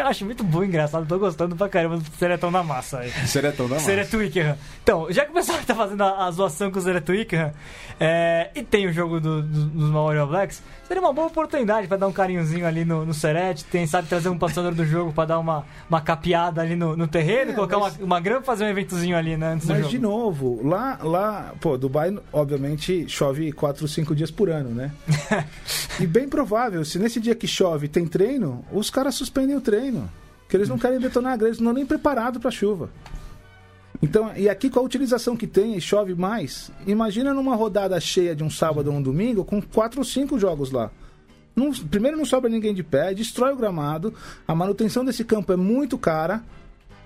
que 0.00 0.06
eu 0.06 0.10
acho 0.10 0.24
muito 0.24 0.42
bom, 0.42 0.64
engraçado, 0.64 1.06
tô 1.06 1.18
gostando 1.18 1.54
pra 1.56 1.68
caramba 1.68 1.96
do 1.98 2.04
Seretão 2.18 2.50
da 2.50 2.62
Massa 2.62 3.00
aí. 3.00 3.10
Seretão 3.26 3.68
da 3.68 3.74
Massa. 3.74 3.86
Sereto 3.86 4.16
Wickham. 4.16 4.56
Então, 4.82 5.06
já 5.10 5.24
que 5.24 5.30
o 5.30 5.34
pessoal 5.34 5.58
tá 5.66 5.74
fazendo 5.74 6.02
a, 6.02 6.26
a 6.26 6.30
zoação 6.30 6.70
com 6.70 6.78
o 6.78 6.82
Sereto 6.82 7.12
Wickham, 7.12 7.52
é, 7.98 8.50
e 8.54 8.62
tem 8.62 8.86
o 8.86 8.92
jogo 8.92 9.20
do- 9.20 9.42
do- 9.42 9.66
dos 9.66 9.90
Maori 9.90 10.18
Blacks, 10.26 10.62
seria 10.88 11.02
uma 11.02 11.12
boa 11.12 11.26
oportunidade 11.28 11.86
pra 11.86 11.96
dar 11.96 12.06
um 12.06 12.12
carinhozinho 12.12 12.66
ali 12.66 12.84
no, 12.84 13.04
no 13.04 13.12
Serete, 13.14 13.64
tem, 13.64 13.86
sabe, 13.86 14.08
trazer 14.08 14.28
um 14.28 14.38
patrocinador 14.38 14.74
do 14.74 14.84
jogo 14.86 15.12
pra 15.12 15.24
dar 15.26 15.38
uma, 15.38 15.64
uma 15.88 16.00
capeada 16.00 16.60
ali 16.62 16.74
no, 16.76 16.96
no 16.96 17.06
terreno, 17.06 17.52
É, 17.52 17.54
colocar 17.54 17.78
mas- 17.78 17.96
uma, 17.96 18.04
uma 18.06 18.20
grama 18.20 18.40
e 18.40 18.44
fazer 18.44 18.64
um 18.64 18.68
eventozinho 18.68 19.16
ali, 19.16 19.36
né, 19.36 19.52
antes 19.54 19.66
do 19.66 19.74
Mas 19.74 19.88
de 19.88 19.98
novo, 19.98 20.60
lá, 20.66 20.98
lá, 21.02 21.52
pô, 21.60 21.76
Dubai, 21.76 22.16
obviamente, 22.32 23.06
chove 23.08 23.52
4 23.52 23.84
ou 23.84 23.88
5 23.88 24.14
dias 24.14 24.30
por 24.30 24.48
ano, 24.48 24.70
né? 24.70 24.90
e 26.00 26.06
bem 26.06 26.28
provável, 26.28 26.84
se 26.84 26.98
nesse 26.98 27.20
dia 27.20 27.34
que 27.34 27.46
chove 27.46 27.86
tem 27.88 28.06
treino, 28.06 28.64
os 28.72 28.88
caras 28.90 29.14
suspendem 29.14 29.56
o 29.56 29.60
treino. 29.60 29.80
Porque 30.42 30.56
eles 30.56 30.68
não 30.68 30.78
querem 30.78 30.98
detonar 30.98 31.32
a 31.32 31.36
grelha, 31.36 31.50
eles 31.50 31.60
não 31.60 31.70
estão 31.70 31.78
nem 31.78 31.86
preparados 31.86 32.40
pra 32.40 32.50
chuva. 32.50 32.90
Então, 34.02 34.32
e 34.34 34.48
aqui 34.48 34.70
com 34.70 34.80
a 34.80 34.82
utilização 34.82 35.36
que 35.36 35.46
tem 35.46 35.76
e 35.76 35.80
chove 35.80 36.14
mais, 36.14 36.70
imagina 36.86 37.34
numa 37.34 37.54
rodada 37.54 38.00
cheia 38.00 38.34
de 38.34 38.42
um 38.42 38.48
sábado 38.50 38.90
ou 38.90 38.96
um 38.96 39.02
domingo 39.02 39.44
com 39.44 39.60
4 39.60 40.00
ou 40.00 40.04
5 40.04 40.38
jogos 40.38 40.70
lá. 40.70 40.90
Não- 41.54 41.70
primeiro 41.72 42.16
não 42.16 42.24
sobra 42.24 42.48
ninguém 42.48 42.72
de 42.72 42.82
pé, 42.82 43.12
destrói 43.12 43.52
o 43.52 43.56
gramado, 43.56 44.14
a 44.48 44.54
manutenção 44.54 45.04
desse 45.04 45.22
campo 45.24 45.52
é 45.52 45.56
muito 45.56 45.98
cara, 45.98 46.42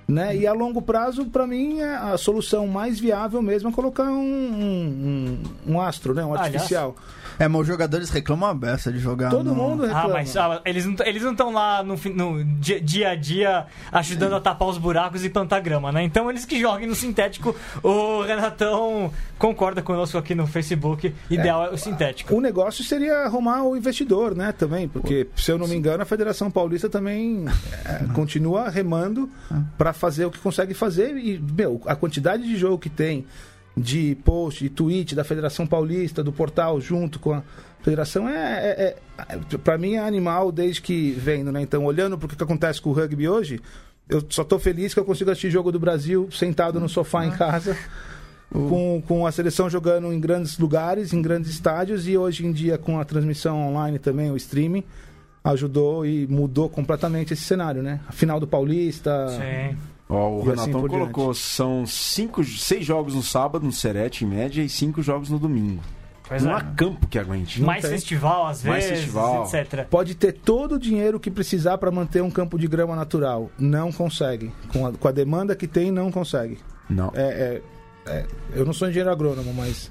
né? 0.06 0.36
E 0.36 0.46
a 0.46 0.52
longo 0.52 0.80
prazo, 0.80 1.24
para 1.26 1.46
mim, 1.46 1.80
é 1.80 1.96
a 1.96 2.16
solução 2.16 2.66
mais 2.68 3.00
viável 3.00 3.42
mesmo 3.42 3.70
é 3.70 3.72
colocar 3.72 4.04
um, 4.04 4.18
um, 4.22 5.42
um- 5.66 5.80
astro, 5.80 6.14
né? 6.14 6.24
Um 6.24 6.32
Aliás, 6.34 6.54
artificial. 6.54 6.94
É, 7.38 7.48
mas 7.48 7.60
os 7.62 7.66
jogadores 7.66 8.10
reclamam 8.10 8.48
a 8.48 8.54
beça 8.54 8.92
de 8.92 8.98
jogar. 8.98 9.30
Todo 9.30 9.44
no- 9.46 9.54
mundo 9.54 9.82
reclama. 9.82 10.04
Ah, 10.04 10.08
mas 10.08 10.36
ah, 10.36 10.60
eles 10.64 10.86
não 10.86 10.94
eles 11.04 11.22
estão 11.22 11.52
lá 11.52 11.82
no, 11.82 11.96
no 12.14 12.44
dia, 12.44 12.80
dia 12.80 13.10
a 13.10 13.14
dia 13.14 13.66
ajudando 13.92 14.34
a 14.34 14.40
tapar 14.40 14.68
os 14.68 14.78
buracos 14.78 15.24
e 15.24 15.28
plantar 15.30 15.60
grama, 15.60 15.90
né? 15.92 16.02
Então 16.02 16.30
eles 16.30 16.44
que 16.44 16.60
joguem 16.60 16.86
no 16.86 16.94
sintético. 16.94 17.54
O 17.82 18.22
Renatão 18.22 19.12
concorda 19.38 19.82
conosco 19.82 20.16
aqui 20.16 20.34
no 20.34 20.46
Facebook. 20.46 21.14
Ideal 21.30 21.66
é, 21.66 21.70
o 21.70 21.76
sintético. 21.78 22.34
O 22.34 22.40
negócio 22.40 22.84
seria 22.84 23.18
arrumar 23.24 23.62
o 23.64 23.76
investidor, 23.76 24.34
né? 24.34 24.52
Também, 24.52 24.88
porque, 24.88 25.26
se 25.36 25.50
eu 25.50 25.58
não 25.58 25.66
me 25.66 25.74
engano, 25.74 26.02
a 26.02 26.06
Federação 26.06 26.50
Paulista 26.50 26.88
também 26.88 27.44
é, 27.84 28.04
continua 28.14 28.68
remando 28.68 29.28
para 29.76 29.92
fazer 29.92 30.24
o 30.24 30.30
que 30.30 30.38
consegue 30.38 30.74
fazer. 30.74 31.16
E, 31.16 31.38
meu, 31.38 31.80
a 31.86 31.96
quantidade 31.96 32.42
de 32.42 32.56
jogo 32.56 32.78
que 32.78 32.90
tem 32.90 33.26
de 33.76 34.16
post, 34.24 34.62
de 34.62 34.70
tweet 34.70 35.14
da 35.14 35.24
Federação 35.24 35.66
Paulista, 35.66 36.22
do 36.22 36.32
portal 36.32 36.80
junto 36.80 37.18
com 37.18 37.32
a 37.32 37.42
Federação 37.82 38.26
é, 38.28 38.64
é, 38.64 38.96
é 39.28 39.58
para 39.58 39.76
mim 39.76 39.94
é 39.94 39.98
animal 39.98 40.50
desde 40.50 40.80
que 40.80 41.10
vendo, 41.12 41.52
né? 41.52 41.60
Então, 41.60 41.84
olhando 41.84 42.16
para 42.16 42.26
o 42.26 42.28
que 42.28 42.42
acontece 42.42 42.80
com 42.80 42.90
o 42.90 42.92
rugby 42.92 43.28
hoje, 43.28 43.60
eu 44.08 44.24
só 44.30 44.42
tô 44.42 44.58
feliz 44.58 44.94
que 44.94 45.00
eu 45.00 45.04
consigo 45.04 45.30
assistir 45.30 45.50
jogo 45.50 45.70
do 45.70 45.78
Brasil 45.78 46.28
sentado 46.30 46.80
no 46.80 46.88
sofá 46.88 47.26
em 47.26 47.30
casa. 47.30 47.76
Com, 48.52 49.02
com 49.08 49.26
a 49.26 49.32
seleção 49.32 49.68
jogando 49.68 50.12
em 50.12 50.20
grandes 50.20 50.58
lugares, 50.58 51.12
em 51.12 51.20
grandes 51.20 51.50
estádios, 51.50 52.06
e 52.06 52.16
hoje 52.16 52.46
em 52.46 52.52
dia 52.52 52.78
com 52.78 53.00
a 53.00 53.04
transmissão 53.04 53.58
online 53.58 53.98
também, 53.98 54.30
o 54.30 54.36
streaming, 54.36 54.84
ajudou 55.42 56.06
e 56.06 56.24
mudou 56.28 56.68
completamente 56.68 57.32
esse 57.32 57.42
cenário, 57.42 57.82
né? 57.82 57.98
A 58.06 58.12
final 58.12 58.38
do 58.38 58.46
Paulista. 58.46 59.26
Sim. 59.30 59.76
Ó, 60.08 60.28
o 60.30 60.38
E 60.38 60.40
assim 60.40 60.50
Renatão 60.50 60.80
por 60.82 60.90
colocou, 60.90 61.34
são 61.34 61.86
cinco, 61.86 62.44
seis 62.44 62.84
jogos 62.84 63.14
no 63.14 63.22
sábado, 63.22 63.64
no 63.64 63.72
Serete, 63.72 64.24
em 64.24 64.28
média, 64.28 64.62
e 64.62 64.68
cinco 64.68 65.02
jogos 65.02 65.30
no 65.30 65.38
domingo. 65.38 65.80
Pois 66.26 66.42
não 66.42 66.52
é. 66.52 66.54
há 66.56 66.60
campo 66.60 67.06
que 67.06 67.18
aguente. 67.18 67.60
Mais 67.60 67.82
tem. 67.82 67.90
festival, 67.90 68.46
às 68.46 68.62
Mais 68.64 68.84
vezes, 68.84 68.98
festival. 69.00 69.44
etc. 69.44 69.86
Pode 69.88 70.14
ter 70.14 70.32
todo 70.32 70.76
o 70.76 70.78
dinheiro 70.78 71.20
que 71.20 71.30
precisar 71.30 71.76
para 71.78 71.90
manter 71.90 72.22
um 72.22 72.30
campo 72.30 72.58
de 72.58 72.66
grama 72.66 72.96
natural. 72.96 73.50
Não 73.58 73.92
consegue. 73.92 74.50
Com 74.72 74.86
a, 74.86 74.92
com 74.92 75.06
a 75.08 75.12
demanda 75.12 75.54
que 75.54 75.66
tem, 75.66 75.90
não 75.90 76.10
consegue. 76.10 76.58
Não. 76.88 77.10
É, 77.14 77.62
é- 78.06 78.10
é- 78.10 78.26
eu 78.54 78.64
não 78.64 78.72
sou 78.72 78.88
engenheiro 78.88 79.10
agrônomo, 79.10 79.52
mas. 79.52 79.90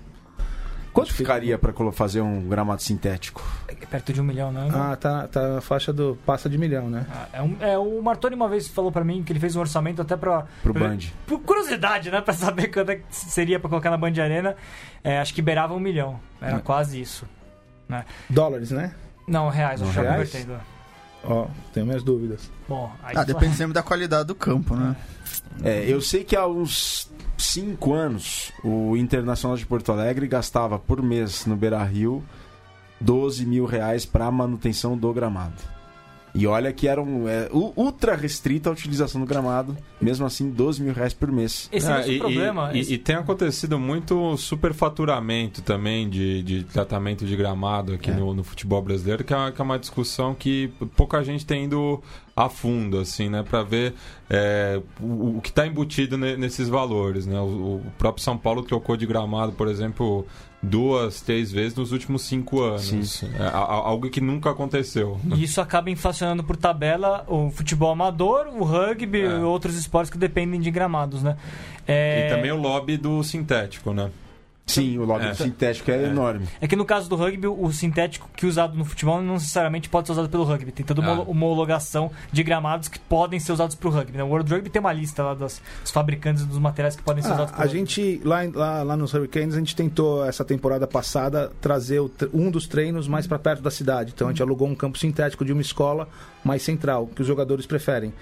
Quanto 0.93 1.11
ficaria 1.13 1.57
pra 1.57 1.73
colo- 1.73 1.91
fazer 1.91 2.21
um 2.21 2.47
gramado 2.47 2.81
sintético? 2.81 3.41
É 3.67 3.73
Perto 3.73 4.13
de 4.13 4.21
um 4.21 4.23
milhão, 4.23 4.51
né? 4.51 4.69
Ah, 4.71 4.95
tá, 4.95 5.27
tá 5.27 5.47
na 5.55 5.61
faixa 5.61 5.91
do. 5.91 6.17
passa 6.25 6.47
de 6.49 6.57
milhão, 6.57 6.89
né? 6.89 7.05
Ah, 7.11 7.27
É, 7.33 7.41
um- 7.41 7.57
é, 7.59 7.77
o 7.77 8.01
Martoni 8.01 8.35
uma 8.35 8.47
vez 8.47 8.67
falou 8.67 8.91
pra 8.91 9.03
mim 9.03 9.23
que 9.23 9.31
ele 9.33 9.39
fez 9.39 9.55
um 9.55 9.59
orçamento 9.59 10.01
até 10.01 10.15
pra. 10.15 10.45
Pro 10.61 10.71
pra- 10.73 10.87
Band. 10.87 10.99
Por 11.27 11.39
curiosidade, 11.41 12.09
né? 12.11 12.21
Pra 12.21 12.33
saber 12.33 12.67
quanto 12.67 12.89
é 12.91 12.95
que 12.97 13.03
seria 13.09 13.59
pra 13.59 13.69
colocar 13.69 13.89
na 13.89 13.97
Band 13.97 14.13
Arena. 14.21 14.55
É, 15.03 15.19
acho 15.19 15.33
que 15.33 15.41
beirava 15.41 15.73
um 15.73 15.79
milhão. 15.79 16.19
Era 16.41 16.57
É. 16.57 16.59
quase 16.59 17.01
isso. 17.01 17.25
Dólares, 18.29 18.71
né? 18.71 18.93
Não, 19.27 19.49
reais, 19.49 19.81
eu 19.81 19.91
já 19.91 20.03
convertendo. 20.03 20.55
Ó, 21.23 21.47
tenho 21.73 21.85
minhas 21.85 22.03
dúvidas. 22.03 22.49
Bom, 22.67 22.91
aí 23.03 23.15
Ah, 23.15 23.23
depende 23.23 23.55
sempre 23.55 23.73
da 23.73 23.81
qualidade 23.83 24.25
do 24.27 24.35
campo, 24.35 24.75
né? 24.75 24.95
É, 25.63 25.85
eu 25.87 26.01
sei 26.01 26.23
que 26.23 26.35
há 26.35 26.45
uns 26.47 27.09
5 27.43 27.93
anos 27.93 28.51
o 28.63 28.95
Internacional 28.95 29.57
de 29.57 29.65
Porto 29.65 29.91
Alegre 29.91 30.27
gastava 30.27 30.79
por 30.79 31.01
mês 31.01 31.45
no 31.45 31.55
Beira 31.55 31.83
Rio 31.83 32.23
12 33.01 33.45
mil 33.45 33.65
reais 33.65 34.05
para 34.05 34.31
manutenção 34.31 34.97
do 34.97 35.11
gramado. 35.13 35.72
E 36.35 36.47
olha 36.47 36.73
que 36.73 36.87
era 36.87 36.99
um, 36.99 37.27
é, 37.27 37.47
ultra 37.53 38.15
restrita 38.15 38.67
a 38.67 38.73
utilização 38.73 39.21
do 39.21 39.27
gramado, 39.27 39.77
mesmo 40.01 40.25
assim 40.25 40.49
12 40.49 40.81
mil 40.81 40.91
reais 40.91 41.13
por 41.13 41.31
mês. 41.31 41.69
Esse 41.71 41.91
É, 41.91 41.93
é, 42.01 42.05
o 42.05 42.11
e, 42.11 42.17
problema. 42.19 42.71
e- 42.73 42.79
esse- 42.79 42.93
e 42.95 42.97
tem 42.97 43.15
acontecido 43.15 43.77
muito 43.77 44.35
superfaturamento 44.35 45.61
também 45.61 46.09
de, 46.09 46.41
de 46.43 46.63
tratamento 46.63 47.25
de 47.25 47.35
gramado 47.35 47.93
aqui 47.93 48.09
É. 48.09 48.13
no, 48.15 48.33
no 48.33 48.43
futebol 48.43 48.81
brasileiro, 48.81 49.23
que 49.23 49.31
é, 49.33 49.37
uma- 49.37 49.51
que 49.51 49.61
é 49.61 49.63
uma 49.63 49.77
discussão 49.79 50.33
que 50.33 50.71
pouca 50.95 51.23
gente 51.23 51.45
tem 51.45 51.65
ido 51.65 52.01
a 52.35 52.49
fundo, 52.49 52.97
assim, 52.99 53.29
né? 53.29 53.43
Pra 53.47 53.61
ver 53.61 53.93
é, 54.29 54.81
o, 54.99 55.37
o 55.37 55.41
que 55.41 55.49
está 55.49 55.67
embutido 55.67 56.17
ne- 56.17 56.35
nesses 56.35 56.67
valores, 56.67 57.27
né? 57.27 57.39
O, 57.39 57.75
o 57.75 57.91
próprio 57.97 58.23
São 58.23 58.35
Paulo 58.37 58.63
trocou 58.63 58.97
de 58.97 59.05
gramado, 59.05 59.51
por 59.51 59.67
exemplo, 59.67 60.25
duas, 60.65 61.19
três 61.19 61.51
vezes 61.51 61.75
nos 61.75 61.91
últimos 61.91 62.21
cinco 62.23 62.61
anos. 62.61 63.21
É, 63.23 63.49
algo 63.53 64.09
que 64.09 64.21
nunca 64.21 64.49
aconteceu. 64.49 65.19
E 65.35 65.43
isso 65.43 65.59
acaba 65.59 65.91
inflacionando 65.91 66.41
por 66.43 66.55
tabela 66.55 67.25
o 67.27 67.51
futebol 67.51 67.91
amador, 67.91 68.47
o 68.47 68.63
rugby 68.63 69.19
É. 69.21 69.25
e 69.25 69.33
outros 69.43 69.75
esportes 69.75 70.09
que 70.09 70.17
dependem 70.17 70.59
de 70.61 70.71
gramados, 70.71 71.21
né? 71.21 71.35
É, 71.85 72.27
E 72.27 72.35
também 72.35 72.51
o 72.51 72.55
lobby 72.57 72.95
do 72.95 73.21
sintético, 73.23 73.93
né? 73.93 74.09
Sim, 74.65 74.97
o 74.97 75.03
lobby 75.03 75.25
É. 75.25 75.33
sintético 75.33 75.91
é, 75.91 76.03
É. 76.03 76.07
enorme. 76.07 76.47
É 76.61 76.67
que 76.67 76.75
no 76.75 76.85
caso 76.85 77.09
do 77.09 77.17
rugby, 77.17 77.47
o 77.47 77.71
sintético 77.73 78.29
que 78.35 78.45
é 78.45 78.49
usado 78.49 78.77
no 78.77 78.85
futebol 78.85 79.21
não 79.21 79.33
necessariamente 79.33 79.89
pode 79.89 80.07
ser 80.07 80.13
usado 80.13 80.29
pelo 80.29 80.45
rugby. 80.45 80.71
Tem 80.71 80.85
toda 80.85 81.01
uma 81.01 81.15
Ah. 81.21 81.25
homologação 81.27 82.09
de 82.31 82.41
gramados 82.43 82.87
que 82.87 82.97
podem 82.97 83.39
ser 83.41 83.51
usados 83.51 83.75
pro 83.75 83.89
rugby. 83.89 84.17
Né? 84.17 84.23
O 84.23 84.27
World 84.27 84.49
Rugby 84.51 84.69
tem 84.69 84.79
uma 84.79 84.93
lista 84.93 85.21
lá 85.21 85.33
dos, 85.33 85.61
dos 85.81 85.91
fabricantes 85.91 86.45
dos 86.45 86.57
materiais 86.59 86.95
que 86.95 87.03
podem 87.03 87.21
ser 87.21 87.31
Ah, 87.31 87.33
usados 87.33 87.51
pro 87.51 87.61
a 87.61 87.65
rugby. 87.65 87.77
gente, 87.79 88.21
lá, 88.23 88.39
lá, 88.53 88.83
lá 88.83 88.95
nos 88.97 89.13
Hurricanes, 89.13 89.53
a 89.55 89.59
gente 89.59 89.75
tentou, 89.75 90.25
essa 90.25 90.45
temporada 90.45 90.87
passada, 90.87 91.51
trazer 91.59 91.99
o 91.99 92.09
um 92.33 92.49
dos 92.49 92.65
treinos 92.65 93.05
mais 93.07 93.27
para 93.27 93.37
perto 93.37 93.61
da 93.61 93.69
cidade. 93.71 94.13
Então 94.15 94.27
a 94.29 94.31
gente 94.31 94.41
alugou 94.41 94.67
um 94.67 94.75
campo 94.75 94.97
sintético 94.97 95.43
de 95.43 95.51
uma 95.51 95.61
escola 95.61 96.07
mais 96.43 96.61
central, 96.61 97.07
que 97.07 97.21
os 97.21 97.27
jogadores 97.27 97.65
preferem. 97.65 98.13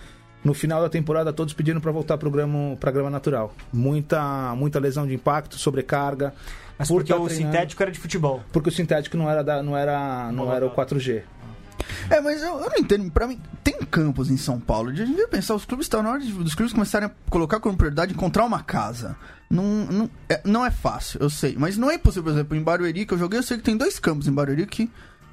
No 0.44 0.54
final 0.54 0.82
da 0.82 0.90
temporada, 0.90 1.32
todos 1.32 1.54
pedindo 1.54 1.80
para 1.80 1.92
voltar 1.92 2.18
para 2.18 2.30
grama, 2.30 2.76
pra 2.80 2.92
grama 2.92 3.10
natural. 3.10 3.54
Muita, 3.72 4.56
muita 4.56 4.80
lesão 4.80 5.06
de 5.06 5.14
impacto, 5.14 5.58
sobrecarga. 5.58 6.34
Mas 6.80 6.88
por 6.88 6.96
porque 6.96 7.14
tá 7.14 7.20
o 7.20 7.28
treinando. 7.28 7.52
sintético 7.52 7.84
era 7.84 7.92
de 7.92 8.00
futebol. 8.00 8.42
Porque 8.52 8.70
o 8.70 8.72
sintético 8.72 9.16
não 9.18 9.30
era, 9.30 9.44
da, 9.44 9.62
não 9.62 9.78
era, 9.78 10.32
não 10.32 10.52
era 10.52 10.66
o 10.66 10.72
4G. 10.72 11.22
É, 12.10 12.20
mas 12.22 12.42
eu, 12.42 12.60
eu 12.60 12.70
não 12.70 12.78
entendo. 12.78 13.10
Pra 13.12 13.28
mim, 13.28 13.40
tem 13.64 13.78
campos 13.80 14.30
em 14.32 14.38
São 14.38 14.60
Paulo. 14.60 14.90
A 14.90 14.94
gente 14.94 15.10
devia 15.10 15.28
pensar, 15.28 15.54
os 15.56 15.66
clubes 15.66 15.86
estão 15.86 16.02
na 16.02 16.12
hora 16.12 16.20
de, 16.20 16.32
dos 16.32 16.56
clubes 16.56 16.74
começarem 16.74 17.08
a 17.08 17.12
colocar 17.30 17.60
como 17.60 17.78
prioridade 17.78 18.14
encontrar 18.14 18.46
uma 18.46 18.64
casa. 18.64 19.16
Não, 19.50 19.64
não, 19.64 20.10
é, 20.30 20.42
não 20.46 20.66
é 20.66 20.72
fácil, 20.72 21.20
eu 21.22 21.30
sei. 21.30 21.56
Mas 21.58 21.78
não 21.78 21.92
é 21.92 21.96
impossível, 21.96 22.24
por 22.24 22.32
exemplo, 22.32 22.58
em 22.58 22.64
Barueri, 22.64 23.06
que 23.06 23.14
eu 23.14 23.18
joguei, 23.18 23.38
eu 23.40 23.44
sei 23.44 23.58
que 23.58 23.64
tem 23.64 23.76
dois 23.76 24.00
campos 24.00 24.28
em 24.28 24.32
Barueri 24.32 24.66
que 24.66 24.90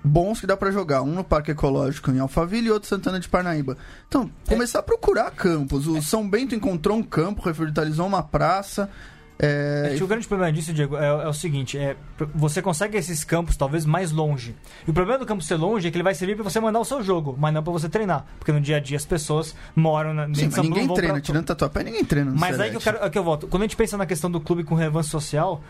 bons 0.09 0.41
que 0.41 0.47
dá 0.47 0.57
pra 0.57 0.71
jogar. 0.71 1.03
Um 1.03 1.13
no 1.13 1.23
Parque 1.23 1.51
Ecológico 1.51 2.11
em 2.11 2.19
Alphaville 2.19 2.69
e 2.69 2.71
outro 2.71 2.89
Santana 2.89 3.21
de 3.21 3.29
Parnaíba. 3.29 3.77
Então, 4.09 4.31
começar 4.49 4.79
a 4.81 4.83
procurar 4.83 5.31
campos. 5.31 5.87
O 5.87 6.03
São 6.03 6.29
Bento 6.29 6.55
encontrou 6.55 6.97
um 6.97 7.03
campo, 7.03 7.43
revitalizou 7.43 8.07
uma 8.07 8.23
praça. 8.23 8.91
É, 9.41 9.95
que 9.97 10.03
o 10.03 10.07
grande 10.09 10.27
problema 10.27 10.53
disso, 10.53 10.73
Diego, 10.73 10.97
é, 10.97 11.07
é 11.07 11.29
o 11.29 11.33
seguinte: 11.33 11.79
é, 11.79 11.97
você 12.35 12.61
consegue 12.61 12.99
esses 12.99 13.23
campos 13.23 13.57
talvez 13.57 13.85
mais 13.87 14.11
longe. 14.11 14.57
E 14.85 14.91
o 14.91 14.93
problema 14.93 15.17
do 15.17 15.25
campo 15.25 15.45
ser 15.45 15.55
longe 15.55 15.87
é 15.87 15.91
que 15.93 15.97
ele 15.97 16.03
vai 16.03 16.13
servir 16.13 16.35
pra 16.35 16.43
você 16.43 16.59
mandar 16.59 16.81
o 16.81 16.85
seu 16.85 17.05
jogo, 17.05 17.37
mas 17.39 17.55
não 17.55 17.63
pra 17.63 17.73
você 17.73 17.89
treinar. 17.89 18.27
Porque 18.37 18.51
no 18.51 18.61
dia 18.61 18.79
a 18.79 18.81
dia 18.81 18.97
as 18.97 19.05
pessoas 19.07 19.55
moram 19.77 20.13
na, 20.13 20.27
Sim, 20.35 20.49
mas 20.51 20.57
ninguém 20.57 20.93
treina, 20.93 21.15
pra- 21.15 21.21
tirando 21.23 21.45
tatuapé, 21.47 21.85
ninguém 21.85 22.05
treina 22.05 22.33
no 22.33 22.37
Mas 22.37 22.59
aí 22.59 22.71
que 22.71 22.79
eu, 22.79 22.81
quero, 22.81 22.99
é 22.99 23.09
que 23.09 23.17
eu 23.17 23.23
volto. 23.23 23.47
Quando 23.47 23.63
a 23.63 23.67
gente 23.67 23.77
pensa 23.77 23.97
na 23.97 24.07
questão 24.07 24.29
do 24.29 24.41
clube 24.41 24.65
com 24.65 24.75
relevância 24.75 25.13
social, 25.13 25.63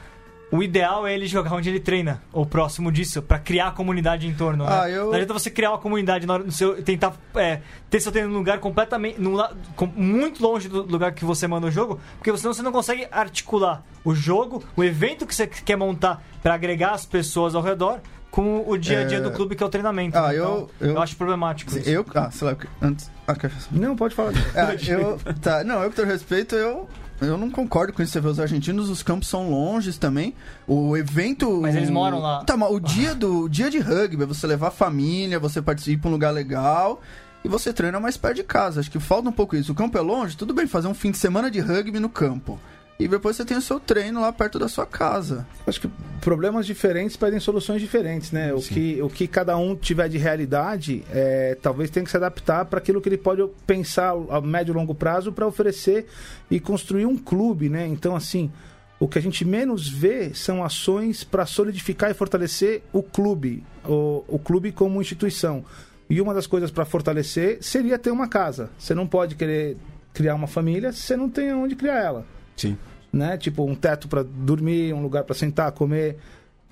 o 0.51 0.63
ideal 0.63 1.07
é 1.07 1.15
ele 1.15 1.27
jogar 1.27 1.53
onde 1.55 1.69
ele 1.69 1.81
treina, 1.81 2.23
ou 2.33 2.47
próximo 2.47 2.91
disso, 2.91 3.21
pra 3.21 3.39
criar 3.39 3.69
a 3.69 3.71
comunidade 3.71 4.27
em 4.27 4.35
torno. 4.35 4.65
né? 4.65 4.71
Ah, 4.83 4.89
eu- 4.91 5.07
Não 5.07 5.13
adianta 5.13 5.33
você 5.35 5.51
criar 5.51 5.71
uma 5.73 5.79
comunidade 5.79 6.27
na 6.27 6.35
hora 6.35 6.45
do 6.45 6.53
seu, 6.53 6.83
tentar 6.83 7.15
é, 7.37 7.61
ter 7.91 8.01
seu 8.01 8.11
treino 8.11 8.31
num 8.31 8.39
lugar 8.39 8.59
completamente. 8.59 9.21
Num, 9.21 9.37
com- 9.77 9.87
muito 9.87 10.43
longe 10.43 10.69
do 10.69 10.83
lugar 10.83 11.13
que 11.13 11.25
você 11.25 11.47
manda 11.47 11.67
o 11.67 11.71
jogo, 11.71 12.01
porque 12.19 12.37
senão 12.39 12.53
você 12.55 12.63
não 12.63 12.73
consegue 12.73 13.07
articular 13.11 13.83
o 14.05 14.15
jogo, 14.15 14.63
o 14.77 14.83
evento 14.83 15.27
que 15.27 15.35
você 15.35 15.47
quer 15.47 15.77
montar 15.77 16.23
pra 16.43 16.55
agregar 16.55 16.93
as 16.93 17.05
pessoas 17.05 17.55
ao 17.55 17.63
redor. 17.63 18.01
Com 18.31 18.63
o 18.69 18.77
dia 18.77 19.01
a 19.01 19.05
dia 19.05 19.19
É. 19.19 19.21
do 19.23 19.31
clube, 19.33 19.57
que 19.57 19.63
é 19.63 19.67
o 19.67 19.71
treinamento. 19.71 20.17
Ah, 20.17 20.33
Então, 20.35 20.69
eu- 20.81 20.89
eu- 20.91 21.01
acho 21.03 21.17
problemático. 21.17 21.77
isso. 21.77 21.89
Eu, 21.89 22.05
ah, 22.15 22.31
sei 22.31 22.47
lá, 22.47 22.57
antes. 22.81 23.11
Ah, 23.27 23.35
quer- 23.35 23.51
Não, 23.73 23.97
pode 23.97 24.15
falar. 24.15 24.33
É, 24.55 24.77
eu, 24.93 25.19
tá, 25.41 25.65
não, 25.65 25.83
eu 25.83 25.89
com 25.89 25.97
todo 25.97 26.07
respeito, 26.07 26.55
eu, 26.55 26.87
eu 27.21 27.37
não 27.37 27.51
concordo 27.51 27.93
com 27.93 28.03
isso. 28.03 28.13
Você 28.13 28.21
vê 28.21 28.29
os 28.29 28.41
argentinos, 28.41 28.89
os 28.89 29.03
campos 29.03 29.29
são 29.29 29.51
longes 29.51 29.99
também. 29.99 30.35
O 30.67 30.97
evento. 30.97 31.61
Mas 31.61 31.75
eles 31.75 31.91
moram 31.91 32.19
lá. 32.21 32.45
Tá, 32.45 32.57
mas 32.57 32.71
o 32.71 32.79
dia, 32.79 33.15
do, 33.15 33.45
o 33.45 33.49
dia 33.49 33.71
de 33.71 33.79
rugby 33.79 34.23
é 34.23 34.27
você 34.27 34.47
levar 34.47 34.69
a 34.69 34.73
família, 34.73 35.39
você 35.39 35.61
participa 35.61 36.03
pra 36.03 36.09
um 36.11 36.13
lugar 36.13 36.31
legal 36.31 37.03
e 37.45 37.49
você 37.49 37.73
treina 37.73 38.01
mais 38.01 38.17
perto 38.17 38.37
de 38.37 38.45
casa. 38.45 38.81
Acho 38.81 38.91
que 38.91 38.99
falta 38.99 39.29
um 39.29 39.33
pouco 39.33 39.57
isso. 39.57 39.73
O 39.73 39.75
campo 39.75 39.97
é 39.97 40.01
longe, 40.01 40.37
tudo 40.37 40.55
bem 40.55 40.67
fazer 40.67 40.89
um 40.89 40.95
fim 40.95 41.11
de 41.11 41.19
semana 41.19 41.51
de 41.51 41.61
rugby 41.61 41.99
no 41.99 42.09
campo. 42.09 42.59
E 43.01 43.07
depois 43.07 43.37
você 43.37 43.45
tem 43.45 43.57
o 43.57 43.63
seu 43.63 43.79
treino 43.79 44.21
lá 44.21 44.33
perto 44.33 44.59
da 44.59 44.67
sua 44.67 44.85
casa. 44.85 45.47
Acho 45.65 45.83
que 45.83 45.91
problemas 46.21 46.67
diferentes 46.67 47.17
pedem 47.17 47.39
soluções 47.39 47.81
diferentes, 47.81 48.33
né? 48.33 48.53
O 48.53 48.61
que, 48.61 49.01
o 49.01 49.09
que 49.09 49.29
cada 49.29 49.57
um 49.57 49.77
tiver 49.77 50.09
de 50.09 50.19
realidade, 50.19 51.05
é, 51.13 51.57
talvez 51.63 51.91
tenha 51.91 52.03
que 52.03 52.11
se 52.11 52.17
adaptar 52.17 52.65
para 52.65 52.81
aquilo 52.81 53.01
que 53.01 53.09
ele 53.09 53.17
pode 53.17 53.49
pensar 53.65 54.15
a 54.31 54.41
médio 54.41 54.73
e 54.73 54.75
longo 54.75 54.97
prazo 54.97 55.31
para 55.31 55.47
oferecer 55.47 56.09
e 56.51 56.59
construir 56.59 57.07
um 57.07 57.17
clube, 57.17 57.69
né? 57.69 57.87
Então, 57.87 58.17
assim, 58.17 58.51
o 58.99 59.07
que 59.07 59.17
a 59.17 59.23
gente 59.23 59.45
menos 59.45 59.89
vê 59.89 60.35
são 60.35 60.65
ações 60.65 61.23
para 61.23 61.47
solidificar 61.47 62.11
e 62.11 62.15
fortalecer 62.15 62.83
o 62.93 63.01
clube, 63.01 63.63
o, 63.85 64.25
o 64.27 64.41
clube 64.41 64.73
como 64.73 65.01
instituição. 65.01 65.65
E 66.11 66.21
uma 66.21 66.35
das 66.35 66.49
coisas 66.49 66.69
para 66.69 66.85
fortalecer 66.85 67.59
seria 67.61 67.97
ter 67.97 68.11
uma 68.11 68.27
casa. 68.27 68.71
Você 68.77 68.93
não 68.93 69.07
pode 69.07 69.37
querer 69.37 69.77
criar 70.13 70.35
uma 70.35 70.49
família 70.49 70.91
se 70.91 71.03
você 71.03 71.17
não 71.17 71.31
tem 71.31 71.55
onde 71.55 71.77
criar 71.77 72.01
ela 72.03 72.39
Sim. 72.59 72.77
Né? 73.13 73.37
Tipo 73.37 73.65
um 73.65 73.75
teto 73.75 74.09
para 74.09 74.23
dormir, 74.23 74.93
um 74.93 75.03
lugar 75.03 75.25
para 75.25 75.35
sentar, 75.35 75.73
comer, 75.73 76.17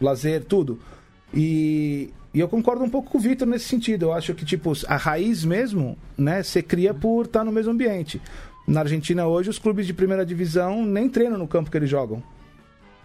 lazer, 0.00 0.44
tudo. 0.44 0.80
E, 1.34 2.10
e 2.32 2.40
eu 2.40 2.48
concordo 2.48 2.84
um 2.84 2.90
pouco 2.90 3.10
com 3.10 3.18
o 3.18 3.20
Vitor 3.20 3.46
nesse 3.46 3.66
sentido. 3.66 4.06
Eu 4.06 4.12
acho 4.12 4.34
que 4.34 4.44
tipo 4.44 4.72
a 4.86 4.96
raiz 4.96 5.44
mesmo, 5.44 5.96
né? 6.16 6.42
Você 6.42 6.62
cria 6.62 6.94
por 6.94 7.26
estar 7.26 7.44
no 7.44 7.52
mesmo 7.52 7.72
ambiente. 7.72 8.20
Na 8.66 8.80
Argentina 8.80 9.26
hoje 9.26 9.50
os 9.50 9.58
clubes 9.58 9.86
de 9.86 9.94
primeira 9.94 10.26
divisão 10.26 10.84
nem 10.84 11.08
treinam 11.08 11.38
no 11.38 11.46
campo 11.46 11.70
que 11.70 11.76
eles 11.76 11.88
jogam, 11.88 12.22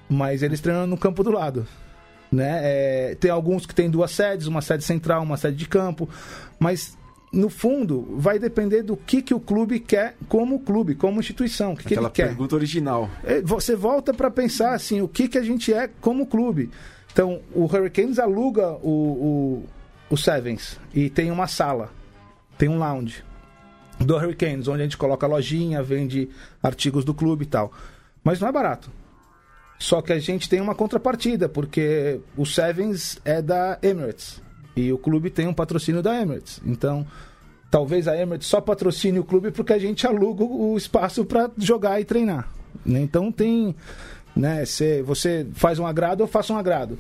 mas 0.10 0.42
eles 0.42 0.60
treinam 0.60 0.88
no 0.88 0.98
campo 0.98 1.24
do 1.24 1.32
lado. 1.32 1.68
Né? 2.32 2.60
É, 2.64 3.16
tem 3.20 3.30
alguns 3.30 3.66
que 3.66 3.76
têm 3.76 3.90
duas 3.90 4.12
sedes, 4.12 4.48
uma 4.48 4.62
sede 4.62 4.84
central, 4.84 5.22
uma 5.22 5.38
sede 5.38 5.58
de 5.58 5.68
campo, 5.68 6.10
mas 6.58 6.98
no 7.32 7.50
fundo 7.50 8.08
vai 8.18 8.38
depender 8.38 8.84
do 8.84 8.98
que, 8.98 9.22
que 9.22 9.34
o 9.34 9.40
clube 9.40 9.80
quer 9.80 10.16
como 10.28 10.60
clube, 10.60 10.96
como 10.96 11.20
instituição, 11.20 11.76
que, 11.76 11.86
que 11.86 11.94
Aquela 11.94 12.10
quer. 12.10 12.28
pergunta 12.28 12.56
original. 12.56 13.10
É, 13.24 13.42
Você 13.42 13.76
volta 13.76 14.14
para 14.14 14.30
pensar 14.30 14.74
assim, 14.74 15.02
o 15.02 15.08
que, 15.08 15.30
que 15.30 15.38
a 15.38 15.44
gente 15.44 15.74
é 15.74 15.90
como 16.02 16.26
clube. 16.26 16.70
Então, 17.12 17.42
o 17.54 17.64
Hurricanes 17.66 18.20
aluga 18.20 18.74
o, 18.82 18.90
o, 18.90 19.66
o 20.10 20.18
Sevens 20.18 20.80
e 20.94 21.10
tem 21.10 21.32
uma 21.32 21.48
sala, 21.48 21.90
tem 22.58 22.68
um 22.70 22.78
lounge 22.78 23.24
do 24.00 24.16
Hurricanes, 24.16 24.68
onde 24.68 24.82
a 24.82 24.84
gente 24.84 24.98
coloca 24.98 25.28
lojinha, 25.28 25.82
vende 25.84 26.30
artigos 26.62 27.06
do 27.06 27.14
clube 27.14 27.44
e 27.44 27.48
tal. 27.48 27.72
Mas 28.24 28.40
não 28.40 28.48
é 28.48 28.52
barato. 28.52 28.90
Só 29.80 30.02
que 30.02 30.14
a 30.14 30.20
gente 30.20 30.48
tem 30.48 30.62
uma 30.62 30.76
contrapartida, 30.76 31.50
porque 31.50 32.20
o 32.38 32.46
Sevens 32.46 33.20
é 33.26 33.42
da 33.42 33.80
Emirates 33.82 34.42
e 34.76 34.92
o 34.92 34.98
clube 34.98 35.30
tem 35.30 35.48
um 35.48 35.54
patrocínio 35.54 36.02
da 36.02 36.20
Emirates. 36.22 36.62
Então, 36.66 37.06
talvez 37.70 38.08
a 38.08 38.16
Emirates 38.18 38.48
só 38.48 38.60
patrocine 38.62 39.20
o 39.20 39.24
clube 39.24 39.52
porque 39.52 39.74
a 39.74 39.80
gente 39.80 40.06
aluga 40.08 40.44
o 40.44 40.78
espaço 40.78 41.26
para 41.26 41.50
jogar 41.58 42.00
e 42.02 42.06
treinar. 42.06 42.48
né? 42.86 43.00
Então 43.02 43.32
tem, 43.32 43.76
né, 44.36 44.66
cê- 44.66 45.02
você 45.02 45.46
faz 45.54 45.80
um 45.80 45.86
agrado, 45.86 46.22
eu 46.24 46.28
faço 46.28 46.54
um 46.54 46.58
agrado. 46.58 46.98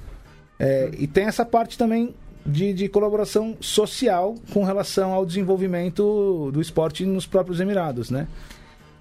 É, 0.59 0.91
e 0.97 1.07
tem 1.07 1.25
essa 1.25 1.43
parte 1.45 1.77
também 1.77 2.13
de, 2.45 2.73
de 2.73 2.87
colaboração 2.89 3.55
social 3.59 4.35
com 4.53 4.63
relação 4.63 5.11
ao 5.13 5.25
desenvolvimento 5.25 6.49
do 6.51 6.61
esporte 6.61 7.05
nos 7.05 7.25
próprios 7.25 7.59
Emirados, 7.59 8.09
né? 8.11 8.27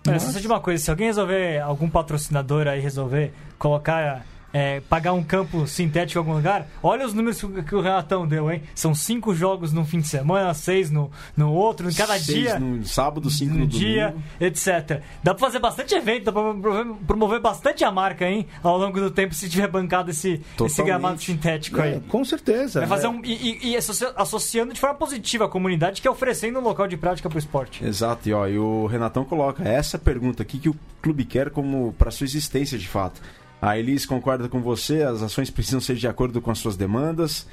Olha, 0.08 0.18
só 0.18 0.38
de 0.38 0.46
uma 0.46 0.60
coisa, 0.60 0.82
se 0.82 0.90
alguém 0.90 1.08
resolver, 1.08 1.58
algum 1.60 1.88
patrocinador 1.90 2.66
aí 2.66 2.80
resolver 2.80 3.32
colocar, 3.58 4.24
é, 4.52 4.80
pagar 4.80 5.12
um 5.12 5.22
campo 5.22 5.66
sintético 5.66 6.18
em 6.18 6.20
algum 6.20 6.34
lugar, 6.34 6.66
olha 6.82 7.06
os 7.06 7.14
números 7.14 7.40
que 7.66 7.74
o 7.74 7.80
Renatão 7.80 8.26
deu, 8.26 8.50
hein? 8.50 8.62
São 8.74 8.94
cinco 8.94 9.34
jogos 9.34 9.72
num 9.72 9.84
fim 9.84 10.00
de 10.00 10.08
semana, 10.08 10.52
seis 10.54 10.90
no, 10.90 11.10
no 11.36 11.52
outro, 11.52 11.88
em 11.90 11.94
cada 11.94 12.14
Seis 12.18 12.26
dia. 12.26 12.58
no 12.58 12.84
sábado, 12.84 13.30
cinco 13.30 13.54
no 13.54 13.60
no 13.60 13.66
dia, 13.66 14.08
domingo. 14.08 14.24
etc. 14.40 15.02
Dá 15.22 15.34
pra 15.34 15.46
fazer 15.46 15.58
bastante 15.58 15.94
evento, 15.94 16.24
dá 16.24 16.32
pra 16.32 16.42
promover, 16.54 16.86
promover 17.06 17.40
bastante 17.40 17.84
a 17.84 17.90
marca, 17.92 18.28
hein? 18.28 18.46
Ao 18.62 18.76
longo 18.76 18.98
do 19.00 19.10
tempo, 19.10 19.34
se 19.34 19.48
tiver 19.48 19.68
bancado 19.68 20.10
esse, 20.10 20.40
esse 20.64 20.82
gramado 20.82 21.20
sintético 21.22 21.80
aí. 21.80 21.94
É, 21.94 22.00
com 22.08 22.24
certeza. 22.24 22.80
Vai 22.80 22.88
fazer 22.88 23.06
É. 23.06 23.08
um, 23.10 23.20
e, 23.24 23.32
e- 23.32 23.70
e 23.70 23.76
associa- 23.76 24.12
associando 24.16 24.72
de 24.72 24.80
forma 24.80 24.96
positiva 24.96 25.44
a 25.44 25.48
comunidade 25.48 26.00
que 26.02 26.08
é 26.08 26.10
oferecendo 26.10 26.58
um 26.58 26.62
local 26.62 26.88
de 26.88 26.96
prática 26.96 27.28
pro 27.28 27.38
esporte. 27.38 27.84
Exato, 27.84 28.28
e, 28.28 28.32
ó, 28.32 28.46
e 28.46 28.58
o 28.58 28.86
Renatão 28.86 29.24
coloca 29.24 29.62
essa 29.66 29.98
pergunta 29.98 30.42
aqui 30.42 30.58
que 30.58 30.68
o 30.68 30.74
clube 31.00 31.24
quer 31.24 31.50
como 31.50 31.92
para 31.98 32.10
sua 32.10 32.24
existência 32.24 32.76
de 32.78 32.88
fato. 32.88 33.20
A 33.60 33.78
Elis 33.78 34.06
concorda 34.06 34.48
com 34.48 34.60
você, 34.60 35.02
as 35.02 35.22
ações 35.22 35.50
precisam 35.50 35.80
ser 35.80 35.96
de 35.96 36.08
acordo 36.08 36.40
com 36.40 36.50
as 36.50 36.58
suas 36.58 36.76
demandas. 36.76 37.46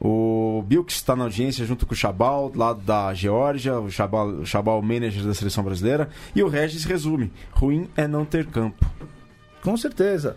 O 0.00 0.62
Bilks 0.66 0.96
está 0.96 1.16
na 1.16 1.24
audiência 1.24 1.64
junto 1.64 1.86
com 1.86 1.94
o 1.94 1.96
Chabal, 1.96 2.52
lá 2.54 2.72
da 2.72 3.14
Geórgia, 3.14 3.78
o 3.78 3.90
Chabal, 3.90 4.28
o 4.28 4.46
Chabal 4.46 4.82
manager 4.82 5.24
da 5.24 5.32
seleção 5.32 5.64
brasileira. 5.64 6.10
E 6.34 6.42
o 6.42 6.48
Regis 6.48 6.84
resume: 6.84 7.32
ruim 7.52 7.88
é 7.96 8.06
não 8.06 8.24
ter 8.24 8.46
campo. 8.46 8.84
Com 9.62 9.76
certeza. 9.76 10.36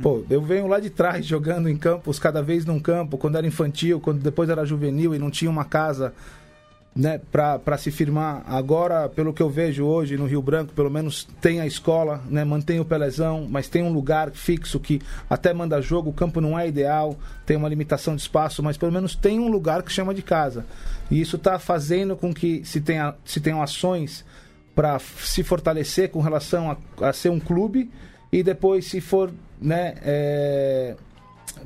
Pô, 0.00 0.24
eu 0.30 0.40
venho 0.40 0.68
lá 0.68 0.78
de 0.78 0.90
trás 0.90 1.26
jogando 1.26 1.68
em 1.68 1.76
campos, 1.76 2.20
cada 2.20 2.40
vez 2.40 2.64
num 2.64 2.78
campo, 2.78 3.18
quando 3.18 3.36
era 3.36 3.46
infantil, 3.46 4.00
quando 4.00 4.22
depois 4.22 4.48
era 4.48 4.64
juvenil 4.64 5.14
e 5.14 5.18
não 5.18 5.28
tinha 5.28 5.50
uma 5.50 5.64
casa 5.64 6.14
né, 6.94 7.20
para 7.30 7.78
se 7.78 7.90
firmar. 7.90 8.42
Agora, 8.46 9.08
pelo 9.08 9.32
que 9.32 9.42
eu 9.42 9.48
vejo 9.48 9.84
hoje 9.84 10.16
no 10.16 10.26
Rio 10.26 10.42
Branco, 10.42 10.72
pelo 10.72 10.90
menos 10.90 11.28
tem 11.40 11.60
a 11.60 11.66
escola, 11.66 12.22
né, 12.28 12.44
mantém 12.44 12.80
o 12.80 12.84
Pelezão, 12.84 13.46
mas 13.48 13.68
tem 13.68 13.82
um 13.82 13.92
lugar 13.92 14.30
fixo 14.32 14.80
que 14.80 15.00
até 15.30 15.52
manda 15.54 15.80
jogo. 15.80 16.10
O 16.10 16.12
campo 16.12 16.40
não 16.40 16.58
é 16.58 16.66
ideal, 16.66 17.16
tem 17.46 17.56
uma 17.56 17.68
limitação 17.68 18.16
de 18.16 18.22
espaço, 18.22 18.62
mas 18.62 18.76
pelo 18.76 18.92
menos 18.92 19.14
tem 19.14 19.38
um 19.38 19.48
lugar 19.48 19.82
que 19.82 19.92
chama 19.92 20.12
de 20.12 20.22
casa. 20.22 20.66
E 21.10 21.20
isso 21.20 21.36
está 21.36 21.58
fazendo 21.58 22.16
com 22.16 22.34
que 22.34 22.64
se, 22.64 22.80
tenha, 22.80 23.14
se 23.24 23.40
tenham 23.40 23.62
ações 23.62 24.24
para 24.74 24.98
se 24.98 25.42
fortalecer 25.42 26.10
com 26.10 26.20
relação 26.20 26.70
a, 26.70 27.08
a 27.08 27.12
ser 27.12 27.30
um 27.30 27.40
clube 27.40 27.90
e 28.32 28.42
depois 28.42 28.86
se 28.86 29.00
for 29.00 29.32
né, 29.60 29.94
é, 30.02 30.94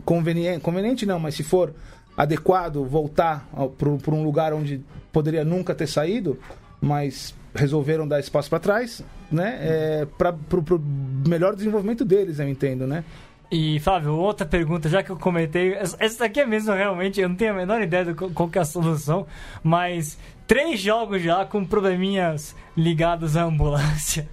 conveniente, 0.05 0.61
conveniente 0.61 1.07
não, 1.07 1.19
mas 1.19 1.35
se 1.35 1.43
for 1.43 1.75
adequado 2.17 2.85
voltar 2.85 3.49
para 3.79 4.15
um 4.15 4.23
lugar 4.23 4.53
onde 4.53 4.83
poderia 5.13 5.45
nunca 5.45 5.75
ter 5.75 5.87
saído, 5.87 6.39
mas 6.81 7.35
resolveram 7.55 8.09
dar 8.09 8.21
espaço 8.21 8.49
para 8.49 8.59
trás, 8.59 9.05
né, 9.31 9.59
é, 9.61 10.07
para 10.19 10.33
o 10.33 11.29
melhor 11.29 11.55
desenvolvimento 11.55 12.05
deles, 12.05 12.39
eu 12.39 12.49
entendo, 12.49 12.87
né? 12.87 13.05
E, 13.51 13.79
Flávio, 13.81 14.15
outra 14.15 14.47
pergunta, 14.47 14.89
já 14.89 15.03
que 15.03 15.11
eu 15.11 15.17
comentei. 15.19 15.75
Essa 15.75 15.97
essa 16.01 16.25
aqui 16.25 16.41
é 16.41 16.47
mesmo, 16.47 16.73
realmente, 16.73 17.21
eu 17.21 17.29
não 17.29 17.37
tenho 17.37 17.53
a 17.53 17.55
menor 17.55 17.83
ideia 17.83 18.15
qual 18.15 18.31
qual 18.31 18.49
que 18.49 18.57
é 18.57 18.63
a 18.63 18.65
solução, 18.65 19.27
mas 19.63 20.19
três 20.47 20.81
jogos 20.81 21.21
já 21.21 21.45
com 21.45 21.63
probleminhas 21.63 22.57
ligados 22.75 23.37
à 23.37 23.43
ambulância. 23.43 24.27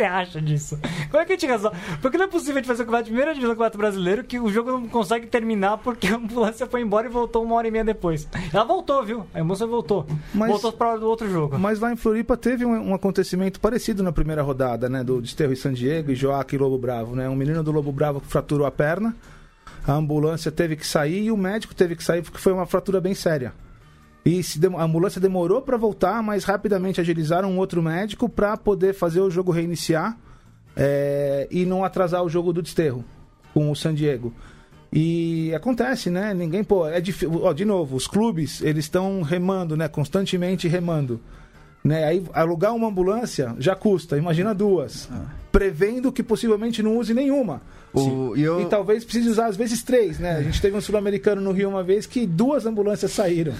Você 0.00 0.04
acha 0.04 0.40
disso? 0.40 0.78
Como 1.10 1.22
é 1.22 1.26
que 1.26 1.32
a 1.32 1.36
gente 1.36 1.46
resolve? 1.46 1.76
Porque 2.00 2.16
não 2.16 2.24
é 2.24 2.28
possível 2.28 2.54
a 2.54 2.58
gente 2.58 2.66
fazer 2.66 2.82
o 2.82 2.86
campeonato 2.86 3.04
de 3.04 3.10
primeira 3.10 3.32
divisão 3.34 3.50
do 3.50 3.54
campeonato 3.56 3.76
brasileiro 3.78 4.24
que 4.24 4.40
o 4.40 4.48
jogo 4.50 4.70
não 4.72 4.88
consegue 4.88 5.26
terminar 5.26 5.76
porque 5.78 6.06
a 6.06 6.16
ambulância 6.16 6.66
foi 6.66 6.80
embora 6.80 7.06
e 7.06 7.10
voltou 7.10 7.44
uma 7.44 7.54
hora 7.56 7.68
e 7.68 7.70
meia 7.70 7.84
depois. 7.84 8.26
Ela 8.50 8.64
voltou, 8.64 9.04
viu? 9.04 9.26
A 9.34 9.40
ambulância 9.40 9.66
voltou. 9.66 10.06
Mas- 10.32 10.50
Voltou 10.50 10.72
pra 10.72 10.88
hora 10.92 11.00
do 11.00 11.06
outro 11.06 11.28
jogo. 11.30 11.58
Mas 11.58 11.80
lá 11.80 11.92
em 11.92 11.96
Floripa 11.96 12.34
teve 12.36 12.64
um, 12.64 12.70
um 12.90 12.94
acontecimento 12.94 13.60
parecido 13.60 14.02
na 14.02 14.10
primeira 14.10 14.40
rodada, 14.42 14.88
né? 14.88 15.04
Do 15.04 15.20
Desterro 15.20 15.52
e 15.52 15.56
San 15.56 15.74
Diego 15.74 16.10
e 16.10 16.14
Joaquim 16.14 16.56
Lobo 16.56 16.78
Bravo, 16.78 17.14
né? 17.14 17.28
Um 17.28 17.36
menino 17.36 17.62
do 17.62 17.70
Lobo 17.70 17.92
Bravo 17.92 18.22
que 18.22 18.26
fraturou 18.26 18.66
a 18.66 18.70
perna, 18.70 19.14
a 19.86 19.92
ambulância 19.92 20.50
teve 20.50 20.76
que 20.76 20.86
sair 20.86 21.24
e 21.24 21.30
o 21.30 21.36
médico 21.36 21.74
teve 21.74 21.94
que 21.94 22.02
sair 22.02 22.22
porque 22.22 22.38
foi 22.38 22.52
uma 22.54 22.64
fratura 22.64 23.00
bem 23.02 23.12
séria. 23.14 23.52
E 24.24 24.40
a 24.76 24.82
ambulância 24.82 25.20
demorou 25.20 25.62
para 25.62 25.76
voltar, 25.76 26.22
mas 26.22 26.44
rapidamente 26.44 27.00
agilizaram 27.00 27.50
um 27.50 27.58
outro 27.58 27.82
médico 27.82 28.28
para 28.28 28.56
poder 28.56 28.92
fazer 28.92 29.20
o 29.20 29.30
jogo 29.30 29.50
reiniciar 29.50 30.18
é, 30.76 31.48
e 31.50 31.64
não 31.64 31.84
atrasar 31.84 32.22
o 32.22 32.28
jogo 32.28 32.52
do 32.52 32.60
Desterro 32.62 33.04
com 33.54 33.70
o 33.70 33.76
San 33.76 33.94
Diego. 33.94 34.32
E 34.92 35.54
acontece, 35.54 36.10
né? 36.10 36.34
Ninguém, 36.34 36.64
pô, 36.64 36.86
é 36.86 37.00
difícil. 37.00 37.42
Ó, 37.42 37.52
de 37.52 37.64
novo, 37.64 37.96
os 37.96 38.06
clubes, 38.06 38.60
eles 38.60 38.86
estão 38.86 39.22
remando, 39.22 39.76
né? 39.76 39.88
Constantemente 39.88 40.66
remando. 40.66 41.20
Né? 41.82 42.04
Aí 42.04 42.24
alugar 42.32 42.74
uma 42.74 42.88
ambulância 42.88 43.54
já 43.58 43.74
custa, 43.74 44.18
imagina 44.18 44.54
duas. 44.54 45.08
Prevendo 45.50 46.12
que 46.12 46.22
possivelmente 46.22 46.82
não 46.82 46.98
use 46.98 47.14
nenhuma. 47.14 47.62
O, 47.92 48.34
e 48.36 48.42
eu, 48.42 48.60
E 48.60 48.66
talvez 48.66 49.04
precise 49.04 49.28
usar 49.28 49.46
às 49.46 49.56
vezes 49.56 49.82
três, 49.82 50.18
né? 50.18 50.36
A 50.36 50.42
gente 50.42 50.60
teve 50.60 50.76
um 50.76 50.80
sul-americano 50.80 51.40
no 51.40 51.50
Rio 51.52 51.68
uma 51.68 51.82
vez 51.82 52.06
que 52.06 52.26
duas 52.26 52.64
ambulâncias 52.66 53.10
saíram. 53.12 53.52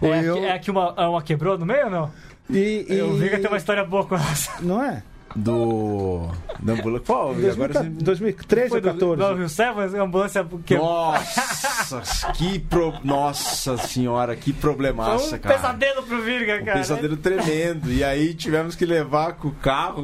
É, 0.00 0.24
eu- 0.24 0.34
aqui, 0.36 0.44
é 0.44 0.52
aqui 0.52 0.70
uma, 0.70 0.94
é 0.96 1.06
uma 1.06 1.22
quebrou 1.22 1.58
no 1.58 1.66
meio 1.66 1.86
ou 1.86 1.90
não? 1.90 2.10
E, 2.50 2.86
e... 2.88 2.98
Eu 2.98 3.14
vi 3.14 3.28
que 3.30 3.38
tem 3.38 3.48
uma 3.48 3.56
história 3.56 3.84
boa 3.84 4.04
com 4.04 4.14
essa. 4.14 4.52
Não 4.62 4.82
é? 4.82 5.02
Do. 5.34 6.28
Da 6.60 6.74
ambulância. 6.74 7.06
Qual? 7.06 7.40
E 7.40 7.48
agora 7.48 7.72
você- 7.72 7.88
2013 7.88 8.68
Foi 8.68 8.78
ou 8.78 8.82
do, 8.82 8.92
14? 8.92 9.16
do 9.16 9.34
Rio 9.38 9.48
Sevens, 9.48 9.94
a 9.94 10.02
ambulância 10.02 10.46
que 10.66 10.76
Nossa, 10.76 12.32
que 12.34 12.58
pro... 12.58 12.92
Nossa 13.02 13.76
senhora, 13.78 14.36
que 14.36 14.52
Foi 14.52 14.60
problemaça, 14.60 15.36
um 15.36 15.38
cara. 15.38 15.54
pesadelo 15.56 16.02
pro 16.02 16.20
Virga, 16.22 16.60
Um 16.60 16.64
cara. 16.66 16.78
pesadelo 16.78 17.16
tremendo. 17.16 17.90
E 17.90 18.04
aí 18.04 18.34
tivemos 18.34 18.76
que 18.76 18.84
levar 18.84 19.32
com 19.34 19.48
o 19.48 19.52
carro 19.52 20.02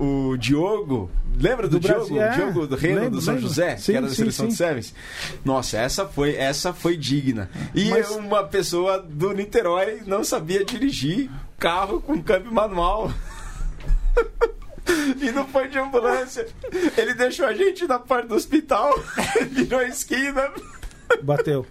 o, 0.00 0.30
o 0.32 0.36
Diogo. 0.36 1.08
Lembra 1.40 1.68
do, 1.68 1.78
Do 1.78 1.80
Diogo? 1.80 2.00
Brasil, 2.00 2.22
é. 2.22 2.30
O 2.30 2.34
Diogo 2.34 2.66
do 2.66 2.76
Reino 2.76 3.00
Lembro, 3.00 3.10
do 3.16 3.20
São 3.20 3.34
lembro. 3.34 3.48
José, 3.48 3.76
Sim, 3.76 3.92
que 3.92 3.98
era 3.98 4.06
da 4.08 4.14
seleção 4.14 4.46
sim. 4.46 4.50
de 4.52 4.56
Sevens. 4.56 4.94
Nossa, 5.44 5.76
essa 5.78 6.06
foi, 6.06 6.34
essa 6.34 6.72
foi 6.72 6.96
digna. 6.96 7.48
E 7.74 7.90
Mas- 7.90 8.10
uma 8.10 8.44
pessoa 8.44 8.98
do 9.00 9.32
Niterói 9.32 10.02
não 10.06 10.24
sabia 10.24 10.64
dirigir 10.64 11.30
carro 11.58 12.00
com 12.00 12.20
câmbio 12.22 12.52
manual. 12.52 13.12
E 15.20 15.30
não 15.32 15.46
foi 15.46 15.68
de 15.68 15.78
ambulância. 15.78 16.46
Ele 16.96 17.12
deixou 17.12 17.44
a 17.44 17.52
gente 17.52 17.86
na 17.86 17.98
porta 17.98 18.28
do 18.28 18.34
hospital, 18.34 18.90
virou 19.52 19.80
a 19.80 19.84
esquina. 19.84 20.50
Bateu. 21.22 21.66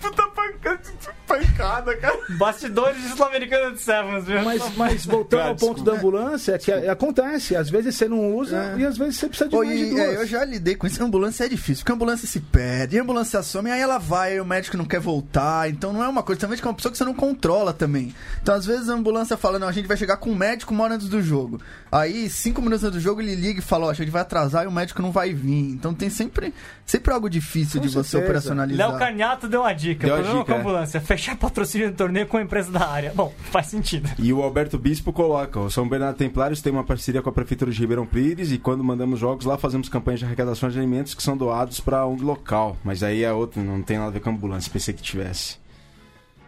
Puta 0.00 0.22
pancada, 0.28 0.80
pancada, 1.26 1.96
cara. 1.96 2.18
Bastidores 2.38 3.02
de 3.02 3.08
Sul-Americana 3.10 3.72
de 3.72 3.80
Sevens, 3.80 4.24
viu? 4.24 4.42
Mas, 4.42 4.76
mas 4.76 5.06
voltando 5.06 5.40
Cara, 5.40 5.50
ao 5.52 5.56
ponto 5.56 5.74
desculpa. 5.76 5.90
da 5.90 5.96
ambulância, 5.96 6.52
é 6.52 6.58
que 6.58 6.70
a- 6.70 6.92
acontece. 6.92 7.56
Às 7.56 7.70
vezes 7.70 7.94
você 7.94 8.06
não 8.08 8.34
usa 8.36 8.56
É. 8.76 8.78
e 8.78 8.84
às 8.86 8.96
vezes 8.98 9.16
você 9.16 9.28
precisa 9.28 9.48
de 9.48 9.56
Pô, 9.56 9.64
mais 9.64 9.78
de 9.78 9.84
e, 9.84 9.90
duas. 9.90 10.00
é, 10.02 10.16
eu 10.16 10.26
já 10.26 10.44
lidei 10.44 10.74
com 10.74 10.86
isso. 10.86 11.02
A 11.02 11.06
ambulância 11.06 11.44
é 11.44 11.48
difícil, 11.48 11.82
porque 11.82 11.92
a 11.92 11.94
ambulância 11.94 12.28
se 12.28 12.40
perde, 12.40 12.98
a 12.98 13.02
ambulância 13.02 13.42
some, 13.42 13.70
aí 13.70 13.80
ela 13.80 13.98
vai, 13.98 14.32
aí 14.32 14.40
o 14.40 14.44
médico 14.44 14.76
não 14.76 14.84
quer 14.84 15.00
voltar. 15.00 15.68
Então 15.70 15.92
não 15.92 16.04
é 16.04 16.08
uma 16.08 16.22
coisa, 16.22 16.40
também 16.40 16.58
que 16.58 16.64
é 16.64 16.68
uma 16.68 16.74
pessoa 16.74 16.92
que 16.92 16.98
você 16.98 17.04
não 17.04 17.14
controla 17.14 17.72
também. 17.72 18.14
Então 18.42 18.54
às 18.54 18.66
vezes 18.66 18.88
a 18.88 18.92
ambulância 18.94 19.36
fala, 19.36 19.58
não, 19.58 19.68
a 19.68 19.72
gente 19.72 19.88
vai 19.88 19.96
chegar 19.96 20.18
com 20.18 20.30
o 20.30 20.36
médico 20.36 20.74
uma 20.74 20.84
hora 20.84 20.94
antes 20.94 21.08
do 21.08 21.22
jogo. 21.22 21.60
Aí, 21.90 22.28
cinco 22.28 22.60
minutos 22.60 22.84
antes 22.84 22.96
do 22.98 23.00
jogo, 23.02 23.20
ele 23.22 23.34
liga 23.34 23.60
e 23.60 23.62
fala, 23.62 23.86
ó, 23.86 23.90
a 23.90 23.94
gente 23.94 24.10
vai 24.10 24.20
atrasar 24.22 24.64
e 24.64 24.66
o 24.66 24.72
médico 24.72 25.00
não 25.00 25.10
vai 25.12 25.32
vir. 25.32 25.70
Então 25.70 25.94
tem 25.94 26.10
sempre, 26.10 26.52
sempre 26.86 27.12
algo 27.12 27.28
difícil 27.28 27.80
Com 27.80 27.86
de 27.86 27.92
você 27.92 28.10
certeza. 28.10 28.24
operacionalizar. 28.24 28.88
Léo 28.88 28.98
Carniato 28.98 29.48
deu 29.48 29.60
uma 29.62 29.72
dica. 29.72 30.06
Deu 30.06 30.14
problema 30.14 30.38
dica, 30.38 30.46
com 30.46 30.52
a 30.52 30.56
é. 30.56 30.60
ambulância, 30.60 31.00
fechar 31.00 31.36
patrocínio 31.36 31.90
do 31.90 31.96
torneio 31.96 32.26
com 32.26 32.36
a 32.36 32.42
empresa 32.42 32.70
da 32.70 32.88
área. 32.88 33.12
Bom, 33.14 33.34
faz 33.50 33.66
sentido. 33.66 34.08
E 34.18 34.32
o 34.32 34.40
Alberto 34.40 34.78
Bispo 34.78 35.12
coloca: 35.12 35.58
o 35.58 35.70
São 35.70 35.88
Bernardo 35.88 36.16
Templários 36.16 36.62
tem 36.62 36.72
uma 36.72 36.84
parceria 36.84 37.20
com 37.20 37.28
a 37.28 37.32
Prefeitura 37.32 37.70
de 37.70 37.78
Ribeirão 37.80 38.06
Pires 38.06 38.52
e 38.52 38.58
quando 38.58 38.84
mandamos 38.84 39.18
jogos 39.18 39.44
lá 39.44 39.58
fazemos 39.58 39.88
campanhas 39.88 40.20
de 40.20 40.26
arrecadação 40.26 40.70
de 40.70 40.78
alimentos 40.78 41.12
que 41.12 41.22
são 41.22 41.36
doados 41.36 41.80
para 41.80 42.06
um 42.06 42.16
local. 42.16 42.76
Mas 42.84 43.02
aí 43.02 43.24
é 43.24 43.32
outro, 43.32 43.60
não 43.60 43.82
tem 43.82 43.98
nada 43.98 44.08
a 44.10 44.12
ver 44.12 44.20
com 44.20 44.30
a 44.30 44.32
ambulância, 44.32 44.70
pensei 44.72 44.94
que 44.94 45.02
tivesse. 45.02 45.58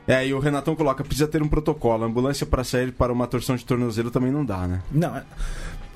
É, 0.06 0.26
e 0.26 0.32
o 0.32 0.38
Renatão 0.38 0.74
coloca: 0.74 1.04
precisa 1.04 1.28
ter 1.28 1.42
um 1.42 1.48
protocolo. 1.48 2.04
A 2.04 2.06
ambulância 2.06 2.46
para 2.46 2.64
sair 2.64 2.92
para 2.92 3.12
uma 3.12 3.26
torção 3.26 3.56
de 3.56 3.64
tornozelo 3.64 4.10
também 4.10 4.32
não 4.32 4.42
dá, 4.44 4.66
né? 4.66 4.80
Não, 4.90 5.14
é- 5.14 5.24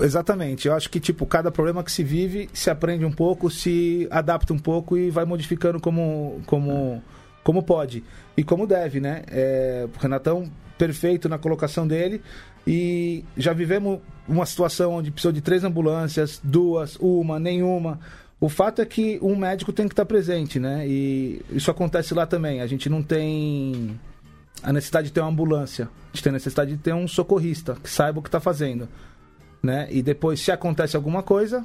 exatamente. 0.00 0.68
Eu 0.68 0.74
acho 0.74 0.88
que, 0.90 1.00
tipo, 1.00 1.26
cada 1.26 1.50
problema 1.50 1.82
que 1.82 1.92
se 1.92 2.02
vive, 2.02 2.48
se 2.52 2.70
aprende 2.70 3.04
um 3.04 3.12
pouco, 3.12 3.50
se 3.50 4.06
adapta 4.10 4.52
um 4.52 4.58
pouco 4.58 4.96
e 4.96 5.10
vai 5.10 5.24
modificando 5.24 5.80
como, 5.80 6.40
como, 6.46 7.02
como 7.42 7.62
pode. 7.62 8.04
E 8.36 8.42
como 8.42 8.66
deve, 8.66 9.00
né? 9.00 9.22
É, 9.28 9.86
o 9.94 9.98
Renatão, 9.98 10.50
perfeito 10.78 11.28
na 11.28 11.38
colocação 11.38 11.86
dele. 11.86 12.22
E 12.66 13.24
já 13.36 13.52
vivemos 13.52 14.00
uma 14.28 14.46
situação 14.46 14.92
onde 14.94 15.10
precisou 15.10 15.32
de 15.32 15.40
três 15.40 15.64
ambulâncias, 15.64 16.40
duas, 16.42 16.96
uma, 17.00 17.38
nenhuma. 17.38 17.98
O 18.40 18.48
fato 18.48 18.82
é 18.82 18.86
que 18.86 19.18
um 19.22 19.36
médico 19.36 19.72
tem 19.72 19.86
que 19.86 19.92
estar 19.92 20.04
presente, 20.04 20.58
né? 20.58 20.86
E 20.86 21.42
isso 21.50 21.70
acontece 21.70 22.12
lá 22.14 22.26
também. 22.26 22.60
A 22.60 22.66
gente 22.66 22.88
não 22.88 23.02
tem 23.02 23.98
a 24.62 24.72
necessidade 24.72 25.08
de 25.08 25.12
ter 25.12 25.20
uma 25.20 25.30
ambulância. 25.30 25.84
A 25.84 26.16
gente 26.16 26.22
tem 26.24 26.30
a 26.30 26.34
necessidade 26.34 26.72
de 26.72 26.76
ter 26.78 26.94
um 26.94 27.06
socorrista 27.06 27.76
que 27.82 27.88
saiba 27.88 28.18
o 28.18 28.22
que 28.22 28.28
está 28.28 28.40
fazendo. 28.40 28.88
Né? 29.62 29.86
E 29.90 30.02
depois, 30.02 30.40
se 30.40 30.50
acontece 30.50 30.96
alguma 30.96 31.22
coisa, 31.22 31.64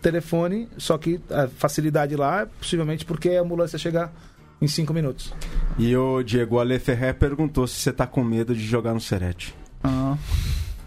telefone, 0.00 0.68
só 0.76 0.96
que 0.98 1.20
a 1.30 1.48
facilidade 1.48 2.14
lá 2.14 2.42
é 2.42 2.46
possivelmente 2.46 3.04
porque 3.04 3.30
a 3.30 3.40
ambulância 3.40 3.78
chega 3.78 4.12
em 4.60 4.68
cinco 4.68 4.92
minutos. 4.92 5.32
E 5.78 5.96
o 5.96 6.22
Diego 6.22 6.60
Ale 6.60 6.78
Ferrer 6.78 7.14
perguntou 7.14 7.66
se 7.66 7.76
você 7.76 7.92
tá 7.92 8.06
com 8.06 8.22
medo 8.22 8.54
de 8.54 8.64
jogar 8.64 8.94
no 8.94 9.00
Serete. 9.00 9.54
Ah. 9.82 10.16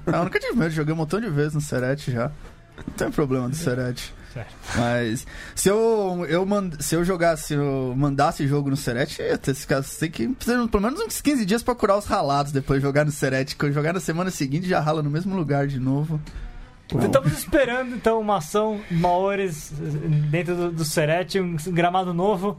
Ah, 0.06 0.18
eu 0.18 0.24
nunca 0.24 0.40
tive 0.40 0.56
medo, 0.56 0.72
joguei 0.72 0.94
um 0.94 0.98
montão 0.98 1.20
de 1.20 1.30
vezes 1.30 1.54
no 1.54 1.62
Serete 1.62 2.12
já. 2.12 2.32
Não 2.78 2.94
tem 2.96 3.12
problema 3.12 3.50
do 3.50 3.56
Serete. 3.56 4.14
Mas 4.76 5.26
se 5.56 5.70
eu, 5.70 6.26
eu 6.30 6.46
mand... 6.46 6.72
se 6.80 6.96
eu 6.96 7.04
jogasse, 7.04 7.48
se 7.48 7.54
eu 7.54 7.94
mandasse 7.96 8.48
jogo 8.48 8.70
no 8.70 8.78
Serete, 8.78 9.22
ia 9.22 9.38
ter 9.38 9.52
esse 9.52 9.66
caso. 9.66 9.90
Tem 10.00 10.12
que 10.12 10.28
precisar 10.28 10.68
pelo 10.68 10.84
menos 10.84 11.00
uns 11.00 11.22
15 11.22 11.46
dias 11.46 11.64
pra 11.64 11.76
curar 11.76 11.98
os 11.98 12.06
ralados 12.06 12.52
depois 12.52 12.80
de 12.80 12.86
jogar 12.86 13.06
no 13.06 13.12
Serete. 13.12 13.56
Quando 13.56 13.74
jogar 13.74 13.94
na 13.94 14.00
semana 14.00 14.30
seguinte 14.30 14.68
já 14.68 14.80
rala 14.80 15.02
no 15.02 15.10
mesmo 15.10 15.36
lugar 15.36 15.68
de 15.68 15.80
novo. 15.80 16.20
Estamos 17.04 17.34
esperando 17.34 17.96
então 17.96 18.20
uma 18.20 18.38
ação 18.38 18.80
Maores 18.90 19.74
dentro 20.32 20.56
do, 20.56 20.72
do 20.72 20.86
Serete, 20.86 21.40
um 21.40 21.58
gramado 21.68 22.14
novo, 22.14 22.58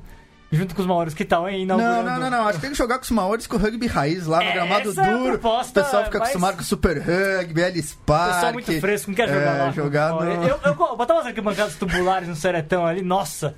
junto 0.50 0.74
com 0.74 0.80
os 0.80 0.86
Maores. 0.86 1.14
Que 1.14 1.24
tal, 1.24 1.48
hein? 1.48 1.66
Não, 1.66 1.78
Inaugurando- 1.78 2.08
não, 2.20 2.30
não, 2.30 2.38
não. 2.38 2.46
Acho 2.48 2.54
que 2.58 2.62
tem 2.62 2.70
que 2.70 2.76
jogar 2.78 2.98
com 2.98 3.04
os 3.04 3.10
Maores 3.10 3.46
com 3.46 3.56
o 3.56 3.58
rugby 3.58 3.86
raiz 3.86 4.26
lá 4.26 4.38
no 4.38 4.44
É, 4.44 4.52
gramado 4.52 4.90
essa 4.90 5.02
é 5.02 5.04
a 5.04 5.16
duro. 5.16 5.38
proposta 5.38 5.80
o 5.80 5.84
pessoal 5.84 6.04
fica 6.04 6.18
mais- 6.18 6.30
acostumado 6.30 6.56
com 6.56 6.62
o 6.62 6.64
Super 6.64 6.98
Rugby, 6.98 7.60
Ellis 7.60 7.94
Park. 8.06 8.34
Pessoal 8.34 8.52
muito 8.52 8.80
fresco, 8.80 9.10
não 9.10 9.16
quer 9.16 9.28
jogar 9.28 9.40
é, 9.56 9.62
lá. 9.62 9.70
Jogar 9.72 10.12
no... 10.12 10.22
eu, 10.24 10.42
eu, 10.42 10.60
eu 10.64 10.74
botar 10.96 11.14
umas 11.14 11.26
arquibancadas 11.26 11.74
tubulares 11.76 12.28
no 12.28 12.36
Seretão 12.36 12.86
ali, 12.86 13.02
nossa. 13.02 13.54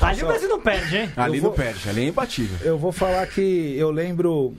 Ali 0.00 0.22
o 0.22 0.26
Brasil 0.26 0.48
não 0.48 0.60
perde, 0.60 0.96
hein? 0.96 1.12
Ali 1.16 1.40
vou- 1.40 1.50
não 1.50 1.56
perde, 1.56 1.88
ali 1.88 2.04
é 2.04 2.08
imbatível. 2.08 2.56
Eu 2.62 2.78
vou 2.78 2.92
falar 2.92 3.26
que 3.26 3.76
eu 3.76 3.90
lembro. 3.90 4.54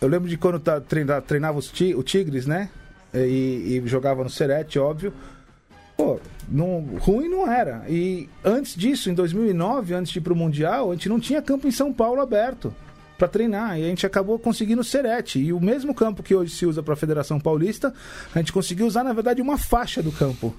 Eu 0.00 0.08
lembro 0.08 0.28
de 0.28 0.36
quando 0.36 0.58
tá, 0.60 0.80
treina- 0.80 1.20
treinava 1.20 1.58
os 1.58 1.68
ti- 1.70 1.94
o 1.94 2.02
Tigres, 2.02 2.46
né? 2.46 2.68
E, 3.14 3.80
e 3.82 3.88
jogava 3.88 4.22
no 4.22 4.30
Serete, 4.30 4.78
óbvio. 4.78 5.12
Pô, 5.98 6.20
não, 6.48 6.80
ruim 7.00 7.28
não 7.28 7.50
era. 7.50 7.84
E 7.88 8.28
antes 8.44 8.76
disso, 8.76 9.10
em 9.10 9.14
2009, 9.14 9.94
antes 9.94 10.12
de 10.12 10.20
ir 10.20 10.22
pro 10.22 10.36
Mundial, 10.36 10.90
a 10.90 10.94
gente 10.94 11.08
não 11.08 11.18
tinha 11.18 11.42
campo 11.42 11.66
em 11.66 11.72
São 11.72 11.92
Paulo 11.92 12.20
aberto 12.20 12.72
para 13.18 13.26
treinar. 13.26 13.76
E 13.76 13.84
a 13.84 13.88
gente 13.88 14.06
acabou 14.06 14.38
conseguindo 14.38 14.80
o 14.80 14.84
Serete. 14.84 15.40
E 15.40 15.52
o 15.52 15.60
mesmo 15.60 15.92
campo 15.92 16.22
que 16.22 16.36
hoje 16.36 16.54
se 16.54 16.64
usa 16.64 16.84
para 16.84 16.94
a 16.94 16.96
Federação 16.96 17.40
Paulista, 17.40 17.92
a 18.32 18.38
gente 18.38 18.52
conseguiu 18.52 18.86
usar, 18.86 19.02
na 19.02 19.12
verdade, 19.12 19.42
uma 19.42 19.58
faixa 19.58 20.00
do 20.00 20.12
campo. 20.12 20.54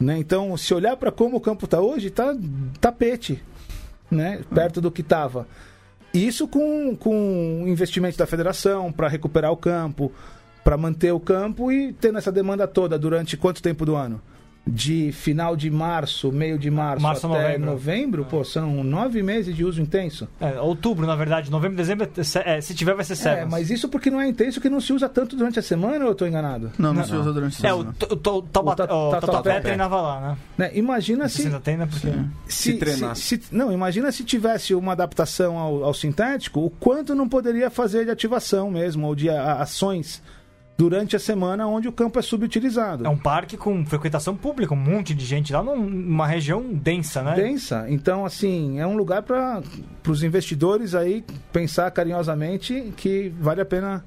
Né? 0.00 0.16
Então, 0.16 0.56
se 0.56 0.72
olhar 0.72 0.96
para 0.96 1.12
como 1.12 1.36
o 1.36 1.40
campo 1.40 1.66
tá 1.66 1.82
hoje, 1.82 2.08
tá 2.08 2.34
tapete, 2.80 3.42
né? 4.10 4.40
Perto 4.54 4.80
do 4.80 4.90
que 4.90 5.02
tava. 5.02 5.46
Isso 6.14 6.48
com, 6.48 6.96
com 6.96 7.64
investimento 7.66 8.16
da 8.16 8.24
federação 8.24 8.90
para 8.90 9.08
recuperar 9.08 9.52
o 9.52 9.58
campo, 9.58 10.10
para 10.62 10.78
manter 10.78 11.12
o 11.12 11.20
campo 11.20 11.70
e 11.70 11.92
tendo 11.92 12.16
essa 12.16 12.32
demanda 12.32 12.66
toda 12.66 12.98
durante 12.98 13.36
quanto 13.36 13.60
tempo 13.60 13.84
do 13.84 13.94
ano? 13.94 14.22
De 14.66 15.12
final 15.12 15.54
de 15.54 15.70
março, 15.70 16.32
meio 16.32 16.58
de 16.58 16.70
março, 16.70 17.02
Março 17.02 17.26
até 17.26 17.36
novembro. 17.58 17.70
novembro, 17.70 18.24
pô, 18.24 18.42
são 18.42 18.82
nove 18.82 19.22
meses 19.22 19.54
de 19.54 19.62
uso 19.62 19.78
intenso. 19.82 20.26
É, 20.40 20.58
outubro, 20.58 21.06
na 21.06 21.14
verdade. 21.14 21.50
Novembro, 21.50 21.76
dezembro, 21.76 22.08
é 22.16 22.22
se- 22.24 22.38
é, 22.38 22.60
se 22.62 22.74
tiver 22.74 22.94
vai 22.94 23.04
ser 23.04 23.12
É, 23.12 23.16
Sevens. 23.16 23.50
mas 23.50 23.70
isso 23.70 23.90
porque 23.90 24.10
não 24.10 24.18
é 24.18 24.26
intenso 24.26 24.62
que 24.62 24.70
não 24.70 24.80
se 24.80 24.90
usa 24.94 25.06
tanto 25.06 25.36
durante 25.36 25.58
a 25.58 25.62
semana 25.62 26.04
ou 26.06 26.10
eu 26.12 26.14
tô 26.14 26.26
enganado? 26.26 26.72
Não, 26.78 26.94
não, 26.94 27.04
se 27.04 27.14
usa 27.14 27.30
durante 27.30 27.64
a 27.64 27.68
É, 27.68 27.74
o, 27.74 27.78
semana. 27.80 27.94
t- 27.98 28.06
o, 28.10 28.16
Taubaté- 28.16 29.60
treinava 29.60 30.00
lá, 30.00 30.20
né? 30.20 30.36
Né? 30.56 30.70
Imagina 30.74 31.24
Não 31.24 31.28
se, 31.28 31.42
ainda 31.42 31.60
né? 31.76 31.86
Porque... 31.86 32.08
Se 32.48 32.72
treinasse. 32.78 33.20
se- 33.20 33.42
não, 33.52 33.70
imagina 33.70 34.10
se 34.10 34.24
tivesse 34.24 34.74
uma 34.74 34.92
adaptação 34.92 35.58
ao, 35.58 35.84
ao 35.84 35.92
sintético, 35.92 36.60
o 36.64 36.70
quanto 36.70 37.14
não 37.14 37.28
poderia 37.28 37.68
fazer 37.68 38.06
de 38.06 38.10
ativação 38.10 38.70
mesmo, 38.70 39.06
ou 39.08 39.14
de 39.14 39.28
a- 39.28 39.56
ações 39.60 40.22
durante 40.76 41.14
a 41.14 41.18
semana 41.18 41.66
onde 41.66 41.86
o 41.86 41.92
campo 41.92 42.18
é 42.18 42.22
subutilizado. 42.22 43.06
É 43.06 43.08
um 43.08 43.16
parque 43.16 43.56
com 43.56 43.84
frequentação 43.86 44.34
pública, 44.36 44.74
um 44.74 44.76
monte 44.76 45.14
de 45.14 45.24
gente 45.24 45.52
lá 45.52 45.62
num- 45.62 45.88
numa 45.88 46.26
região 46.26 46.62
densa, 46.72 47.22
né? 47.22 47.34
densa. 47.36 47.86
Então, 47.88 48.24
assim, 48.26 48.78
é 48.80 48.86
um 48.86 48.96
lugar 48.96 49.22
para 49.22 49.62
os 50.08 50.22
investidores 50.24 50.94
aí 50.94 51.24
pensar 51.52 51.90
carinhosamente 51.90 52.92
que 52.96 53.32
vale 53.40 53.60
a 53.60 53.64
pena 53.64 54.04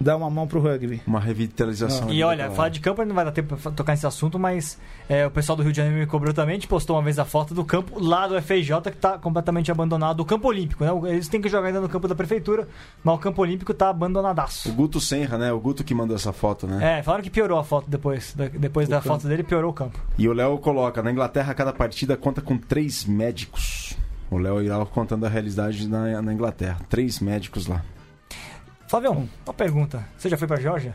dar 0.00 0.16
uma 0.16 0.30
mão 0.30 0.46
pro 0.46 0.60
rugby. 0.60 1.00
Uma 1.06 1.20
revitalização. 1.20 2.08
ali 2.08 2.18
E 2.18 2.22
olha, 2.22 2.50
falar 2.50 2.68
de 2.68 2.80
campo 2.80 3.04
não 3.04 3.14
vai 3.14 3.24
dar 3.24 3.32
tempo 3.32 3.56
pra 3.56 3.70
tocar 3.72 3.92
nesse 3.92 4.06
assunto, 4.06 4.38
mas 4.38 4.78
é, 5.08 5.26
o 5.26 5.30
pessoal 5.30 5.56
do 5.56 5.62
Rio 5.62 5.72
de 5.72 5.76
Janeiro 5.78 5.98
me 5.98 6.06
cobrou 6.06 6.34
também, 6.34 6.54
gente 6.56 6.68
postou 6.68 6.96
uma 6.96 7.02
vez 7.02 7.18
a 7.18 7.24
foto 7.24 7.54
do 7.54 7.64
campo 7.64 8.02
lá 8.02 8.26
do 8.26 8.40
FJ 8.40 8.80
que 8.90 8.96
tá 8.96 9.18
completamente 9.18 9.70
abandonado, 9.70 10.20
o 10.20 10.24
campo 10.24 10.48
olímpico, 10.48 10.84
né? 10.84 10.90
Eles 11.10 11.28
têm 11.28 11.40
que 11.40 11.48
jogar 11.48 11.68
ainda 11.68 11.80
no 11.80 11.88
campo 11.88 12.08
da 12.08 12.14
prefeitura, 12.14 12.68
mas 13.02 13.14
o 13.14 13.18
campo 13.18 13.40
olímpico 13.42 13.72
tá 13.72 13.86
O 13.86 13.90
abandonadaço. 13.90 14.72
Guto 14.72 15.00
Senra, 15.00 15.38
né? 15.38 15.52
O 15.52 15.60
Guto 15.60 15.84
que 15.84 15.94
mandou 15.94 16.16
essa 16.16 16.32
foto, 16.32 16.66
né? 16.66 16.98
É, 16.98 17.02
falaram 17.02 17.22
que 17.22 17.30
piorou 17.30 17.58
a 17.58 17.64
foto 17.64 17.88
depois, 17.88 18.34
da, 18.34 18.48
depois 18.48 18.88
da 18.88 19.00
foto 19.00 19.26
dele, 19.26 19.42
piorou 19.42 19.70
o 19.70 19.74
campo. 19.74 19.98
E 20.18 20.28
o 20.28 20.32
Léo 20.32 20.58
coloca, 20.58 21.02
na 21.02 21.10
Inglaterra 21.10 21.54
cada 21.54 21.72
partida 21.72 22.16
conta 22.16 22.40
com 22.40 22.58
três 22.58 23.04
médicos. 23.04 23.96
O 24.30 24.38
Léo 24.38 24.60
irá 24.60 24.84
contando 24.86 25.24
a 25.24 25.28
realidade 25.28 25.88
na, 25.88 26.20
na 26.20 26.32
Inglaterra. 26.32 26.78
Três 26.88 27.20
médicos 27.20 27.66
lá. 27.66 27.82
Flavião, 28.88 29.28
uma 29.44 29.54
pergunta. 29.54 30.04
Você 30.16 30.28
já 30.28 30.36
foi 30.36 30.46
pra 30.46 30.56
Geórgia? 30.58 30.94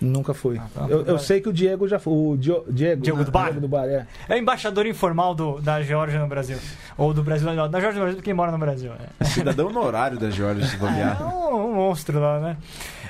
Nunca 0.00 0.32
fui. 0.32 0.58
Ah, 0.58 0.66
tá. 0.74 0.86
eu, 0.88 1.04
eu 1.04 1.18
sei 1.18 1.42
que 1.42 1.48
o 1.48 1.52
Diego 1.52 1.86
já 1.86 1.98
foi. 1.98 2.12
O 2.14 2.36
Dio- 2.36 2.64
Diego, 2.70 3.02
Diego 3.02 3.18
né? 3.18 3.24
do 3.24 3.30
Bar? 3.30 3.44
Diego 3.44 3.60
do 3.60 3.68
Bar, 3.68 3.84
é. 3.84 4.06
É 4.30 4.38
embaixador 4.38 4.86
informal 4.86 5.34
do, 5.34 5.60
da 5.60 5.82
Geórgia 5.82 6.18
no 6.18 6.26
Brasil. 6.26 6.56
Ou 6.96 7.12
do 7.12 7.22
Brasil, 7.22 7.52
não, 7.52 7.68
da 7.68 7.78
Geórgia 7.80 7.98
no 7.98 8.04
Brasil 8.04 8.16
porque 8.16 8.30
ele 8.30 8.36
mora 8.36 8.50
no 8.50 8.56
Brasil. 8.58 8.92
É. 9.20 9.24
Cidadão 9.24 9.66
honorário 9.66 10.18
da 10.18 10.30
Georgia, 10.30 10.64
se 10.66 10.76
É 10.76 10.78
bobear. 10.78 11.22
um, 11.54 11.54
um 11.70 11.74
monstro 11.74 12.18
lá, 12.18 12.40
né? 12.40 12.56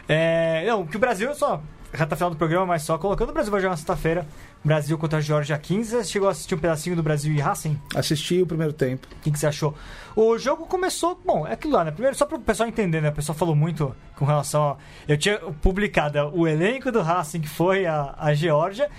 É, 0.08 0.64
não, 0.66 0.84
que 0.84 0.96
o 0.96 1.00
Brasil, 1.00 1.32
só 1.34 1.62
reta 1.92 2.16
final 2.16 2.30
do 2.30 2.36
programa, 2.36 2.66
mas 2.66 2.82
só 2.82 2.96
colocando, 2.98 3.30
o 3.30 3.32
Brasil 3.32 3.50
vai 3.50 3.60
jogar 3.60 3.70
na 3.70 3.76
sexta-feira. 3.76 4.26
Brasil 4.64 4.96
contra 4.98 5.18
a 5.18 5.22
Geórgia 5.22 5.56
15. 5.58 5.90
Você 5.90 6.04
chegou 6.04 6.28
a 6.28 6.32
assistir 6.32 6.54
um 6.54 6.58
pedacinho 6.58 6.94
do 6.94 7.02
Brasil 7.02 7.32
e 7.32 7.40
Racing? 7.40 7.80
Assisti 7.94 8.42
o 8.42 8.46
primeiro 8.46 8.72
tempo. 8.72 9.06
O 9.10 9.20
que, 9.22 9.30
que 9.30 9.38
você 9.38 9.46
achou? 9.46 9.74
O 10.14 10.38
jogo 10.38 10.66
começou. 10.66 11.20
Bom, 11.24 11.46
é 11.46 11.54
aquilo 11.54 11.72
lá, 11.72 11.84
né? 11.84 11.90
Primeiro, 11.90 12.16
só 12.16 12.26
para 12.26 12.36
o 12.36 12.40
pessoal 12.40 12.68
entender, 12.68 13.00
né? 13.00 13.08
O 13.08 13.12
pessoal 13.12 13.36
falou 13.36 13.54
muito 13.54 13.94
com 14.16 14.24
relação 14.24 14.70
a. 14.70 14.76
Eu 15.08 15.16
tinha 15.16 15.38
publicado 15.62 16.18
o 16.34 16.46
elenco 16.46 16.92
do 16.92 17.00
Racing, 17.00 17.40
que 17.40 17.48
foi 17.48 17.86
a, 17.86 18.14
a 18.18 18.34
Geórgia, 18.34 18.90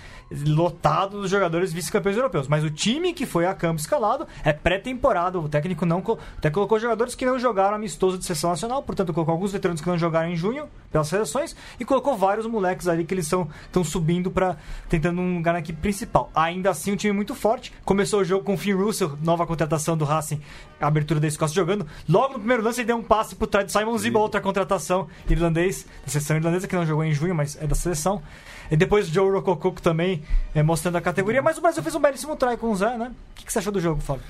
lotado 0.46 1.20
dos 1.20 1.30
jogadores 1.30 1.72
vice-campeões 1.72 2.16
europeus. 2.16 2.48
Mas 2.48 2.64
o 2.64 2.70
time 2.70 3.12
que 3.12 3.26
foi 3.26 3.46
a 3.46 3.54
campo 3.54 3.80
escalado 3.80 4.26
é 4.44 4.52
pré-temporada. 4.52 5.38
O 5.38 5.48
técnico 5.48 5.86
não. 5.86 6.02
Até 6.36 6.50
colocou 6.50 6.78
jogadores 6.78 7.14
que 7.14 7.24
não 7.24 7.38
jogaram 7.38 7.76
amistoso 7.76 8.18
de 8.18 8.24
seleção 8.24 8.50
nacional, 8.50 8.82
portanto, 8.82 9.12
colocou 9.12 9.32
alguns 9.32 9.52
veteranos 9.52 9.80
que 9.80 9.88
não 9.88 9.96
jogaram 9.96 10.30
em 10.30 10.36
junho 10.36 10.68
pelas 10.90 11.08
seleções 11.08 11.56
e 11.78 11.84
colocou 11.84 12.16
vários 12.16 12.46
moleques 12.46 12.88
ali 12.88 13.04
que 13.04 13.14
eles 13.14 13.24
estão 13.26 13.84
subindo 13.84 14.30
para 14.30 14.56
tentando 14.88 15.20
um 15.20 15.36
lugar 15.36 15.52
na 15.52 15.60
equipe 15.60 15.80
principal. 15.80 16.30
Ainda 16.34 16.70
assim, 16.70 16.92
um 16.92 16.96
time 16.96 17.12
muito 17.12 17.34
forte. 17.34 17.72
Começou 17.84 18.20
o 18.20 18.24
jogo 18.24 18.44
com 18.44 18.54
o 18.54 18.58
Finn 18.58 18.76
Russell, 18.76 19.16
nova 19.22 19.46
contratação 19.46 19.96
do 19.96 20.04
Racing, 20.04 20.40
abertura 20.80 21.20
da 21.20 21.28
Escócia 21.28 21.54
jogando. 21.54 21.86
Logo 22.08 22.34
no 22.34 22.38
primeiro 22.38 22.62
lance, 22.62 22.80
ele 22.80 22.86
deu 22.86 22.96
um 22.96 23.02
passe 23.02 23.34
pro 23.34 23.46
trás 23.46 23.66
do 23.66 23.72
Simon 23.72 23.96
Ziba, 23.98 24.18
outra 24.18 24.40
contratação 24.40 25.08
irlandês, 25.28 25.86
da 26.04 26.10
seleção 26.10 26.36
irlandesa, 26.36 26.66
que 26.66 26.74
não 26.74 26.86
jogou 26.86 27.04
em 27.04 27.12
junho, 27.12 27.34
mas 27.34 27.56
é 27.60 27.66
da 27.66 27.74
seleção. 27.74 28.22
E 28.70 28.76
depois 28.76 29.08
o 29.08 29.12
Joe 29.12 29.30
Rocococo 29.30 29.80
também 29.80 30.22
é, 30.54 30.62
mostrando 30.62 30.96
a 30.96 31.00
categoria. 31.00 31.42
Mas 31.42 31.58
o 31.58 31.60
Brasil 31.60 31.82
fez 31.82 31.94
um 31.94 32.00
belíssimo 32.00 32.36
try 32.36 32.56
com 32.56 32.70
o 32.70 32.76
Zé, 32.76 32.96
né? 32.96 33.12
O 33.32 33.34
que, 33.34 33.46
que 33.46 33.52
você 33.52 33.58
achou 33.58 33.72
do 33.72 33.80
jogo, 33.80 34.00
Fábio? 34.00 34.22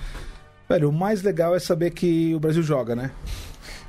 Velho, 0.69 0.89
o 0.89 0.93
mais 0.93 1.23
legal 1.23 1.55
é 1.55 1.59
saber 1.59 1.91
que 1.91 2.35
o 2.35 2.41
Brasil 2.41 2.63
joga, 2.63 2.97
né? 2.97 3.11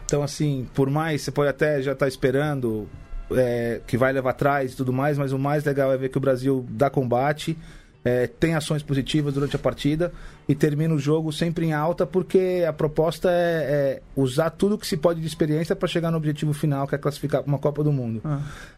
Então, 0.06 0.22
assim, 0.22 0.68
por 0.74 0.90
mais, 0.90 1.22
você 1.22 1.32
pode 1.32 1.50
até 1.50 1.82
já 1.82 1.94
estar 1.94 2.08
esperando 2.08 2.88
é, 3.32 3.82
que 3.88 3.98
vai 3.98 4.12
levar 4.12 4.32
atrás 4.32 4.74
e 4.74 4.76
tudo 4.76 4.92
mais, 4.92 5.18
mas 5.18 5.32
o 5.32 5.40
mais 5.40 5.64
legal 5.64 5.92
é 5.92 5.98
ver 5.98 6.10
que 6.10 6.18
o 6.18 6.22
Brasil 6.22 6.66
dá 6.70 6.90
combate, 6.90 7.58
é, 8.06 8.28
tem 8.28 8.54
ações 8.54 8.84
positivas 8.84 9.34
durante 9.34 9.56
a 9.56 9.60
partida 9.60 10.12
e 10.48 10.54
termina 10.54 10.94
o 10.94 11.00
jogo 11.00 11.32
sempre 11.32 11.66
em 11.66 11.74
alta, 11.74 12.06
porque 12.06 12.66
a 12.68 12.74
proposta 12.74 13.30
é, 13.32 13.32
é 13.34 14.02
usar 14.16 14.50
tudo 14.50 14.78
que 14.78 14.86
se 14.86 14.98
pode 14.98 15.22
de 15.22 15.28
experiência 15.28 15.76
para 15.76 15.88
chegar 15.88 16.12
no 16.12 16.18
objetivo 16.18 16.54
final, 16.54 16.88
que 16.88 16.96
é 16.96 16.98
classificar 16.98 17.42
para 17.42 17.50
uma 17.50 17.60
Copa 17.60 17.84
do 17.84 17.92
Mundo. 17.92 18.22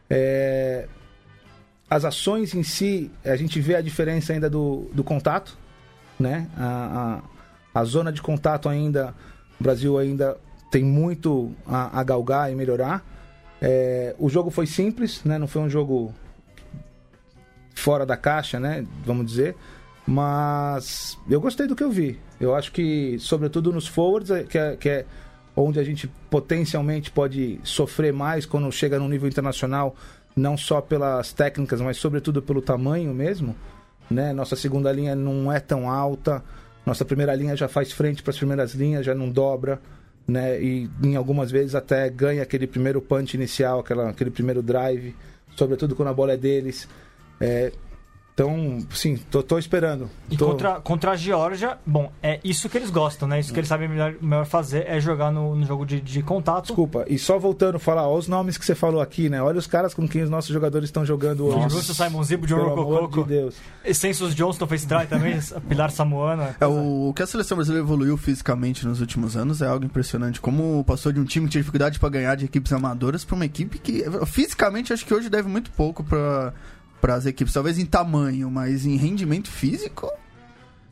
É, 0.09 0.87
as 1.89 2.03
ações 2.03 2.53
em 2.53 2.63
si, 2.63 3.11
a 3.23 3.35
gente 3.35 3.59
vê 3.59 3.75
a 3.75 3.81
diferença 3.81 4.33
ainda 4.33 4.49
do, 4.49 4.89
do 4.93 5.03
contato, 5.03 5.57
né? 6.19 6.47
A, 6.57 7.21
a, 7.73 7.79
a 7.81 7.83
zona 7.83 8.11
de 8.11 8.21
contato 8.21 8.67
ainda, 8.67 9.13
o 9.59 9.63
Brasil 9.63 9.97
ainda 9.97 10.37
tem 10.71 10.83
muito 10.83 11.51
a, 11.65 11.99
a 11.99 12.03
galgar 12.03 12.51
e 12.51 12.55
melhorar. 12.55 13.05
É, 13.61 14.15
o 14.17 14.29
jogo 14.29 14.49
foi 14.49 14.65
simples, 14.65 15.23
né? 15.23 15.37
Não 15.37 15.47
foi 15.47 15.61
um 15.61 15.69
jogo 15.69 16.13
fora 17.73 18.05
da 18.05 18.17
caixa, 18.17 18.59
né? 18.59 18.85
Vamos 19.05 19.25
dizer. 19.25 19.55
Mas 20.07 21.17
eu 21.29 21.39
gostei 21.41 21.67
do 21.67 21.75
que 21.75 21.83
eu 21.83 21.91
vi. 21.91 22.19
Eu 22.39 22.55
acho 22.55 22.71
que, 22.71 23.17
sobretudo 23.19 23.71
nos 23.71 23.87
forwards, 23.87 24.31
é- 24.31 24.43
que 24.43 24.57
é, 24.57 24.75
que 24.75 24.89
é 24.89 25.05
onde 25.55 25.79
a 25.79 25.83
gente 25.83 26.07
potencialmente 26.29 27.09
pode 27.09 27.59
sofrer 27.63 28.11
mais 28.11 28.45
quando 28.45 28.69
chega 28.71 28.99
no 28.99 29.07
nível 29.07 29.27
internacional, 29.27 29.95
não 30.35 30.57
só 30.57 30.81
pelas 30.81 31.31
técnicas, 31.31 31.79
mas 31.79 31.97
sobretudo 31.97 32.41
pelo 32.41 32.61
tamanho 32.61 33.13
mesmo. 33.13 33.55
Né? 34.09 34.33
Nossa 34.33 34.55
segunda 34.55 34.91
linha 34.91 35.15
não 35.15 35.51
é 35.51 35.59
tão 35.59 35.89
alta, 35.89 36.43
nossa 36.85 37.03
primeira 37.03 37.33
linha 37.33 37.55
já 37.55 37.67
faz 37.67 37.91
frente 37.91 38.21
para 38.21 38.31
as 38.31 38.37
primeiras 38.37 38.73
linhas, 38.73 39.05
já 39.05 39.15
não 39.15 39.29
dobra. 39.29 39.79
Né? 40.27 40.61
E 40.61 40.89
em 41.03 41.15
algumas 41.15 41.49
vezes 41.51 41.75
até 41.75 42.09
ganha 42.09 42.43
aquele 42.43 42.67
primeiro 42.67 43.01
punch 43.01 43.35
inicial, 43.35 43.79
aquela, 43.79 44.09
aquele 44.09 44.31
primeiro 44.31 44.61
drive, 44.61 45.15
sobretudo 45.55 45.95
quando 45.95 46.09
a 46.09 46.13
bola 46.13 46.33
é 46.33 46.37
deles. 46.37 46.87
É, 47.39 47.71
Então, 48.35 48.85
sim, 48.91 49.15
tô, 49.31 49.41
tô 49.41 49.57
esperando. 49.57 50.09
E 50.29 50.35
Tô- 50.35 50.47
contra, 50.47 50.81
contra 50.81 51.11
a 51.11 51.15
Geórgia, 51.15 51.77
bom, 51.85 52.11
é 52.21 52.37
isso 52.43 52.67
que 52.67 52.77
eles 52.77 52.89
gostam, 52.89 53.29
né? 53.29 53.39
Isso 53.39 53.53
que 53.53 53.59
eles 53.61 53.69
sabem 53.69 53.87
melhor, 53.87 54.13
melhor 54.21 54.45
fazer 54.45 54.83
é 54.89 54.99
jogar 54.99 55.31
no, 55.31 55.55
no 55.55 55.65
jogo 55.65 55.85
de, 55.85 56.01
de 56.01 56.21
contato. 56.21 56.65
Desculpa, 56.65 57.05
e 57.07 57.17
só 57.17 57.39
voltando 57.39 57.75
a 57.77 57.79
falar, 57.79 58.05
ó, 58.05 58.13
os 58.17 58.27
nomes 58.27 58.57
que 58.57 58.65
você 58.65 58.75
falou 58.75 58.99
aqui, 58.99 59.29
né? 59.29 59.41
Olha 59.41 59.57
os 59.57 59.67
caras 59.67 59.93
com 59.93 60.05
quem 60.05 60.21
os 60.21 60.29
nossos 60.29 60.51
jogadores 60.51 60.89
estão 60.89 61.05
jogando 61.05 61.45
hoje. 61.45 61.55
Nossa. 61.59 61.75
Russo, 61.77 61.95
Simon 61.95 62.23
Zibo, 62.23 62.45
John 62.45 62.57
Pelo 62.57 62.71
amor 62.73 63.01
Rococo. 63.03 63.23
de 63.23 63.29
Deus. 63.29 63.55
Census 63.93 64.35
Johnston 64.35 64.67
fez 64.67 64.83
try 64.83 65.07
também, 65.07 65.39
Pilar 65.69 65.89
Samoana. 65.89 66.57
É, 66.59 66.67
o, 66.67 67.07
o 67.07 67.13
que 67.13 67.23
a 67.23 67.27
seleção 67.27 67.55
brasileira 67.55 67.85
evoluiu 67.87 68.17
fisicamente 68.17 68.85
nos 68.85 68.99
últimos 68.99 69.37
anos 69.37 69.61
é 69.61 69.67
algo 69.67 69.85
impressionante. 69.85 70.41
Como 70.41 70.83
passou 70.83 71.13
de 71.13 71.21
um 71.21 71.23
time 71.23 71.45
que 71.45 71.53
tinha 71.53 71.61
dificuldade 71.61 71.97
para 71.99 72.09
ganhar 72.09 72.35
de 72.35 72.43
equipes 72.43 72.73
amadoras 72.73 73.23
para 73.23 73.35
uma 73.37 73.45
equipe 73.45 73.79
que, 73.79 74.03
fisicamente, 74.25 74.91
acho 74.91 75.05
que 75.05 75.13
hoje 75.13 75.29
deve 75.29 75.47
muito 75.47 75.71
pouco 75.71 76.03
para 76.03 76.53
as 77.11 77.25
equipes. 77.25 77.53
Talvez 77.53 77.77
em 77.79 77.85
tamanho, 77.85 78.49
mas 78.51 78.85
em 78.85 78.95
rendimento 78.97 79.49
físico. 79.49 80.11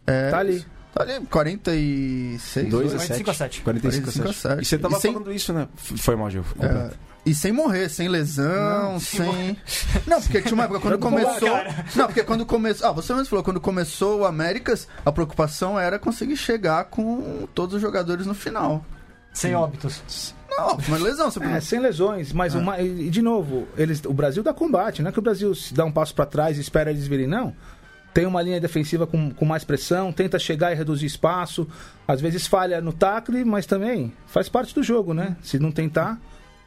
É, 0.08 0.30
Tá 0.32 0.40
ali. 0.40 0.66
Tá 0.94 1.02
ali, 1.04 1.26
46. 1.26 2.70
2 2.70 2.94
a 2.94 2.98
45 2.98 3.30
a 3.30 3.34
7. 3.34 3.56
7. 3.56 3.62
45 3.64 4.10
a 4.10 4.12
45 4.14 4.30
a 4.30 4.34
7. 4.34 4.42
7. 4.42 4.62
E 4.62 4.66
você 4.66 4.78
tava 4.78 4.98
E 4.98 5.02
sem- 5.02 5.14
falando 5.14 5.34
isso, 5.34 5.54
né? 5.54 5.68
Foi 5.76 6.16
mal, 6.16 6.30
Gil. 6.30 6.46
É, 6.60 6.92
e 7.26 7.34
sem 7.34 7.52
morrer, 7.52 7.90
sem 7.90 8.08
lesão, 8.08 8.94
Não, 8.94 9.00
sem. 9.00 9.58
Não, 10.06 10.22
porque 10.22 10.42
tinha 10.42 10.54
uma 10.54 10.66
época 10.66 10.80
quando 10.82 11.00
começou. 11.00 11.50
cara. 11.50 11.86
Não, 11.96 12.06
porque 12.06 12.24
quando 12.24 12.46
começou. 12.46 12.88
Ah, 12.88 12.92
você 12.92 13.12
mesmo 13.14 13.28
falou, 13.28 13.44
quando 13.44 13.60
começou 13.60 14.20
o 14.20 14.26
Américas, 14.26 14.88
a 15.06 15.12
preocupação 15.12 15.80
era 15.80 15.98
conseguir 15.98 16.38
chegar 16.38 16.84
com 16.86 17.48
todos 17.56 17.76
os 17.76 17.82
jogadores 17.82 18.28
no 18.28 18.34
final. 18.36 18.86
Sem 19.34 19.56
óbitos. 19.56 20.36
Não, 20.58 20.78
mas 20.88 21.02
lesão, 21.02 21.30
você 21.32 21.44
É, 21.44 21.60
sem 21.60 21.80
lesões, 21.80 22.32
mas 22.34 22.54
uma, 22.56 22.80
e, 22.80 23.08
e, 23.08 23.10
de 23.10 23.22
novo, 23.22 23.68
eles, 23.78 24.04
o 24.06 24.14
Brasil 24.14 24.44
dá 24.44 24.54
combate, 24.54 25.02
não 25.02 25.10
é 25.10 25.12
que 25.12 25.20
o 25.20 25.22
Brasil 25.22 25.54
se 25.56 25.74
dá 25.74 25.84
um 25.86 25.92
passo 25.92 26.14
para 26.14 26.26
trás 26.26 26.58
e 26.58 26.62
espera 26.62 26.90
eles 26.92 27.08
virem, 27.08 27.28
não. 27.28 27.54
Tem 28.14 28.26
uma 28.28 28.42
linha 28.44 28.62
defensiva 28.62 29.08
com, 29.08 29.32
com 29.32 29.44
mais 29.46 29.64
pressão, 29.64 30.12
tenta 30.12 30.38
chegar 30.38 30.72
e 30.72 30.76
reduzir 30.76 31.08
espaço, 31.08 31.68
às 32.08 32.22
vezes 32.22 32.46
falha 32.46 32.80
no 32.80 32.94
tackle, 32.94 33.44
mas 33.44 33.66
também 33.66 34.14
faz 34.28 34.48
parte 34.48 34.76
do 34.76 34.84
jogo, 34.84 35.14
né? 35.14 35.36
Se 35.42 35.58
não 35.58 35.72
tentar, 35.72 36.20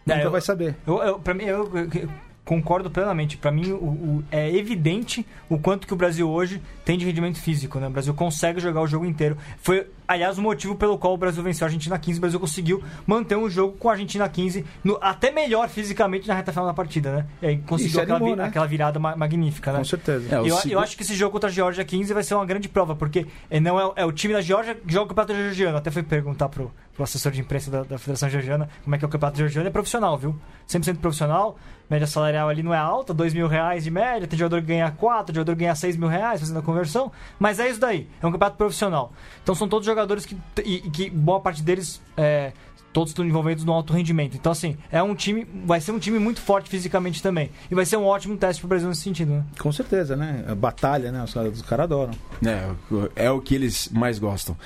É, 0.08 0.14
nunca 0.14 0.26
eu- 0.26 0.30
vai 0.32 0.40
saber. 0.40 0.74
Eu, 0.86 1.00
eu, 1.02 1.18
pra 1.20 1.32
mim, 1.34 1.44
eu, 1.44 1.70
eu 1.76 2.08
concordo 2.44 2.90
plenamente. 2.90 3.36
Pra 3.36 3.52
mim, 3.52 3.70
o, 3.70 3.76
o- 3.76 4.24
é 4.30 4.52
evidente 4.56 5.24
o 5.48 5.56
quanto 5.58 5.86
que 5.86 5.92
o 5.92 5.96
Brasil 5.96 6.28
hoje 6.28 6.60
tem 6.84 6.98
de 6.98 7.04
rendimento 7.04 7.38
físico, 7.40 7.78
né? 7.78 7.86
O 7.86 7.90
Brasil 7.90 8.12
consegue 8.14 8.58
jogar 8.60 8.80
o 8.82 8.86
jogo 8.88 9.04
inteiro. 9.04 9.36
Foi, 9.58 9.86
aliás, 10.08 10.38
o 10.38 10.42
motivo 10.42 10.74
pelo 10.74 10.96
qual 10.98 11.14
o 11.14 11.16
Brasil 11.16 11.42
venceu 11.42 11.64
a 11.64 11.68
Argentina 11.68 11.98
15. 11.98 12.18
O 12.18 12.20
Brasil 12.20 12.40
conseguiu 12.40 12.82
manter 13.06 13.36
um 13.36 13.48
jogo 13.48 13.76
com 13.78 13.88
a 13.88 13.92
Argentina 13.92 14.28
15 14.28 14.64
no- 14.84 14.98
até 15.00 15.30
melhor 15.30 15.68
fisicamente 15.68 16.28
na 16.28 16.34
reta 16.34 16.52
final 16.52 16.66
da 16.66 16.74
partida, 16.74 17.12
né? 17.16 17.26
E 17.42 17.46
aí 17.46 17.56
conseguiu 17.58 18.00
aquela, 18.00 18.16
animou, 18.18 18.34
vi- 18.36 18.42
né? 18.42 18.48
aquela 18.48 18.66
virada 18.66 18.98
ma- 18.98 19.16
magnífica, 19.16 19.72
né? 19.72 19.78
Com 19.78 19.84
certeza. 19.84 20.34
É, 20.36 20.38
eu, 20.40 20.58
eu 20.70 20.78
acho 20.80 20.96
que 20.96 21.02
esse 21.02 21.14
jogo 21.14 21.32
contra 21.32 21.48
a 21.48 21.52
Geórgia 21.52 21.84
15 21.84 22.12
vai 22.14 22.22
ser 22.22 22.34
uma 22.34 22.46
grande 22.46 22.68
prova, 22.68 22.94
porque 22.94 23.26
é, 23.50 23.58
não 23.60 23.78
é, 23.80 23.92
é 23.96 24.04
o 24.04 24.12
time 24.12 24.32
da 24.34 24.40
Geórgia 24.40 24.74
que 24.74 24.92
joga 24.92 25.06
o 25.06 25.08
campeonato 25.14 25.34
georgiano. 25.34 25.76
Até 25.78 25.90
fui 25.90 26.02
perguntar 26.02 26.48
pro, 26.48 26.70
pro 26.94 27.02
assessor 27.04 27.32
de 27.32 27.40
imprensa 27.40 27.70
da, 27.70 27.82
da 27.82 27.98
Federação 27.98 28.28
Georgiana 28.28 28.68
como 28.84 28.94
é 28.94 28.98
que 28.98 29.04
é 29.04 29.08
o 29.08 29.10
campeonato 29.10 29.38
georgiano. 29.38 29.66
É 29.68 29.70
profissional, 29.70 30.16
viu? 30.16 30.34
100% 30.68 30.98
profissional. 30.98 31.56
Média 31.88 32.04
salarial 32.06 32.48
ali 32.48 32.64
não 32.64 32.74
é 32.74 32.78
alta, 32.78 33.14
2 33.14 33.32
mil 33.32 33.46
reais 33.46 33.84
de 33.84 33.92
média. 33.92 34.26
Tem 34.26 34.36
jogador 34.36 34.60
que 34.60 34.66
ganha 34.66 34.90
4, 34.90 35.32
jogador 35.32 35.52
que 35.54 35.60
ganha 35.60 35.74
6 35.74 35.96
mil 35.96 36.08
reais 36.08 36.40
fazendo 36.40 36.58
a 36.58 36.62
conversão. 36.62 37.12
Mas 37.38 37.60
é 37.60 37.68
isso 37.70 37.78
daí. 37.78 38.08
É 38.20 38.26
um 38.26 38.32
campeonato 38.32 38.56
profissional. 38.56 39.12
Então 39.40 39.54
são 39.54 39.68
todos 39.68 39.86
jogadores 39.86 39.95
que, 40.26 40.36
e, 40.64 40.80
que 40.90 41.10
boa 41.10 41.40
parte 41.40 41.62
deles 41.62 42.00
é, 42.16 42.52
todos 42.96 43.10
estão 43.10 43.26
envolvidos 43.26 43.62
no 43.62 43.72
alto 43.72 43.92
rendimento. 43.92 44.38
Então, 44.38 44.50
assim, 44.50 44.74
é 44.90 45.02
um 45.02 45.14
time. 45.14 45.46
Vai 45.66 45.82
ser 45.82 45.92
um 45.92 45.98
time 45.98 46.18
muito 46.18 46.40
forte 46.40 46.70
fisicamente 46.70 47.22
também. 47.22 47.50
E 47.70 47.74
vai 47.74 47.84
ser 47.84 47.98
um 47.98 48.04
ótimo 48.04 48.38
teste 48.38 48.62
pro 48.62 48.68
Brasil 48.68 48.88
nesse 48.88 49.02
sentido, 49.02 49.32
né? 49.32 49.44
Com 49.58 49.70
certeza, 49.70 50.16
né? 50.16 50.44
A 50.48 50.54
batalha, 50.54 51.12
né? 51.12 51.22
Os 51.22 51.34
caras 51.34 51.54
os 51.56 51.62
caras 51.62 51.84
adoram. 51.84 52.12
É, 52.42 53.26
é 53.26 53.30
o 53.30 53.38
que 53.38 53.54
eles 53.54 53.90
mais 53.92 54.18
gostam. 54.18 54.56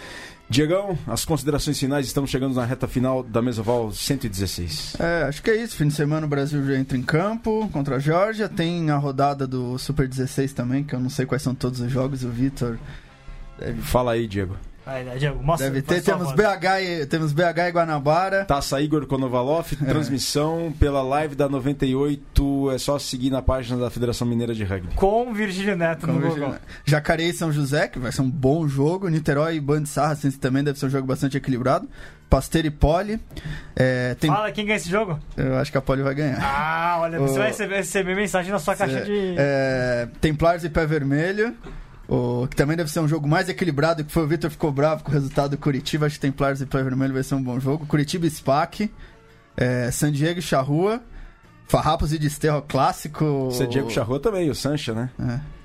Diegão, 0.48 0.96
as 1.08 1.24
considerações 1.24 1.78
finais, 1.78 2.06
estamos 2.06 2.30
chegando 2.30 2.54
na 2.54 2.64
reta 2.64 2.86
final 2.86 3.22
da 3.22 3.42
Mesoval 3.42 3.90
116. 3.90 4.96
É, 5.00 5.24
acho 5.24 5.42
que 5.42 5.50
é 5.50 5.56
isso. 5.56 5.76
Fim 5.76 5.88
de 5.88 5.94
semana 5.94 6.24
o 6.24 6.28
Brasil 6.28 6.64
já 6.64 6.76
entra 6.76 6.96
em 6.96 7.02
campo 7.02 7.68
contra 7.72 7.96
a 7.96 7.98
Geórgia. 7.98 8.48
Tem 8.48 8.90
a 8.90 8.96
rodada 8.96 9.44
do 9.44 9.76
Super 9.76 10.06
16 10.06 10.52
também, 10.52 10.84
que 10.84 10.94
eu 10.94 11.00
não 11.00 11.10
sei 11.10 11.26
quais 11.26 11.42
são 11.42 11.52
todos 11.52 11.80
os 11.80 11.90
jogos. 11.90 12.22
O 12.22 12.30
Vitor 12.30 12.78
deve, 13.58 13.82
Fala 13.82 14.12
aí, 14.12 14.28
Diego. 14.28 14.56
Aí, 14.86 15.04
né, 15.04 15.16
Diego, 15.18 15.40
mostra, 15.42 15.68
deve 15.70 15.82
ter. 15.82 16.02
Temos. 16.02 16.32
BH, 16.32 16.80
e, 16.82 17.06
temos 17.06 17.32
BH 17.32 17.68
e 17.68 17.70
Guanabara. 17.70 18.44
Taça 18.46 18.80
Igor 18.80 19.06
Konovalov, 19.06 19.66
É. 19.80 19.84
transmissão 19.84 20.72
pela 20.80 21.02
live 21.02 21.34
da 21.34 21.48
98. 21.48 22.70
É 22.72 22.78
só 22.78 22.98
seguir 22.98 23.30
na 23.30 23.42
página 23.42 23.78
da 23.78 23.90
Federação 23.90 24.26
Mineira 24.26 24.54
de 24.54 24.64
Rugby. 24.64 24.94
Com 24.94 25.32
Virgílio 25.32 25.76
Neto 25.76 26.06
no 26.06 26.14
Como 26.14 26.26
Google. 26.28 26.54
Jacareí 26.84 27.28
e 27.28 27.32
São 27.32 27.52
José, 27.52 27.88
que 27.88 27.98
vai 27.98 28.10
ser 28.10 28.22
um 28.22 28.30
bom 28.30 28.66
jogo. 28.66 29.08
Niterói 29.08 29.56
e 29.56 29.60
Band 29.60 29.84
Sarracens 29.86 30.36
também 30.38 30.64
deve 30.64 30.78
ser 30.78 30.86
um 30.86 30.90
jogo 30.90 31.06
bastante 31.06 31.36
equilibrado. 31.36 31.88
Pasteiro 32.28 32.68
e 32.68 32.70
Poli. 32.70 33.20
É, 33.76 34.14
tem, 34.14 34.30
Fala 34.30 34.50
quem 34.52 34.64
ganha 34.64 34.76
esse 34.76 34.88
jogo? 34.88 35.18
eu 35.36 35.56
acho 35.58 35.70
que 35.72 35.78
a 35.78 35.80
Poli 35.82 36.02
vai 36.02 36.14
ganhar. 36.14 36.38
Ah, 36.40 36.98
olha, 37.00 37.18
você 37.18 37.34
O- 37.34 37.38
vai 37.38 37.48
receber, 37.48 37.76
receber 37.76 38.14
mensagem 38.14 38.50
na 38.52 38.58
sua 38.58 38.74
caixa 38.76 38.98
É, 38.98 39.02
de. 39.04 39.34
é, 39.36 40.08
Templares 40.20 40.62
e 40.64 40.68
Pé 40.70 40.86
Vermelho. 40.86 41.54
O, 42.10 42.48
que 42.48 42.56
também 42.56 42.76
deve 42.76 42.90
ser 42.90 42.98
um 42.98 43.06
jogo 43.06 43.28
mais 43.28 43.48
equilibrado, 43.48 44.04
que 44.04 44.10
foi 44.10 44.24
o 44.24 44.26
Vitor 44.26 44.50
ficou 44.50 44.72
bravo 44.72 45.04
com 45.04 45.10
o 45.12 45.14
resultado 45.14 45.52
do 45.52 45.58
Curitiba. 45.58 46.06
Acho 46.06 46.16
que 46.16 46.20
Templares 46.20 46.60
e 46.60 46.66
Pé 46.66 46.82
Vermelho 46.82 47.14
vai 47.14 47.22
ser 47.22 47.36
um 47.36 47.42
bom 47.42 47.60
jogo. 47.60 47.86
Curitiba 47.86 48.26
e 48.26 48.30
SPAC. 48.30 48.90
É, 49.56 49.92
San 49.92 50.10
Diego 50.10 50.40
e 50.40 50.42
Charrua. 50.42 51.00
Farrapos 51.68 52.12
e 52.12 52.18
Desterro 52.18 52.62
clássico. 52.62 53.48
É 53.60 53.66
Diego 53.66 53.88
Charrua 53.88 54.18
também, 54.18 54.50
o 54.50 54.54
Sancha, 54.56 54.92
né? 54.92 55.08
É. 55.20 55.59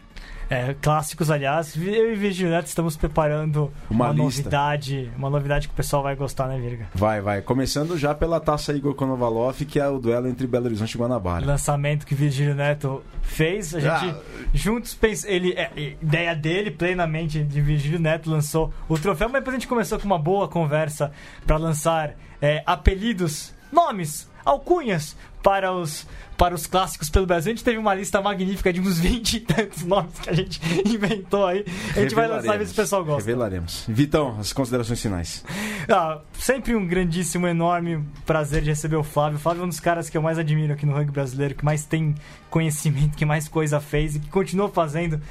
É, 0.50 0.76
clássicos, 0.80 1.32
aliás. 1.32 1.76
Eu 1.76 2.14
e 2.14 2.16
Virgílio 2.16 2.52
Neto 2.52 2.68
estamos 2.68 2.96
preparando 2.96 3.72
Uma 3.90 4.06
uma, 4.06 4.14
novidade. 4.14 5.12
Uma 5.18 5.30
novidade 5.30 5.68
que 5.68 5.74
o 5.74 5.76
pessoal 5.76 6.04
vai 6.04 6.16
gostar, 6.16 6.48
né, 6.48 6.60
Virga? 6.60 6.88
Vai, 6.94 7.20
vai. 7.22 7.42
Começando 7.42 7.98
já 7.98 8.14
pela 8.14 8.40
Taça 8.40 8.74
Igor 8.74 8.94
Konovalov, 8.94 9.60
que 9.66 9.80
é 9.80 9.88
o 9.88 9.98
duelo 9.98 10.28
entre 10.28 10.46
Belo 10.46 10.66
Horizonte 10.66 10.94
e 10.94 10.98
Guanabara. 10.98 11.46
Lançamento 11.46 12.06
que 12.06 12.14
Virgílio 12.14 12.54
Neto 12.54 13.04
fez. 13.22 13.74
A 13.74 13.80
gente 13.80 14.16
Ah. 14.16 14.22
juntos 14.54 14.94
pensa, 14.94 15.28
ele 15.30 15.54
é, 15.54 15.72
é, 15.76 15.96
ideia 16.02 16.36
dele 16.36 16.70
plenamente 16.72 17.44
de 17.44 17.62
Virgílio 17.62 18.00
Neto 18.00 18.30
lançou 18.30 18.72
o 18.88 18.98
troféu, 18.98 19.28
mas 19.30 19.42
depois 19.42 19.56
a 19.56 19.60
gente 19.60 19.68
começou 19.68 20.00
com 20.00 20.06
uma 20.06 20.20
boa 20.20 20.48
conversa 20.48 21.12
para 21.46 21.58
lançar 21.58 22.14
é, 22.42 22.62
apelidos, 22.66 23.54
nomes, 23.72 24.30
alcunhas 24.46 25.16
para 25.44 25.74
os 25.74 26.08
para 26.38 26.54
os 26.54 26.68
clássicos 26.68 27.10
pelo 27.10 27.26
Brasil. 27.26 27.52
A 27.52 27.56
gente 27.56 27.64
teve 27.64 27.78
uma 27.78 27.94
lista 27.94 28.22
magnífica 28.22 28.72
de 28.74 28.82
uns 28.82 29.00
20 29.00 29.34
e 29.36 29.40
tantos 29.40 29.84
nomes 29.84 30.20
que 30.20 30.30
a 30.30 30.34
gente 30.34 30.60
inventou 30.86 31.46
aí. 31.46 31.66
A 31.96 32.02
gente 32.02 32.14
vai 32.14 32.28
lançar 32.28 32.56
e 32.56 32.58
ver 32.58 32.66
se 32.66 32.74
o 32.74 32.76
pessoal 32.76 33.06
gosta. 33.06 33.22
Revelaremos. 33.22 33.86
Vitão, 33.88 34.38
as 34.40 34.52
considerações 34.52 35.02
finais. 35.02 35.46
Ah, 35.90 36.20
sempre 36.34 36.76
um 36.76 36.86
grandíssimo, 36.86 37.48
enorme 37.48 38.04
prazer 38.26 38.62
de 38.62 38.70
receber 38.70 38.98
o 38.98 39.04
Flávio. 39.04 39.38
O 39.38 39.42
Flávio 39.42 39.62
é 39.62 39.66
um 39.66 39.70
dos 39.70 39.80
caras 39.80 40.10
que 40.10 40.18
eu 40.18 40.22
mais 40.22 40.38
admiro 40.38 40.74
aqui 40.74 40.86
no 40.86 40.94
rugby 40.94 41.12
brasileiro, 41.12 41.56
que 41.56 41.64
mais 41.64 41.86
tem 41.86 42.16
conhecimento, 42.50 43.16
que 43.16 43.26
mais 43.26 43.48
coisa 43.48 43.80
fez 43.80 44.16
e 44.16 44.20
que 44.20 44.28
continua 44.28 44.68
fazendo. 44.70 45.22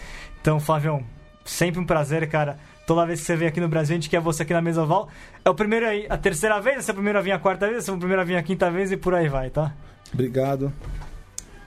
Então, 0.41 0.59
Flávio, 0.59 1.05
sempre 1.45 1.81
um 1.81 1.85
prazer, 1.85 2.27
cara. 2.29 2.59
Toda 2.87 3.07
vez 3.07 3.20
que 3.20 3.26
você 3.26 3.37
vem 3.37 3.49
aqui 3.49 3.61
no 3.61 3.68
Brasil, 3.68 3.95
a 3.95 3.99
gente 3.99 4.11
quer 4.11 4.20
você 4.20 4.43
aqui 4.43 4.53
na 4.53 4.61
mesa 4.61 4.82
oval. 4.82 5.09
É 5.45 5.49
o 5.49 5.55
primeiro 5.55 5.87
aí, 5.87 6.07
a 6.09 6.18
terceira 6.18 6.61
vez, 6.61 6.78
essa 6.78 6.91
é 6.91 6.93
a 6.93 6.95
primeira 6.95 7.22
vinha 7.22 7.37
a 7.37 7.39
quarta 7.39 7.66
vez, 7.66 7.78
essa 7.78 7.93
é 7.93 7.95
a 7.95 7.99
primeira 7.99 8.24
vinha 8.24 8.39
a 8.39 8.43
quinta 8.43 8.70
vez 8.70 8.93
e 8.93 8.97
por 8.97 9.14
aí 9.14 9.28
vai, 9.28 9.49
tá? 9.51 9.72
Obrigado. 10.12 10.72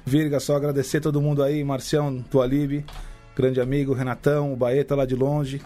Virga, 0.05 0.39
só 0.39 0.55
agradecer 0.55 1.01
todo 1.01 1.21
mundo 1.21 1.43
aí, 1.43 1.63
Marcião, 1.63 2.23
Tualib, 2.29 2.85
grande 3.35 3.59
amigo, 3.59 3.93
Renatão, 3.93 4.53
o 4.53 4.55
Baeta 4.55 4.95
lá 4.95 5.05
de 5.05 5.15
longe. 5.15 5.61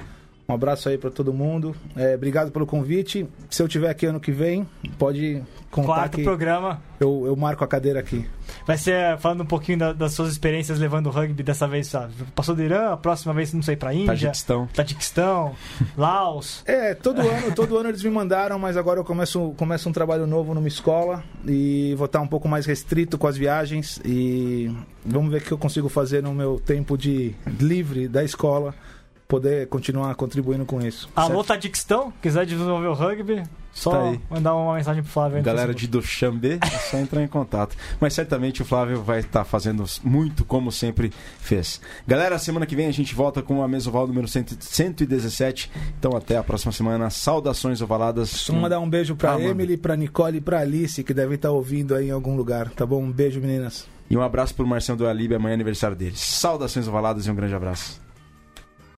Um 0.50 0.54
abraço 0.54 0.90
aí 0.90 0.98
pra 0.98 1.10
todo 1.10 1.32
mundo. 1.34 1.74
É, 1.96 2.16
obrigado 2.16 2.52
pelo 2.52 2.66
convite. 2.66 3.26
Se 3.50 3.64
eu 3.64 3.68
tiver 3.70 3.90
aqui 3.90 4.06
ano 4.06 4.20
que 4.20 4.32
vem, 4.34 4.68
pode 4.98 5.42
contar 5.70 5.88
Quarto 5.94 6.18
que 6.18 6.24
programa. 6.24 6.82
eu, 7.00 7.24
eu 7.26 7.36
marco 7.38 7.64
a 7.64 7.68
cadeira 7.68 8.02
aqui. 8.02 8.28
Vai 8.68 8.78
ser 8.78 9.18
falando 9.20 9.44
um 9.44 9.46
pouquinho 9.46 9.78
da- 9.80 9.94
das 9.94 10.12
suas 10.14 10.30
experiências 10.30 10.78
levando 10.78 11.08
o 11.08 11.10
rugby 11.10 11.42
dessa 11.42 11.66
vez, 11.70 11.88
sabe? 11.88 12.12
Passou 12.36 12.54
do 12.54 12.62
Irã, 12.62 12.92
a 12.92 12.98
próxima 12.98 13.34
vez, 13.34 13.54
não 13.54 13.62
sei, 13.62 13.78
pra 13.78 13.94
Índia, 13.94 14.08
Tajiquistão. 14.08 14.68
Tajiquistão, 14.74 15.56
Laos. 15.98 16.64
É, 16.66 16.94
todo 16.94 17.22
ano, 17.22 17.56
todo 17.56 17.78
ano 17.78 17.88
eles 17.88 18.04
me 18.04 18.10
mandaram, 18.10 18.60
mas 18.60 18.76
agora 18.76 19.00
eu 19.00 19.06
começo, 19.06 19.54
começo 19.56 19.88
um 19.88 19.94
trabalho 19.94 20.28
novo 20.28 20.54
numa 20.54 20.68
escola 20.68 21.24
e 21.48 21.96
vou 21.98 22.08
estar 22.08 22.20
um 22.20 22.28
pouco 22.28 22.50
mais 22.50 22.66
restrito 22.66 23.18
com 23.18 23.28
as 23.28 23.38
viagens 23.38 24.02
e 24.04 24.70
vamos 25.06 25.32
ver 25.32 25.38
o 25.38 25.42
que 25.42 25.52
eu 25.54 25.58
consigo 25.58 25.88
fazer 25.88 26.22
no 26.22 26.34
meu 26.34 26.60
tempo 26.60 26.98
de 26.98 27.34
livre 27.58 28.10
da 28.10 28.22
escola 28.22 28.76
poder 29.32 29.66
continuar 29.68 30.14
contribuindo 30.16 30.66
com 30.66 30.82
isso. 30.82 31.10
Alô, 31.16 31.42
Tadixtão, 31.42 32.12
quiser 32.22 32.46
desenvolver 32.46 32.88
o 32.88 32.94
rugby, 32.94 33.44
só 33.72 33.92
Tá 33.92 34.20
mandar 34.30 34.54
uma 34.54 34.76
mensagem 34.76 35.02
pro 35.02 35.10
Flávio. 35.10 35.42
Galera 35.42 35.74
de 35.74 35.88
Duxambe, 35.88 36.60
é 36.62 36.78
só 36.90 36.98
entrar 36.98 37.24
em 37.24 37.30
contato. 37.30 37.78
Mas 37.98 38.14
certamente 38.14 38.62
o 38.62 38.66
Flávio 38.66 39.02
vai 39.02 39.22
estar 39.22 39.46
fazendo 39.46 39.86
muito 40.04 40.44
como 40.44 40.70
sempre 40.70 41.14
fez. 41.40 41.80
Galera, 42.06 42.38
semana 42.38 42.66
que 42.66 42.76
vem 42.76 42.88
a 42.88 42.92
gente 42.92 43.16
volta 43.16 43.42
com 43.42 43.64
a 43.64 43.70
Mesoval 43.70 44.06
número 44.06 44.28
100 44.28 44.48
117. 44.60 45.72
Então 45.98 46.18
até 46.18 46.36
a 46.36 46.44
próxima 46.44 46.74
semana. 46.74 47.10
Saudações 47.10 47.82
ovaladas. 47.82 48.30
Só 48.30 48.52
mandar 48.52 48.82
um 48.82 48.90
beijo 48.90 49.16
pra 49.16 49.36
Ah. 49.36 49.42
Emily, 49.42 49.78
pra 49.78 49.96
Nicole 49.96 50.40
e 50.40 50.42
pra 50.42 50.60
Alice, 50.60 51.06
que 51.06 51.14
devem 51.14 51.36
estar 51.36 51.52
ouvindo 51.52 51.96
aí 51.96 52.10
em 52.10 52.12
algum 52.12 52.36
lugar, 52.36 52.70
tá 52.72 52.86
bom? 52.86 53.02
Um 53.02 53.12
beijo, 53.12 53.40
meninas. 53.40 53.88
E 54.10 54.18
um 54.18 54.22
abraço 54.22 54.54
pro 54.54 54.68
Marcelo 54.68 54.98
do 54.98 55.08
Alibe, 55.08 55.36
amanhã 55.36 55.54
é 55.54 55.56
aniversário 55.56 55.96
deles. 55.96 56.20
Saudações 56.20 56.86
ovaladas 56.86 57.26
e 57.28 57.32
um 57.32 57.36
grande 57.36 57.56
abraço. 57.56 58.11